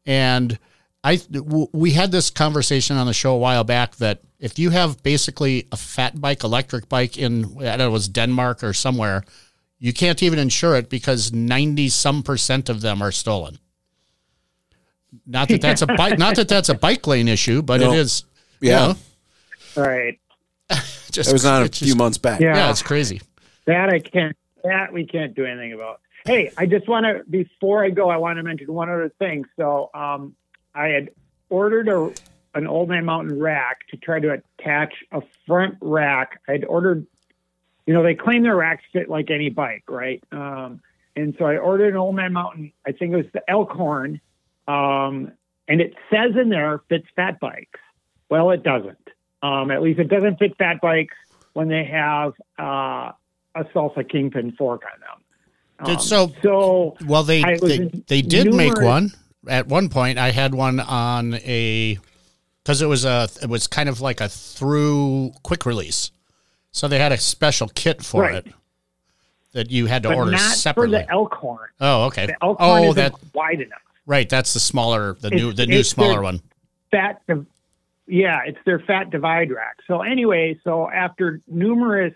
And 0.06 0.58
I 1.04 1.16
w- 1.16 1.66
we 1.72 1.90
had 1.92 2.12
this 2.12 2.30
conversation 2.30 2.96
on 2.96 3.06
the 3.06 3.12
show 3.12 3.34
a 3.34 3.38
while 3.38 3.64
back 3.64 3.96
that 3.96 4.20
if 4.38 4.58
you 4.58 4.70
have 4.70 5.02
basically 5.02 5.66
a 5.72 5.76
fat 5.76 6.20
bike, 6.20 6.44
electric 6.44 6.88
bike 6.88 7.18
in 7.18 7.44
I 7.58 7.64
don't 7.76 7.78
know, 7.78 7.88
it 7.88 7.90
was 7.92 8.08
Denmark 8.08 8.62
or 8.62 8.72
somewhere, 8.72 9.24
you 9.80 9.92
can't 9.92 10.22
even 10.22 10.38
insure 10.38 10.76
it 10.76 10.88
because 10.88 11.32
ninety 11.32 11.88
some 11.88 12.22
percent 12.22 12.68
of 12.68 12.80
them 12.82 13.02
are 13.02 13.12
stolen. 13.12 13.58
Not 15.26 15.48
that 15.48 15.60
that's 15.60 15.82
a 15.82 15.86
bike, 16.02 16.18
not 16.18 16.36
that 16.36 16.48
that's 16.48 16.68
a 16.68 16.74
bike 16.74 17.06
lane 17.06 17.28
issue, 17.28 17.62
but 17.62 17.80
No. 17.80 17.92
it 17.92 17.98
is. 17.98 18.24
you 18.60 18.70
Yeah. 18.70 18.86
know, 18.86 18.96
right? 19.82 20.18
just 21.10 21.30
It 21.30 21.32
was 21.32 21.44
on 21.44 21.62
a 21.62 21.64
it's 21.66 21.78
few 21.78 21.94
months 21.94 22.18
back. 22.18 22.40
Yeah. 22.40 22.54
Yeah, 22.54 22.70
it's 22.70 22.82
crazy. 22.82 23.20
That 23.66 23.90
I 23.90 24.00
can't. 24.00 24.36
That 24.64 24.92
we 24.92 25.06
can't 25.06 25.34
do 25.34 25.44
anything 25.44 25.72
about. 25.72 26.00
Hey, 26.24 26.52
I 26.56 26.66
just 26.66 26.88
want 26.88 27.04
to 27.04 27.22
before 27.28 27.84
I 27.84 27.90
go, 27.90 28.10
I 28.10 28.16
want 28.16 28.36
to 28.38 28.42
mention 28.42 28.72
one 28.72 28.88
other 28.88 29.10
thing. 29.18 29.44
So, 29.56 29.90
um, 29.92 30.36
I 30.74 30.88
had 30.88 31.10
ordered 31.48 31.88
a 31.88 32.12
an 32.54 32.66
Old 32.66 32.88
Man 32.88 33.04
Mountain 33.04 33.38
rack 33.38 33.86
to 33.88 33.96
try 33.96 34.20
to 34.20 34.32
attach 34.32 34.94
a 35.10 35.22
front 35.46 35.76
rack. 35.80 36.40
I'd 36.48 36.64
ordered, 36.64 37.06
you 37.86 37.94
know, 37.94 38.02
they 38.02 38.14
claim 38.14 38.42
their 38.42 38.56
racks 38.56 38.84
fit 38.92 39.08
like 39.08 39.30
any 39.30 39.48
bike, 39.48 39.84
right? 39.88 40.22
Um, 40.32 40.80
and 41.16 41.34
so 41.38 41.44
I 41.44 41.56
ordered 41.56 41.90
an 41.90 41.96
Old 41.96 42.14
Man 42.14 42.32
Mountain. 42.32 42.72
I 42.86 42.92
think 42.92 43.12
it 43.12 43.16
was 43.16 43.26
the 43.32 43.42
Elkhorn, 43.48 44.20
um, 44.68 45.32
and 45.68 45.80
it 45.80 45.94
says 46.10 46.36
in 46.40 46.48
there 46.48 46.82
fits 46.88 47.06
fat 47.16 47.40
bikes. 47.40 47.80
Well, 48.28 48.50
it 48.50 48.62
doesn't. 48.62 49.08
Um, 49.42 49.70
at 49.70 49.82
least 49.82 49.98
it 49.98 50.08
doesn't 50.08 50.38
fit 50.38 50.56
fat 50.56 50.80
bikes 50.80 51.14
when 51.52 51.68
they 51.68 51.84
have 51.84 52.32
uh, 52.58 53.10
a 53.54 53.64
salsa 53.74 54.08
kingpin 54.08 54.52
fork 54.52 54.82
on 54.92 55.00
them. 55.00 55.94
Um, 55.94 55.98
so- 55.98 56.32
so 56.42 56.96
Well, 57.06 57.24
they 57.24 57.42
they, 57.60 57.90
they 58.06 58.22
did 58.22 58.54
make 58.54 58.80
one 58.80 59.10
at 59.48 59.66
one 59.66 59.88
point. 59.88 60.18
I 60.18 60.30
had 60.30 60.54
one 60.54 60.78
on 60.78 61.34
a 61.34 61.98
because 62.62 62.80
it 62.82 62.86
was 62.86 63.04
a 63.04 63.28
it 63.42 63.48
was 63.48 63.66
kind 63.66 63.88
of 63.88 64.00
like 64.00 64.20
a 64.20 64.28
through 64.28 65.32
quick 65.42 65.66
release, 65.66 66.12
so 66.70 66.86
they 66.86 67.00
had 67.00 67.10
a 67.10 67.16
special 67.18 67.68
kit 67.74 68.02
for 68.04 68.22
Right. 68.22 68.46
it 68.46 68.54
that 69.54 69.70
you 69.72 69.86
had 69.86 70.04
to 70.04 70.10
but 70.10 70.18
order 70.18 70.30
not 70.30 70.40
separately. 70.40 71.00
for 71.00 71.04
the 71.06 71.10
Elkhorn. 71.12 71.68
oh, 71.80 72.04
okay. 72.06 72.26
The 72.26 72.36
Elkhorn 72.42 72.84
Oh, 72.84 72.92
that 72.94 73.12
wide 73.34 73.60
enough. 73.60 73.82
right. 74.06 74.28
That's 74.28 74.54
the 74.54 74.60
smaller, 74.60 75.14
the 75.20 75.28
new, 75.30 75.52
the 75.52 75.66
new 75.66 75.82
smaller 75.82 76.22
one. 76.22 76.40
fat 76.90 77.20
div- 77.28 77.44
yeah 78.12 78.40
it's 78.46 78.58
their 78.64 78.78
fat 78.78 79.10
divide 79.10 79.50
rack. 79.50 79.78
So 79.86 80.02
anyway 80.02 80.58
so 80.64 80.88
after 80.90 81.40
numerous 81.46 82.14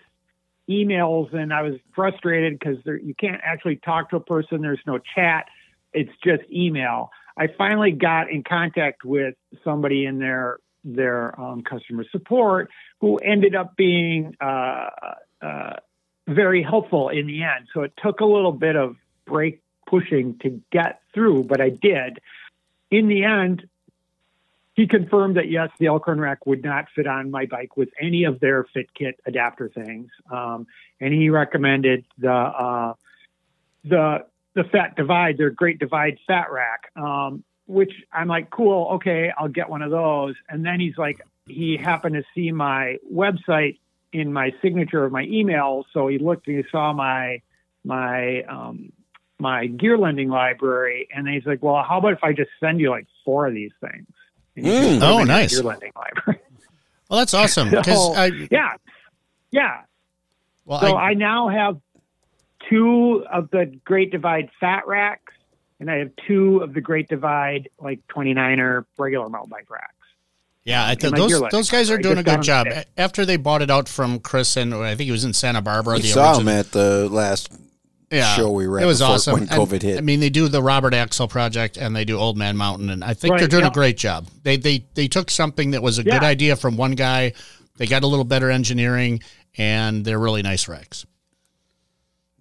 emails 0.69 1.33
and 1.33 1.53
i 1.53 1.61
was 1.61 1.75
frustrated 1.95 2.59
because 2.59 2.77
you 2.85 3.15
can't 3.17 3.39
actually 3.41 3.77
talk 3.77 4.09
to 4.09 4.17
a 4.17 4.19
person 4.19 4.61
there's 4.61 4.81
no 4.85 4.99
chat 5.15 5.45
it's 5.93 6.11
just 6.23 6.43
email. 6.51 7.11
I 7.37 7.47
finally 7.57 7.91
got 7.91 8.29
in 8.31 8.43
contact 8.43 9.03
with 9.03 9.35
somebody 9.63 10.05
in 10.05 10.19
their 10.19 10.59
their 10.83 11.39
um, 11.39 11.63
customer 11.63 12.05
support 12.11 12.69
who 13.01 13.17
ended 13.17 13.55
up 13.55 13.75
being 13.75 14.35
uh, 14.39 14.89
uh, 15.41 15.73
very 16.27 16.63
helpful 16.63 17.09
in 17.09 17.27
the 17.27 17.43
end. 17.43 17.67
So 17.73 17.81
it 17.81 17.93
took 18.01 18.21
a 18.21 18.25
little 18.25 18.51
bit 18.51 18.75
of 18.75 18.95
break 19.25 19.61
pushing 19.87 20.37
to 20.39 20.61
get 20.71 21.01
through 21.13 21.43
but 21.43 21.61
i 21.61 21.69
did. 21.69 22.19
In 22.91 23.07
the 23.07 23.23
end 23.23 23.67
he 24.77 24.85
confirmed 24.85 25.37
that 25.37 25.49
yes, 25.49 25.71
the 25.79 25.87
Elkhorn 25.87 26.21
rack 26.21 26.45
would 26.45 26.63
not 26.63 26.85
fit 26.95 27.07
on 27.07 27.31
my 27.31 27.47
bike 27.47 27.75
with 27.75 27.89
any 27.99 28.25
of 28.25 28.39
their 28.39 28.63
fit 28.63 28.93
kit 28.93 29.19
adapter 29.25 29.69
things, 29.69 30.11
um, 30.31 30.67
and 31.01 31.11
he 31.11 31.29
recommended 31.31 32.05
the 32.19 32.31
uh, 32.31 32.93
the 33.83 34.25
the 34.53 34.63
Fat 34.65 34.95
Divide, 34.95 35.39
their 35.39 35.49
Great 35.49 35.79
Divide 35.79 36.19
Fat 36.27 36.51
Rack, 36.51 36.91
um, 36.95 37.43
which 37.65 37.91
I'm 38.13 38.27
like, 38.27 38.51
cool, 38.51 38.87
okay, 38.93 39.31
I'll 39.35 39.47
get 39.47 39.67
one 39.67 39.81
of 39.81 39.89
those. 39.89 40.35
And 40.47 40.63
then 40.63 40.79
he's 40.79 40.97
like, 40.97 41.21
he 41.47 41.75
happened 41.75 42.15
to 42.15 42.23
see 42.35 42.51
my 42.51 42.97
website 43.11 43.79
in 44.13 44.31
my 44.31 44.53
signature 44.61 45.03
of 45.03 45.11
my 45.11 45.23
email, 45.23 45.87
so 45.91 46.07
he 46.07 46.19
looked 46.19 46.47
and 46.47 46.57
he 46.57 46.63
saw 46.71 46.93
my 46.93 47.41
my 47.83 48.43
um, 48.43 48.91
my 49.39 49.65
gear 49.65 49.97
lending 49.97 50.29
library, 50.29 51.07
and 51.11 51.27
he's 51.27 51.47
like, 51.47 51.63
well, 51.63 51.83
how 51.83 51.97
about 51.97 52.13
if 52.13 52.23
I 52.23 52.31
just 52.31 52.51
send 52.59 52.79
you 52.79 52.91
like 52.91 53.07
four 53.25 53.47
of 53.47 53.55
these 53.55 53.73
things? 53.81 54.05
And 54.57 54.65
you 54.65 54.71
Mm. 54.73 54.95
Oh, 54.95 54.99
them 54.99 55.11
in 55.11 55.17
your 55.17 55.25
nice. 55.27 55.61
Lending 55.61 55.91
library. 55.95 56.39
Well, 57.09 57.19
that's 57.19 57.33
awesome. 57.33 57.69
So, 57.85 58.13
I, 58.15 58.25
yeah, 58.51 58.73
yeah. 59.51 59.83
well, 60.65 60.81
So 60.81 60.87
I, 60.97 61.11
I 61.11 61.13
now 61.13 61.47
have 61.47 61.77
two 62.69 63.23
of 63.31 63.49
the 63.49 63.79
Great 63.85 64.11
Divide 64.11 64.49
fat 64.59 64.85
racks, 64.87 65.31
and 65.79 65.89
I 65.89 65.99
have 65.99 66.11
two 66.27 66.57
of 66.59 66.73
the 66.73 66.81
Great 66.81 67.07
Divide 67.07 67.69
like 67.79 68.01
29er 68.09 68.83
regular 68.97 69.29
mountain 69.29 69.49
bike 69.51 69.69
racks. 69.69 69.93
yeah, 70.65 70.85
I 70.85 70.95
think 70.95 71.15
those 71.15 71.41
those 71.49 71.71
guys 71.71 71.89
are 71.89 71.97
doing 71.97 72.17
a 72.17 72.23
Just 72.23 72.45
got 72.45 72.65
good 72.65 72.71
'em 72.71 72.75
job. 72.75 72.85
After 72.97 73.25
they 73.25 73.37
bought 73.37 73.61
it 73.61 73.71
out 73.71 73.87
from 73.87 74.19
Chris 74.19 74.57
and 74.57 74.73
I 74.73 74.89
think 74.95 75.05
he 75.05 75.11
was 75.11 75.23
in 75.23 75.31
Santa 75.31 75.61
Barbara. 75.61 75.95
We 75.95 76.01
the 76.01 76.07
saw 76.09 76.31
original- 76.31 76.41
him 76.53 76.59
at 76.59 76.71
the 76.73 77.07
last 77.09 77.53
yeah, 78.11 78.35
show 78.35 78.51
we 78.51 78.67
were 78.67 78.79
It 78.79 78.85
was 78.85 79.01
awesome 79.01 79.33
when 79.33 79.43
And, 79.43 79.51
COVID 79.51 79.81
hit. 79.81 79.97
I 79.97 80.01
mean, 80.01 80.19
they 80.19 80.29
do 80.29 80.47
the 80.47 80.61
Robert 80.63 80.93
Axle 80.93 81.27
project 81.27 81.77
and 81.77 81.95
they 81.95 82.05
do 82.05 82.17
Old 82.17 82.37
Man 82.37 82.55
Mountain, 82.57 82.89
and 82.89 83.03
I 83.03 83.13
think 83.13 83.33
Right, 83.33 83.39
they're 83.39 83.47
doing 83.47 83.65
a 83.65 83.71
great 83.71 83.97
job. 83.97 84.27
They 84.43 84.57
they 84.57 84.85
they 84.93 85.07
took 85.07 85.29
something 85.29 85.71
that 85.71 85.81
was 85.81 85.97
a 85.97 86.03
good 86.03 86.23
idea 86.23 86.55
from 86.55 86.77
one 86.77 86.93
guy. 86.93 87.33
They 87.77 87.85
got 87.85 88.03
a 88.03 88.07
little 88.07 88.25
better 88.25 88.49
engineering, 88.49 89.21
and 89.57 90.03
they're 90.03 90.19
really 90.19 90.41
nice 90.41 90.67
racks. 90.67 91.05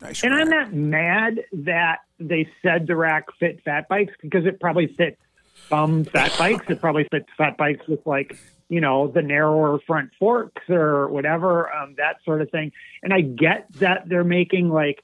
nice 0.00 0.22
And 0.22 0.33
rack. 0.33 0.42
I'm 0.42 0.50
not 0.50 0.72
mad 0.72 1.40
that 1.52 1.98
they 2.18 2.48
said 2.62 2.87
the 2.87 2.96
rack 2.96 3.26
fit 3.38 3.62
fat 3.64 3.88
bikes 3.88 4.14
because 4.22 4.46
it 4.46 4.61
probably 4.61 4.87
fits 4.87 5.20
some 5.68 6.05
fat 6.05 6.33
bikes. 6.38 6.64
It 6.68 6.81
probably 6.81 7.07
fits 7.11 7.26
fat 7.37 7.57
bikes 7.57 7.87
with 7.87 8.07
like, 8.07 8.37
you 8.68 8.81
know, 8.81 9.09
the 9.09 9.22
narrower 9.22 9.79
front 9.87 10.11
forks 10.18 10.62
or 10.70 11.09
whatever, 11.09 11.70
um, 11.72 11.94
that 11.98 12.16
sort 12.24 12.40
of 12.40 12.50
thing. 12.50 12.72
And 13.02 13.12
I 13.12 13.20
get 13.20 13.66
that 13.81 14.09
they're 14.09 14.24
making 14.24 14.70
like 14.70 15.02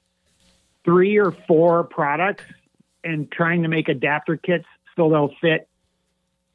three 0.85 1.17
or 1.17 1.31
four 1.47 1.83
products 1.83 2.43
and 3.03 3.31
trying 3.31 3.63
to 3.63 3.67
make 3.67 3.89
adapter 3.89 4.37
kits 4.37 4.65
so 4.95 5.09
they'll 5.09 5.33
fit 5.41 5.67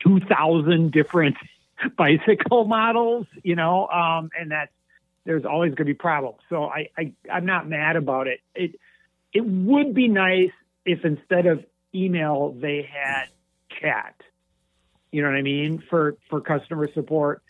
2,000 0.00 0.92
different 0.92 1.36
bicycle 1.96 2.64
models, 2.64 3.26
you 3.42 3.56
know, 3.56 3.86
um, 3.88 4.30
and 4.38 4.50
that's, 4.50 4.72
there's 5.24 5.44
always 5.44 5.70
going 5.70 5.76
to 5.76 5.84
be 5.84 5.94
problems. 5.94 6.38
So 6.48 6.64
I, 6.64 6.88
I, 6.96 7.12
I'm 7.30 7.44
not 7.44 7.68
mad 7.68 7.96
about 7.96 8.28
it. 8.28 8.40
It, 8.54 8.80
it 9.32 9.44
would 9.44 9.92
be 9.92 10.08
nice 10.08 10.52
if 10.86 11.04
instead 11.04 11.46
of 11.46 11.64
email, 11.94 12.56
they 12.58 12.88
had 12.90 13.26
chat, 13.80 14.14
you 15.12 15.22
know 15.22 15.28
what 15.28 15.36
I 15.36 15.42
mean? 15.42 15.82
For, 15.90 16.16
for 16.30 16.40
customer 16.40 16.88
support, 16.94 17.42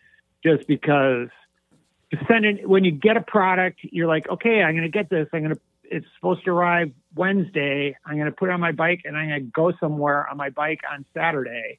just 0.45 0.67
because 0.67 1.29
sending, 2.27 2.69
when 2.69 2.85
you 2.85 2.91
get 2.91 3.17
a 3.17 3.21
product, 3.21 3.81
you're 3.83 4.09
like, 4.09 4.29
okay, 4.29 4.63
I'm 4.63 4.75
going 4.75 4.83
to 4.83 4.89
get 4.89 5.09
this. 5.09 5.29
I'm 5.33 5.43
going 5.43 5.55
to, 5.55 5.61
it's 5.91 6.07
supposed 6.17 6.45
to 6.45 6.51
arrive 6.51 6.93
Wednesday. 7.15 7.97
I'm 8.05 8.15
going 8.15 8.27
to 8.27 8.33
put 8.33 8.49
it 8.49 8.53
on 8.53 8.61
my 8.61 8.73
bike 8.73 9.03
and 9.05 9.17
I'm 9.17 9.29
going 9.29 9.41
to 9.41 9.51
go 9.51 9.73
somewhere 9.81 10.29
on 10.29 10.37
my 10.37 10.51
bike 10.51 10.81
on 10.91 11.05
Saturday. 11.15 11.79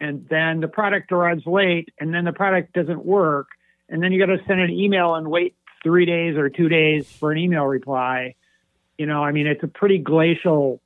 And 0.00 0.26
then 0.28 0.60
the 0.60 0.68
product 0.68 1.12
arrives 1.12 1.44
late 1.46 1.90
and 1.98 2.12
then 2.12 2.24
the 2.24 2.32
product 2.32 2.72
doesn't 2.72 3.04
work. 3.04 3.48
And 3.88 4.02
then 4.02 4.12
you 4.12 4.18
got 4.24 4.32
to 4.32 4.38
send 4.46 4.60
an 4.60 4.70
email 4.70 5.14
and 5.14 5.30
wait 5.30 5.54
three 5.82 6.06
days 6.06 6.36
or 6.36 6.48
two 6.48 6.68
days 6.68 7.10
for 7.10 7.32
an 7.32 7.38
email 7.38 7.64
reply. 7.64 8.34
You 8.98 9.06
know, 9.06 9.22
I 9.22 9.32
mean, 9.32 9.46
it's 9.46 9.62
a 9.62 9.68
pretty 9.68 9.98
glacial 9.98 10.80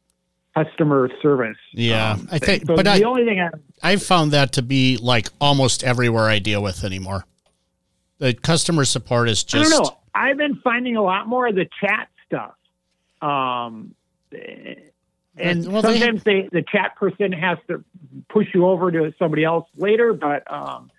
customer 0.55 1.11
service. 1.21 1.57
Yeah, 1.73 2.13
um, 2.13 2.29
I 2.31 2.39
think- 2.39 2.67
So 2.67 2.77
but 2.77 2.85
the 2.85 2.91
I- 2.93 3.03
only 3.03 3.25
thing 3.25 3.41
I, 3.41 3.51
I've 3.83 4.03
found 4.03 4.33
that 4.33 4.53
to 4.53 4.63
be 4.63 4.97
like 4.97 5.29
almost 5.41 5.83
everywhere 5.85 6.25
I 6.29 6.39
deal 6.39 6.63
with 6.63 6.85
anymore. 6.85 7.25
The 8.19 8.35
customer 8.35 8.85
support 8.85 9.29
is 9.29 9.45
I 9.53 9.59
just 9.59 9.71
don't 9.73 9.85
know. 9.85 9.99
I've 10.15 10.37
been 10.37 10.57
finding 10.63 10.97
a 10.97 11.03
lot 11.03 11.27
more 11.27 11.49
of 11.49 11.57
the 11.57 11.67
chat 11.81 12.09
stuff. 12.25 12.55
Um, 13.25 13.95
and 15.37 15.67
Well, 15.73 15.83
sometimes 15.83 16.23
they, 16.25 16.49
the 16.53 16.63
chat 16.63 16.97
person 16.97 17.33
has 17.33 17.59
to 17.69 17.85
push 18.29 18.47
you 18.55 18.67
over 18.67 18.91
to 18.93 19.13
somebody 19.19 19.45
else 19.45 19.67
later. 19.77 20.13
But 20.13 20.51
um, 20.53 20.91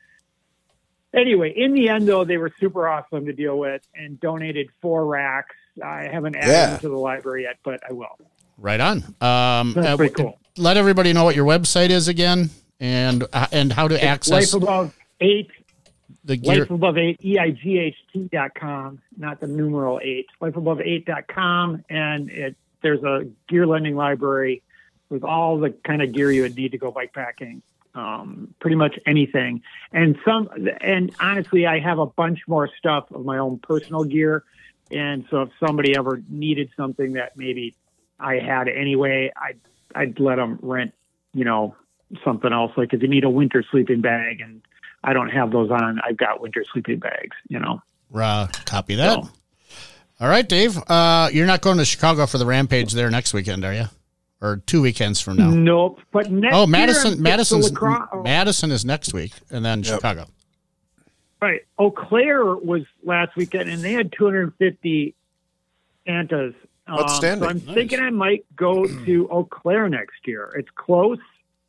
anyway, 1.14 1.54
in 1.56 1.74
the 1.74 1.90
end, 1.90 2.08
though, 2.08 2.26
they 2.26 2.38
were 2.38 2.52
super 2.60 2.88
awesome 2.88 3.26
to 3.26 3.34
deal 3.34 3.58
with 3.58 3.82
and 3.94 4.20
donated 4.20 4.68
four 4.82 5.06
racks. 5.06 5.56
I 5.84 6.08
haven't 6.12 6.36
added 6.36 6.52
Yeah. 6.52 6.66
them 6.72 6.80
to 6.82 6.90
the 6.90 6.96
library 6.98 7.44
yet, 7.44 7.58
but 7.64 7.82
I 7.90 7.94
will. 7.94 8.18
right 8.58 8.80
on. 8.80 8.98
Um, 9.22 9.74
That's 9.74 9.88
uh, 9.88 9.98
pretty 9.98 10.14
cool. 10.14 10.40
Let 10.58 10.78
everybody 10.78 11.12
know 11.14 11.26
what 11.26 11.36
your 11.36 11.46
website 11.46 11.90
is 11.90 12.08
again, 12.08 12.50
and 12.80 13.26
uh, 13.34 13.48
and 13.52 13.74
how 13.74 13.90
to 13.90 14.02
access 14.02 14.54
Life 14.54 14.64
above 14.64 14.94
eight 15.20 15.52
the 16.26 16.36
gear. 16.36 16.60
Life 16.60 16.72
above 16.72 16.98
eight, 16.98 17.24
E 17.24 17.36
E-I-G-H-T 17.36 18.30
dot 18.34 18.56
com, 18.56 19.00
not 19.18 19.40
the 19.40 19.48
numeral 19.48 20.02
eight, 20.04 20.28
life 20.42 20.58
above 20.58 20.82
eight 20.82 21.06
dot 21.06 21.28
com. 21.28 21.86
And 21.90 22.30
it, 22.30 22.56
there's 22.82 23.04
a 23.04 23.28
gear 23.48 23.66
lending 23.66 23.96
library 23.96 24.62
with 25.10 25.24
all 25.24 25.60
the 25.60 25.70
kind 25.86 26.02
of 26.02 26.12
gear 26.12 26.32
you 26.32 26.42
would 26.42 26.58
need 26.58 26.72
to 26.74 26.78
go 26.78 26.92
bike 26.92 27.14
packing. 27.14 27.62
Um, 27.94 28.54
pretty 28.60 28.76
much 28.76 29.00
anything. 29.06 29.62
And 29.94 30.18
some, 30.26 30.50
and 30.82 31.16
honestly, 31.18 31.66
I 31.66 31.80
have 31.80 31.98
a 31.98 32.06
bunch 32.06 32.40
more 32.46 32.70
stuff 32.78 33.10
of 33.12 33.24
my 33.24 33.38
own 33.38 33.58
personal 33.60 34.04
gear. 34.04 34.44
And 34.92 35.24
so 35.30 35.44
if 35.44 35.50
somebody 35.66 35.96
ever 35.96 36.22
needed 36.28 36.72
something 36.76 37.14
that 37.14 37.38
maybe 37.38 37.74
I 38.20 38.40
had 38.40 38.68
anyway, 38.68 39.32
I'd, 39.38 39.62
I'd 39.96 40.20
let 40.20 40.36
them 40.36 40.60
rent, 40.62 40.94
you 41.34 41.46
know, 41.46 41.78
something 42.26 42.52
else. 42.52 42.74
Like 42.76 42.94
if 42.94 43.02
you 43.02 43.08
need 43.08 43.24
a 43.24 43.30
winter 43.30 43.64
sleeping 43.72 44.02
bag 44.02 44.42
and 44.42 44.62
I 45.06 45.14
don't 45.14 45.30
have 45.30 45.52
those 45.52 45.70
on. 45.72 46.00
I've 46.04 46.18
got 46.18 46.42
winter 46.42 46.66
sleeping 46.74 47.00
bags, 47.00 47.36
you 47.48 47.60
know. 47.60 47.82
Uh, 48.14 48.48
copy 48.66 48.96
that. 48.96 49.24
So- 49.24 49.30
All 50.20 50.28
right, 50.30 50.48
Dave. 50.48 50.78
Uh, 50.88 51.30
you're 51.32 51.46
not 51.46 51.62
going 51.62 51.78
to 51.78 51.86
Chicago 51.86 52.26
for 52.26 52.38
the 52.38 52.46
Rampage 52.46 52.92
there 52.94 53.10
next 53.12 53.34
weekend, 53.34 53.64
are 53.66 53.74
you? 53.74 53.86
Or 54.42 54.58
two 54.66 54.82
weekends 54.82 55.20
from 55.22 55.38
now? 55.38 55.50
Nope. 55.50 56.00
But 56.12 56.32
next 56.32 56.56
Oh, 56.56 56.62
year, 56.62 56.68
Madison. 56.68 57.12
it's 57.14 57.22
Madison's 57.22 57.72
La 57.72 57.78
Crosse- 57.78 58.10
oh, 58.14 58.22
Madison 58.24 58.72
is 58.72 58.84
next 58.86 59.14
week, 59.14 59.34
and 59.52 59.64
then 59.66 59.84
Yep. 59.84 59.96
Chicago. 59.96 60.26
right. 61.42 61.62
Eau 61.78 61.92
Claire 61.92 62.44
was 62.56 62.84
last 63.04 63.36
weekend, 63.36 63.70
and 63.70 63.82
they 63.84 63.94
had 63.94 64.12
250 64.12 65.14
Santas. 66.08 66.54
Um, 66.88 67.00
Outstanding. 67.00 67.44
so 67.44 67.50
I'm 67.50 67.66
Nice. 67.66 67.76
thinking 67.76 68.00
I 68.00 68.10
might 68.12 68.46
go 68.56 68.86
to 68.86 69.28
Eau 69.32 69.44
Claire 69.46 69.90
next 69.90 70.26
year. 70.28 70.52
It's 70.58 70.70
close, 70.76 71.18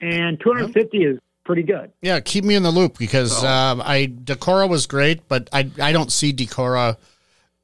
and 0.01 0.39
250 0.41 1.05
is 1.05 1.18
pretty 1.47 1.63
good. 1.63 1.93
Yeah, 2.03 2.21
keep 2.21 2.45
me 2.45 2.55
in 2.57 2.63
the 2.63 2.71
loop 2.71 2.99
because 2.99 3.43
um, 3.43 3.81
I 3.81 4.09
Decorah 4.09 4.69
was 4.69 4.87
great, 4.87 5.27
but 5.29 5.49
I 5.53 5.71
I 5.81 5.93
don't 5.93 6.13
see 6.13 6.33
Decorah 6.33 6.97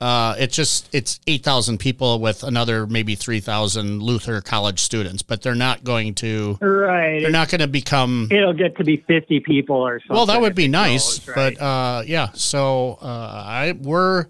Uh, 0.03 0.35
it's 0.37 0.57
just 0.57 0.93
it's 0.93 1.21
eight 1.29 1.45
thousand 1.45 1.79
people 1.79 2.19
with 2.19 2.43
another 2.43 2.89
maybe 2.89 3.15
three 3.15 3.39
thousand 3.39 4.03
Luther 4.03 4.41
College 4.41 4.81
students, 4.81 5.23
but 5.23 5.43
they're 5.43 5.55
not 5.55 5.85
going 5.85 6.15
to. 6.17 6.59
Right. 6.61 7.21
They're 7.21 7.31
not 7.31 7.51
going 7.51 7.61
to 7.61 7.69
become. 7.69 8.27
It'll 8.33 8.53
get 8.53 8.77
to 8.79 8.85
be 8.85 8.97
50 8.97 9.39
people 9.41 9.77
or 9.77 10.01
something. 10.01 10.17
Well, 10.17 10.27
that 10.27 10.41
would 10.41 10.57
be 10.57 10.67
nice, 10.67 11.21
goes, 11.21 11.29
right? 11.29 11.57
but 11.57 11.65
uh, 11.65 12.03
yeah. 12.05 12.31
So 12.35 12.99
uh, 13.01 13.45
I 13.47 13.73
we're 13.81 14.27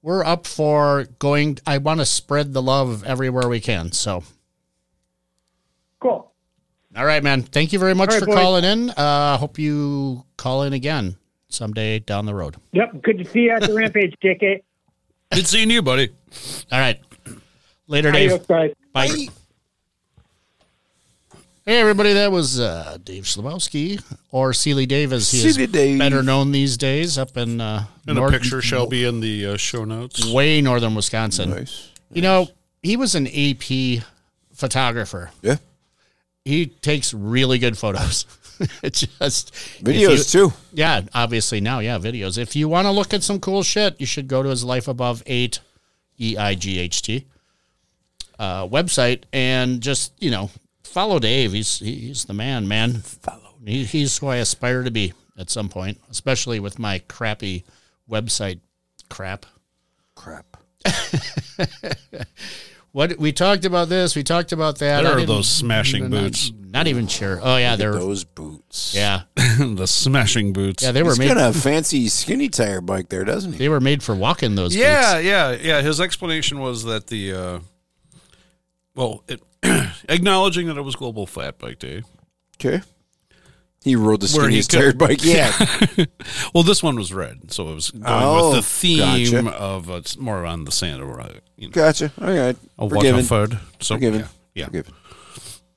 we're 0.00 0.24
up 0.24 0.46
for 0.46 1.06
going. 1.18 1.58
I 1.66 1.78
want 1.78 1.98
to 1.98 2.06
spread 2.06 2.52
the 2.52 2.62
love 2.62 3.02
everywhere 3.02 3.48
we 3.48 3.58
can. 3.58 3.90
So 3.90 4.22
cool. 5.98 6.30
All 6.96 7.04
right, 7.04 7.22
man. 7.22 7.42
Thank 7.42 7.72
you 7.72 7.78
very 7.78 7.94
much 7.94 8.08
All 8.10 8.14
right, 8.16 8.20
for 8.20 8.26
boys. 8.26 8.34
calling 8.36 8.64
in. 8.64 8.90
Uh, 8.90 9.36
hope 9.36 9.58
you 9.58 10.24
call 10.36 10.62
in 10.62 10.72
again 10.72 11.16
someday 11.48 11.98
down 11.98 12.24
the 12.26 12.34
road. 12.34 12.56
Yep. 12.72 13.02
Good 13.02 13.18
to 13.18 13.24
see 13.24 13.40
you 13.42 13.50
at 13.50 13.62
the 13.62 13.74
Rampage, 13.74 14.14
JK. 14.24 14.62
Good 15.32 15.46
seeing 15.46 15.70
you, 15.70 15.82
buddy. 15.82 16.08
All 16.72 16.78
right. 16.78 16.98
Later, 17.86 18.10
Dave. 18.12 18.32
Adios, 18.32 18.46
guys. 18.46 18.72
Bye. 18.92 19.28
Hey 21.64 21.80
everybody, 21.80 22.12
that 22.12 22.30
was 22.30 22.60
uh, 22.60 22.96
Dave 23.02 23.24
Schlabowski 23.24 24.00
or 24.30 24.52
Seeley 24.52 24.86
Dave 24.86 25.12
as 25.12 25.28
he 25.32 25.38
Seeley 25.38 25.64
is 25.64 25.70
Dave. 25.72 25.98
better 25.98 26.22
known 26.22 26.52
these 26.52 26.76
days 26.76 27.18
up 27.18 27.36
in 27.36 27.60
uh, 27.60 27.86
And 28.06 28.16
north- 28.16 28.32
a 28.34 28.38
picture 28.38 28.62
shall 28.62 28.86
be 28.86 29.04
in 29.04 29.18
the 29.18 29.46
uh, 29.46 29.56
show 29.56 29.84
notes. 29.84 30.24
way 30.32 30.60
northern 30.60 30.94
Wisconsin. 30.94 31.50
Nice. 31.50 31.90
You 32.12 32.22
know, 32.22 32.46
he 32.84 32.96
was 32.96 33.16
an 33.16 33.26
AP 33.26 34.04
photographer. 34.52 35.30
Yeah. 35.42 35.56
He 36.46 36.66
takes 36.66 37.12
really 37.12 37.58
good 37.58 37.76
photos. 37.76 38.24
it 38.82 38.94
just 38.94 39.52
Videos 39.82 40.32
you- 40.34 40.48
too. 40.50 40.56
Yeah, 40.72 41.02
obviously 41.12 41.60
now, 41.60 41.80
yeah, 41.80 41.98
videos. 41.98 42.38
If 42.38 42.54
you 42.54 42.68
want 42.68 42.86
to 42.86 42.92
look 42.92 43.12
at 43.12 43.24
some 43.24 43.40
cool 43.40 43.62
shit, 43.64 44.00
you 44.00 44.06
should 44.06 44.28
go 44.28 44.42
to 44.44 44.48
his 44.48 44.62
Life 44.62 44.86
Above 44.86 45.22
Eight, 45.26 45.58
E 46.20 46.36
I 46.36 46.54
G 46.54 46.78
H 46.78 47.02
T, 47.02 47.26
uh, 48.38 48.66
website 48.68 49.24
and 49.32 49.80
just 49.80 50.12
you 50.22 50.30
know 50.30 50.50
follow 50.84 51.18
Dave. 51.18 51.52
He's 51.52 51.80
he's 51.80 52.24
the 52.26 52.34
man, 52.34 52.68
man. 52.68 52.94
Follow. 53.00 53.54
He, 53.66 53.84
he's 53.84 54.16
who 54.18 54.28
I 54.28 54.36
aspire 54.36 54.84
to 54.84 54.90
be 54.92 55.12
at 55.36 55.50
some 55.50 55.68
point, 55.68 56.00
especially 56.10 56.60
with 56.60 56.78
my 56.78 57.00
crappy 57.00 57.64
website 58.08 58.60
crap. 59.10 59.46
Crap. 60.14 60.56
What 62.96 63.18
we 63.18 63.30
talked 63.30 63.66
about 63.66 63.90
this, 63.90 64.16
we 64.16 64.22
talked 64.22 64.52
about 64.52 64.78
that. 64.78 65.02
There 65.02 65.10
I 65.10 65.14
are 65.14 65.16
didn't- 65.18 65.28
those 65.28 65.46
smashing 65.50 66.04
not- 66.04 66.10
boots. 66.12 66.50
Not, 66.72 66.86
even 66.86 67.06
sure. 67.08 67.38
Oh 67.42 67.58
yeah, 67.58 67.76
they're 67.76 67.92
Those 67.92 68.24
boots. 68.24 68.94
yeah, 68.94 69.24
the 69.36 69.86
smashing 69.86 70.54
boots. 70.54 70.82
yeah. 70.82 70.92
They 70.92 71.02
were 71.02 71.10
He's 71.10 71.18
made. 71.18 71.28
got 71.28 71.54
a 71.54 71.58
fancy 71.58 72.08
skinny 72.08 72.48
tire 72.48 72.80
bike 72.80 73.10
there, 73.10 73.22
doesn't 73.24 73.52
he? 73.52 73.58
They 73.58 73.68
were 73.68 73.80
made 73.80 74.02
for 74.02 74.14
walking 74.14 74.54
those. 74.54 74.74
Yeah, 74.74 75.16
boots. 75.16 75.26
yeah, 75.26 75.50
yeah. 75.60 75.82
His 75.82 76.00
explanation 76.00 76.58
was 76.58 76.84
that 76.84 77.08
the, 77.08 77.32
uh, 77.34 77.58
well, 78.94 79.24
it, 79.28 79.42
acknowledging 80.08 80.66
that 80.68 80.78
it 80.78 80.82
was 80.82 80.96
Global 80.96 81.26
Fat 81.26 81.58
Bike 81.58 81.78
Day. 81.78 82.02
Okay. 82.58 82.82
He 83.86 83.94
rode 83.94 84.20
the 84.20 84.36
Where 84.36 84.48
he 84.48 84.58
skinniest 84.58 84.70
tire 84.70 84.90
could- 84.90 84.98
bike 84.98 85.24
Yeah. 85.24 85.52
Well, 86.54 86.64
this 86.64 86.82
one 86.82 86.96
was 86.96 87.14
red, 87.14 87.52
so 87.52 87.68
it 87.70 87.74
was 87.76 87.92
going 87.92 88.04
Oh, 88.06 88.48
with 88.48 88.56
the 88.56 88.62
theme 88.62 89.44
gotcha. 89.44 89.56
of 89.56 89.88
uh, 89.88 89.94
it's 89.94 90.16
more 90.18 90.44
on 90.44 90.64
the 90.64 90.72
Santa, 90.72 91.06
uh, 91.08 91.32
you 91.56 91.68
know, 91.68 91.72
gotcha. 91.72 92.10
All 92.20 92.26
right. 92.26 92.56
a 92.78 92.88
Forgiven. 92.88 93.14
Waterford. 93.24 93.58
So 93.80 93.94
Forgiven. 93.94 94.20
yeah, 94.22 94.26
yeah. 94.54 94.64
Forgiven. 94.66 94.94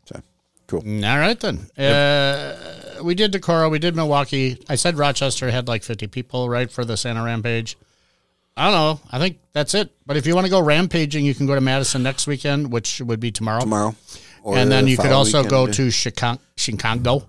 So, 0.05 0.21
cool. 0.65 0.79
All 1.05 1.19
right 1.19 1.39
then. 1.39 1.59
Uh, 1.77 3.01
we 3.03 3.13
did 3.13 3.31
Decorah. 3.31 3.69
We 3.69 3.77
did 3.77 3.95
Milwaukee. 3.95 4.57
I 4.67 4.73
said 4.75 4.97
Rochester 4.97 5.51
had 5.51 5.67
like 5.67 5.83
50 5.83 6.07
people, 6.07 6.49
right, 6.49 6.71
for 6.71 6.83
the 6.83 6.97
Santa 6.97 7.23
Rampage. 7.23 7.77
I 8.57 8.65
don't 8.71 8.73
know. 8.73 8.99
I 9.11 9.19
think 9.19 9.37
that's 9.53 9.73
it. 9.75 9.91
But 10.07 10.17
if 10.17 10.25
you 10.25 10.33
want 10.33 10.45
to 10.47 10.51
go 10.51 10.59
rampaging, 10.59 11.23
you 11.25 11.35
can 11.35 11.45
go 11.45 11.53
to 11.55 11.61
Madison 11.61 12.01
next 12.03 12.25
weekend, 12.27 12.71
which 12.71 12.99
would 13.01 13.19
be 13.19 13.31
tomorrow. 13.31 13.61
Tomorrow. 13.61 13.95
And 14.45 14.71
then 14.71 14.85
the 14.85 14.91
you 14.91 14.97
could 14.97 15.11
also 15.11 15.43
go 15.43 15.67
to 15.67 15.91
Chicago, 15.91 16.41
Chicago 16.57 17.25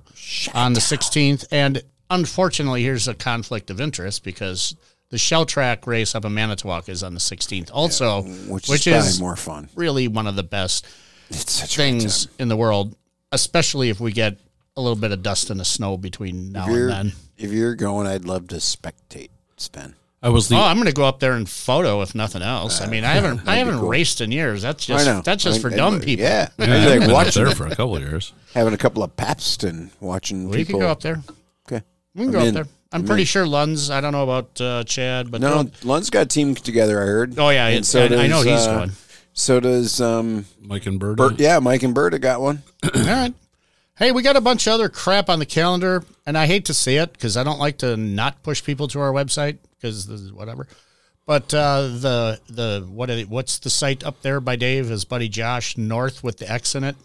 on 0.54 0.72
the 0.72 0.80
16th. 0.80 1.46
And 1.50 1.82
unfortunately, 2.08 2.82
here's 2.82 3.08
a 3.08 3.14
conflict 3.14 3.70
of 3.70 3.80
interest 3.80 4.24
because 4.24 4.76
the 5.10 5.16
Shelltrack 5.16 5.86
race 5.86 6.14
up 6.14 6.24
in 6.24 6.34
Manitowoc 6.34 6.88
is 6.88 7.02
on 7.02 7.14
the 7.14 7.20
16th, 7.20 7.70
also, 7.72 8.22
which, 8.22 8.68
which 8.68 8.86
is, 8.86 9.06
is 9.06 9.20
more 9.20 9.36
fun. 9.36 9.68
really 9.74 10.06
one 10.08 10.26
of 10.26 10.36
the 10.36 10.44
best 10.44 10.86
It's 11.30 11.52
such 11.52 11.74
a 11.74 11.76
great 11.76 12.00
things 12.00 12.28
in 12.38 12.48
the 12.48 12.56
world, 12.56 12.94
especially 13.32 13.90
if 13.90 13.98
we 14.00 14.12
get 14.12 14.38
a 14.76 14.80
little 14.80 14.96
bit 14.96 15.10
of 15.10 15.22
dust 15.22 15.50
and 15.50 15.58
the 15.58 15.64
snow 15.64 15.96
between 15.96 16.52
now 16.52 16.66
and 16.66 16.90
then. 16.90 17.12
if 17.36 17.50
you're 17.50 17.74
going, 17.74 18.06
I'd 18.06 18.24
love 18.24 18.48
to 18.48 18.56
spectate, 18.56 19.30
Sven. 19.56 19.94
I 20.22 20.28
was 20.28 20.48
the 20.48 20.56
Oh, 20.56 20.60
I'm 20.62 20.76
going 20.76 20.86
to 20.86 20.92
go 20.92 21.04
up 21.04 21.18
there 21.20 21.32
and 21.32 21.48
photo 21.48 22.02
if 22.02 22.14
nothing 22.14 22.42
else. 22.42 22.80
I 22.82 22.86
mean, 22.86 23.04
I 23.04 23.12
haven't 23.14 23.40
I 23.48 23.56
haven't 23.56 23.78
cool. 23.78 23.88
raced 23.88 24.20
in 24.20 24.30
years. 24.32 24.62
That's 24.62 24.88
I 24.90 25.02
just 25.04 25.24
that's 25.24 25.42
just 25.44 25.58
I- 25.58 25.62
for 25.62 25.72
I- 25.72 25.76
dumb 25.76 26.00
people. 26.00 26.24
Yeah. 26.24 26.48
yeah, 26.58 26.64
I'd 26.64 26.70
I've 26.88 27.00
been 27.00 27.10
up 27.10 27.14
watching 27.14 27.44
there 27.44 27.54
for 27.54 27.66
a 27.66 27.70
couple 27.70 27.96
of 27.96 28.02
years. 28.02 28.32
having 28.54 28.74
a 28.74 28.78
couple 28.78 29.02
of 29.02 29.16
Pabst 29.16 29.64
and 29.64 29.90
watching 30.00 30.48
We 30.50 30.58
people. 30.58 30.80
can 30.80 30.80
go 30.80 30.90
up 30.90 31.00
there. 31.00 31.22
Okay. 31.70 31.84
We 32.14 32.26
can 32.26 32.28
I'm 32.28 32.32
go 32.32 32.40
in. 32.40 32.48
up 32.48 32.54
there. 32.54 32.72
I'm 32.92 33.00
I'm 33.02 33.06
pretty 33.06 33.22
in. 33.22 33.26
sure 33.26 33.46
Lunds. 33.46 33.88
I 33.90 34.00
don't 34.00 34.12
know 34.12 34.24
about 34.24 34.60
uh, 34.60 34.84
Chad, 34.84 35.30
but 35.30 35.40
No, 35.40 35.62
they'll- 35.62 35.72
Lund's 35.88 36.10
got 36.10 36.28
team 36.28 36.54
together. 36.54 37.00
I 37.00 37.06
heard. 37.06 37.38
oh 37.38 37.48
yeah, 37.50 37.68
And 37.68 37.78
it's, 37.78 37.94
I, 37.94 38.04
I 38.06 38.26
know 38.26 38.42
he's 38.42 38.66
uh, 38.66 38.74
going. 38.78 38.90
So 39.32 39.60
does 39.60 40.00
um, 40.00 40.44
Mike 40.60 40.86
and 40.86 40.98
Bird. 41.00 41.16
Bert. 41.16 41.38
Yeah, 41.40 41.60
Mike 41.60 41.82
and 41.84 41.94
Berta 41.94 42.18
got 42.18 42.40
one. 42.42 42.62
All 42.84 42.90
right. 43.04 43.32
Hey, 44.00 44.12
we 44.12 44.22
got 44.22 44.34
a 44.34 44.40
bunch 44.40 44.66
of 44.66 44.72
other 44.72 44.88
crap 44.88 45.28
on 45.28 45.40
the 45.40 45.46
calendar, 45.46 46.02
and 46.24 46.36
I 46.38 46.46
hate 46.46 46.64
to 46.64 46.74
say 46.74 46.96
it 46.96 47.12
because 47.12 47.36
I 47.36 47.44
don't 47.44 47.58
like 47.58 47.76
to 47.78 47.98
not 47.98 48.42
push 48.42 48.64
people 48.64 48.88
to 48.88 49.00
our 49.00 49.12
website 49.12 49.58
because 49.76 50.06
this 50.06 50.22
is 50.22 50.32
whatever. 50.32 50.66
But 51.26 51.52
uh, 51.52 51.82
the 51.82 52.40
the 52.48 52.88
what 52.90 53.10
are 53.10 53.16
they- 53.16 53.24
what's 53.24 53.58
the 53.58 53.68
site 53.68 54.02
up 54.02 54.22
there 54.22 54.40
by 54.40 54.56
Dave? 54.56 54.88
His 54.88 55.04
buddy 55.04 55.28
Josh 55.28 55.76
North 55.76 56.24
with 56.24 56.38
the 56.38 56.50
X 56.50 56.74
in 56.74 56.82
it. 56.82 56.96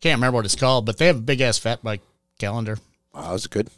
Can't 0.00 0.18
remember 0.18 0.34
what 0.36 0.44
it's 0.44 0.56
called, 0.56 0.86
but 0.86 0.98
they 0.98 1.06
have 1.06 1.18
a 1.18 1.20
big 1.20 1.40
ass 1.40 1.56
fat 1.56 1.84
bike 1.84 2.02
calendar. 2.40 2.78
Wow, 3.14 3.30
that's 3.30 3.46
good. 3.46 3.70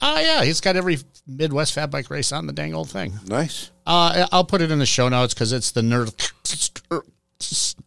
Ah, 0.00 0.18
yeah, 0.18 0.44
he's 0.44 0.62
got 0.62 0.76
every 0.76 0.98
Midwest 1.26 1.74
fat 1.74 1.90
bike 1.90 2.08
race 2.08 2.32
on 2.32 2.46
the 2.46 2.54
dang 2.54 2.74
old 2.74 2.88
thing. 2.90 3.12
Nice. 3.26 3.70
Uh, 3.86 4.26
I'll 4.32 4.44
put 4.44 4.62
it 4.62 4.70
in 4.70 4.78
the 4.78 4.86
show 4.86 5.10
notes 5.10 5.34
because 5.34 5.52
it's 5.52 5.70
the 5.72 5.82
nerd. 5.82 6.10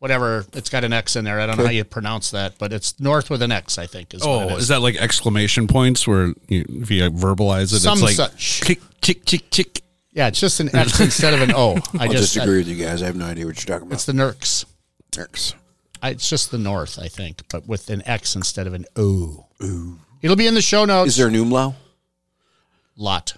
Whatever, 0.00 0.46
it's 0.52 0.68
got 0.70 0.84
an 0.84 0.92
X 0.92 1.16
in 1.16 1.24
there. 1.24 1.40
I 1.40 1.46
don't 1.46 1.58
know 1.58 1.64
how 1.64 1.70
you 1.72 1.82
pronounce 1.82 2.30
that, 2.30 2.56
but 2.58 2.72
it's 2.72 3.00
north 3.00 3.30
with 3.30 3.42
an 3.42 3.50
X. 3.50 3.78
I 3.78 3.86
think 3.86 4.14
is 4.14 4.20
what 4.20 4.28
Oh, 4.28 4.40
it 4.48 4.52
is. 4.52 4.58
is 4.62 4.68
that 4.68 4.80
like 4.80 4.94
exclamation 4.96 5.66
points 5.66 6.06
where 6.06 6.28
you, 6.46 6.64
if 6.68 6.90
you 6.90 7.02
verbalize 7.10 7.72
it, 7.74 7.80
Some 7.80 7.94
it's 7.94 8.02
like 8.02 8.14
such. 8.14 8.60
chick, 8.62 8.80
chick, 9.02 9.24
chick, 9.24 9.50
chick. 9.50 9.82
Yeah, 10.12 10.28
it's 10.28 10.38
just 10.40 10.60
an 10.60 10.74
X 10.74 11.00
instead 11.00 11.34
of 11.34 11.42
an 11.42 11.52
O. 11.52 11.72
I 11.98 12.04
I'll 12.04 12.12
just 12.12 12.34
disagree 12.34 12.58
with 12.58 12.68
you 12.68 12.76
guys. 12.76 13.02
I 13.02 13.06
have 13.06 13.16
no 13.16 13.26
idea 13.26 13.44
what 13.46 13.56
you're 13.56 13.74
talking 13.74 13.88
about. 13.88 13.94
it's 13.96 14.04
the 14.06 14.12
Nerks. 14.12 14.64
Nerks. 15.16 15.54
I, 16.00 16.10
it's 16.10 16.28
just 16.30 16.52
the 16.52 16.58
North, 16.58 16.96
I 17.00 17.08
think, 17.08 17.42
but 17.50 17.66
with 17.66 17.90
an 17.90 18.02
X 18.06 18.36
instead 18.36 18.68
of 18.68 18.74
an 18.74 18.84
O. 18.94 19.46
Ooh. 19.64 19.98
It'll 20.22 20.36
be 20.36 20.46
in 20.46 20.54
the 20.54 20.62
show 20.62 20.84
notes. 20.84 21.10
Is 21.10 21.16
there 21.16 21.26
an 21.26 21.34
umlaut? 21.34 21.74
lot? 22.96 23.34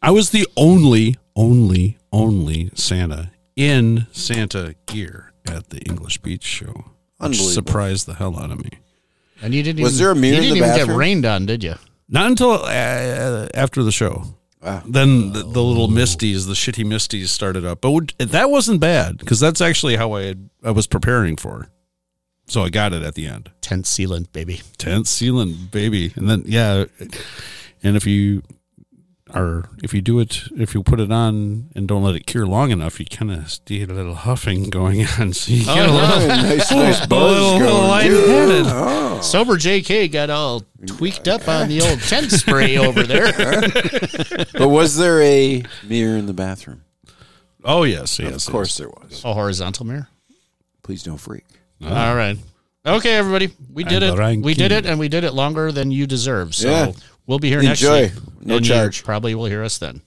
I 0.00 0.10
was 0.10 0.30
the 0.30 0.46
only, 0.56 1.16
only, 1.36 1.98
only 2.12 2.70
Santa 2.74 3.30
in 3.56 4.06
Santa 4.12 4.74
gear 4.86 5.32
at 5.46 5.70
the 5.70 5.78
English 5.80 6.18
Beach 6.18 6.44
Show. 6.44 6.66
Which 6.66 6.84
Unbelievable. 7.20 7.50
surprised 7.52 8.06
the 8.06 8.14
hell 8.14 8.38
out 8.38 8.50
of 8.50 8.62
me. 8.62 8.70
And 9.42 9.54
you 9.54 9.62
didn't. 9.62 9.82
Was 9.82 9.94
even, 10.00 10.04
there 10.04 10.12
a 10.12 10.16
mirror 10.16 10.34
You 10.34 10.36
in 10.36 10.42
didn't 10.42 10.52
the 10.52 10.64
even 10.64 10.76
get 10.76 10.78
bathroom? 10.82 10.98
rained 10.98 11.24
on, 11.26 11.46
did 11.46 11.62
you? 11.64 11.74
Not 12.08 12.26
until 12.26 12.50
uh, 12.52 13.48
after 13.54 13.82
the 13.82 13.92
show. 13.92 14.24
Wow. 14.62 14.82
Then 14.86 15.32
the, 15.32 15.40
the 15.40 15.62
little 15.62 15.88
misties, 15.88 16.46
the 16.46 16.54
shitty 16.54 16.84
misties 16.84 17.26
started 17.28 17.64
up. 17.66 17.82
But 17.82 17.90
would, 17.90 18.14
that 18.18 18.50
wasn't 18.50 18.80
bad 18.80 19.18
because 19.18 19.38
that's 19.38 19.60
actually 19.60 19.96
how 19.96 20.12
I 20.12 20.22
had, 20.22 20.48
I 20.62 20.70
was 20.70 20.86
preparing 20.86 21.36
for. 21.36 21.68
So 22.46 22.62
I 22.62 22.70
got 22.70 22.92
it 22.92 23.02
at 23.02 23.14
the 23.14 23.26
end. 23.26 23.50
Tent 23.60 23.84
sealant, 23.84 24.32
baby. 24.32 24.60
Tent 24.78 25.06
sealant, 25.06 25.70
baby. 25.70 26.12
And 26.16 26.28
then, 26.28 26.44
yeah. 26.46 26.84
And 27.82 27.96
if 27.96 28.06
you 28.06 28.42
are, 29.34 29.68
if 29.82 29.92
you 29.92 30.00
do 30.00 30.20
it, 30.20 30.44
if 30.56 30.74
you 30.74 30.82
put 30.82 31.00
it 31.00 31.10
on 31.10 31.70
and 31.74 31.88
don't 31.88 32.02
let 32.02 32.14
it 32.14 32.26
cure 32.26 32.46
long 32.46 32.70
enough, 32.70 32.98
you 33.00 33.06
kind 33.06 33.30
of 33.32 33.58
get 33.64 33.90
a 33.90 33.94
little 33.94 34.14
huffing 34.14 34.70
going 34.70 35.06
on. 35.18 35.32
So 35.32 35.52
you 35.52 35.64
oh, 35.68 35.74
get 35.74 35.88
a 35.88 35.92
little, 35.92 36.22
Oh, 36.22 36.26
nice, 36.28 36.70
nice 36.70 37.04
a 37.04 37.08
buzz 37.08 37.32
little, 37.32 37.58
little 37.58 37.68
going. 37.76 37.88
lightheaded. 37.88 38.66
Oh, 38.68 39.20
Sober 39.20 39.54
JK 39.56 40.10
got 40.12 40.30
all 40.30 40.62
tweaked 40.86 41.28
up 41.28 41.48
on 41.48 41.68
the 41.68 41.82
old 41.82 42.00
tent 42.00 42.30
spray 42.30 42.76
over 42.78 43.02
there. 43.02 43.32
but 44.58 44.68
was 44.68 44.96
there 44.96 45.20
a 45.22 45.62
mirror 45.86 46.16
in 46.16 46.26
the 46.26 46.34
bathroom? 46.34 46.82
Oh, 47.64 47.84
yes, 47.84 48.18
yes. 48.18 48.46
of 48.46 48.52
course 48.52 48.76
there 48.76 48.88
was. 48.88 49.22
A 49.24 49.32
horizontal 49.32 49.86
mirror. 49.86 50.08
Please 50.82 51.02
don't 51.02 51.16
freak. 51.18 51.44
All 51.82 52.14
right. 52.14 52.36
Okay, 52.86 53.14
everybody. 53.14 53.50
We 53.72 53.84
did 53.84 54.02
And 54.02 54.18
the 54.18 54.22
it. 54.22 54.40
We 54.42 54.52
did 54.52 54.70
it, 54.70 54.84
and 54.84 54.98
we 54.98 55.08
did 55.08 55.24
it 55.24 55.32
longer 55.32 55.72
than 55.72 55.90
you 55.90 56.06
deserve. 56.06 56.54
So 56.54 56.68
Yeah. 56.68 56.92
We'll 57.26 57.38
be 57.38 57.48
here 57.48 57.60
Enjoy. 57.60 58.02
next 58.02 58.14
week. 58.14 58.24
No 58.42 58.56
and 58.56 58.64
charge. 58.64 59.04
Probably 59.04 59.34
will 59.34 59.46
hear 59.46 59.62
us 59.64 59.78
then. 59.78 60.02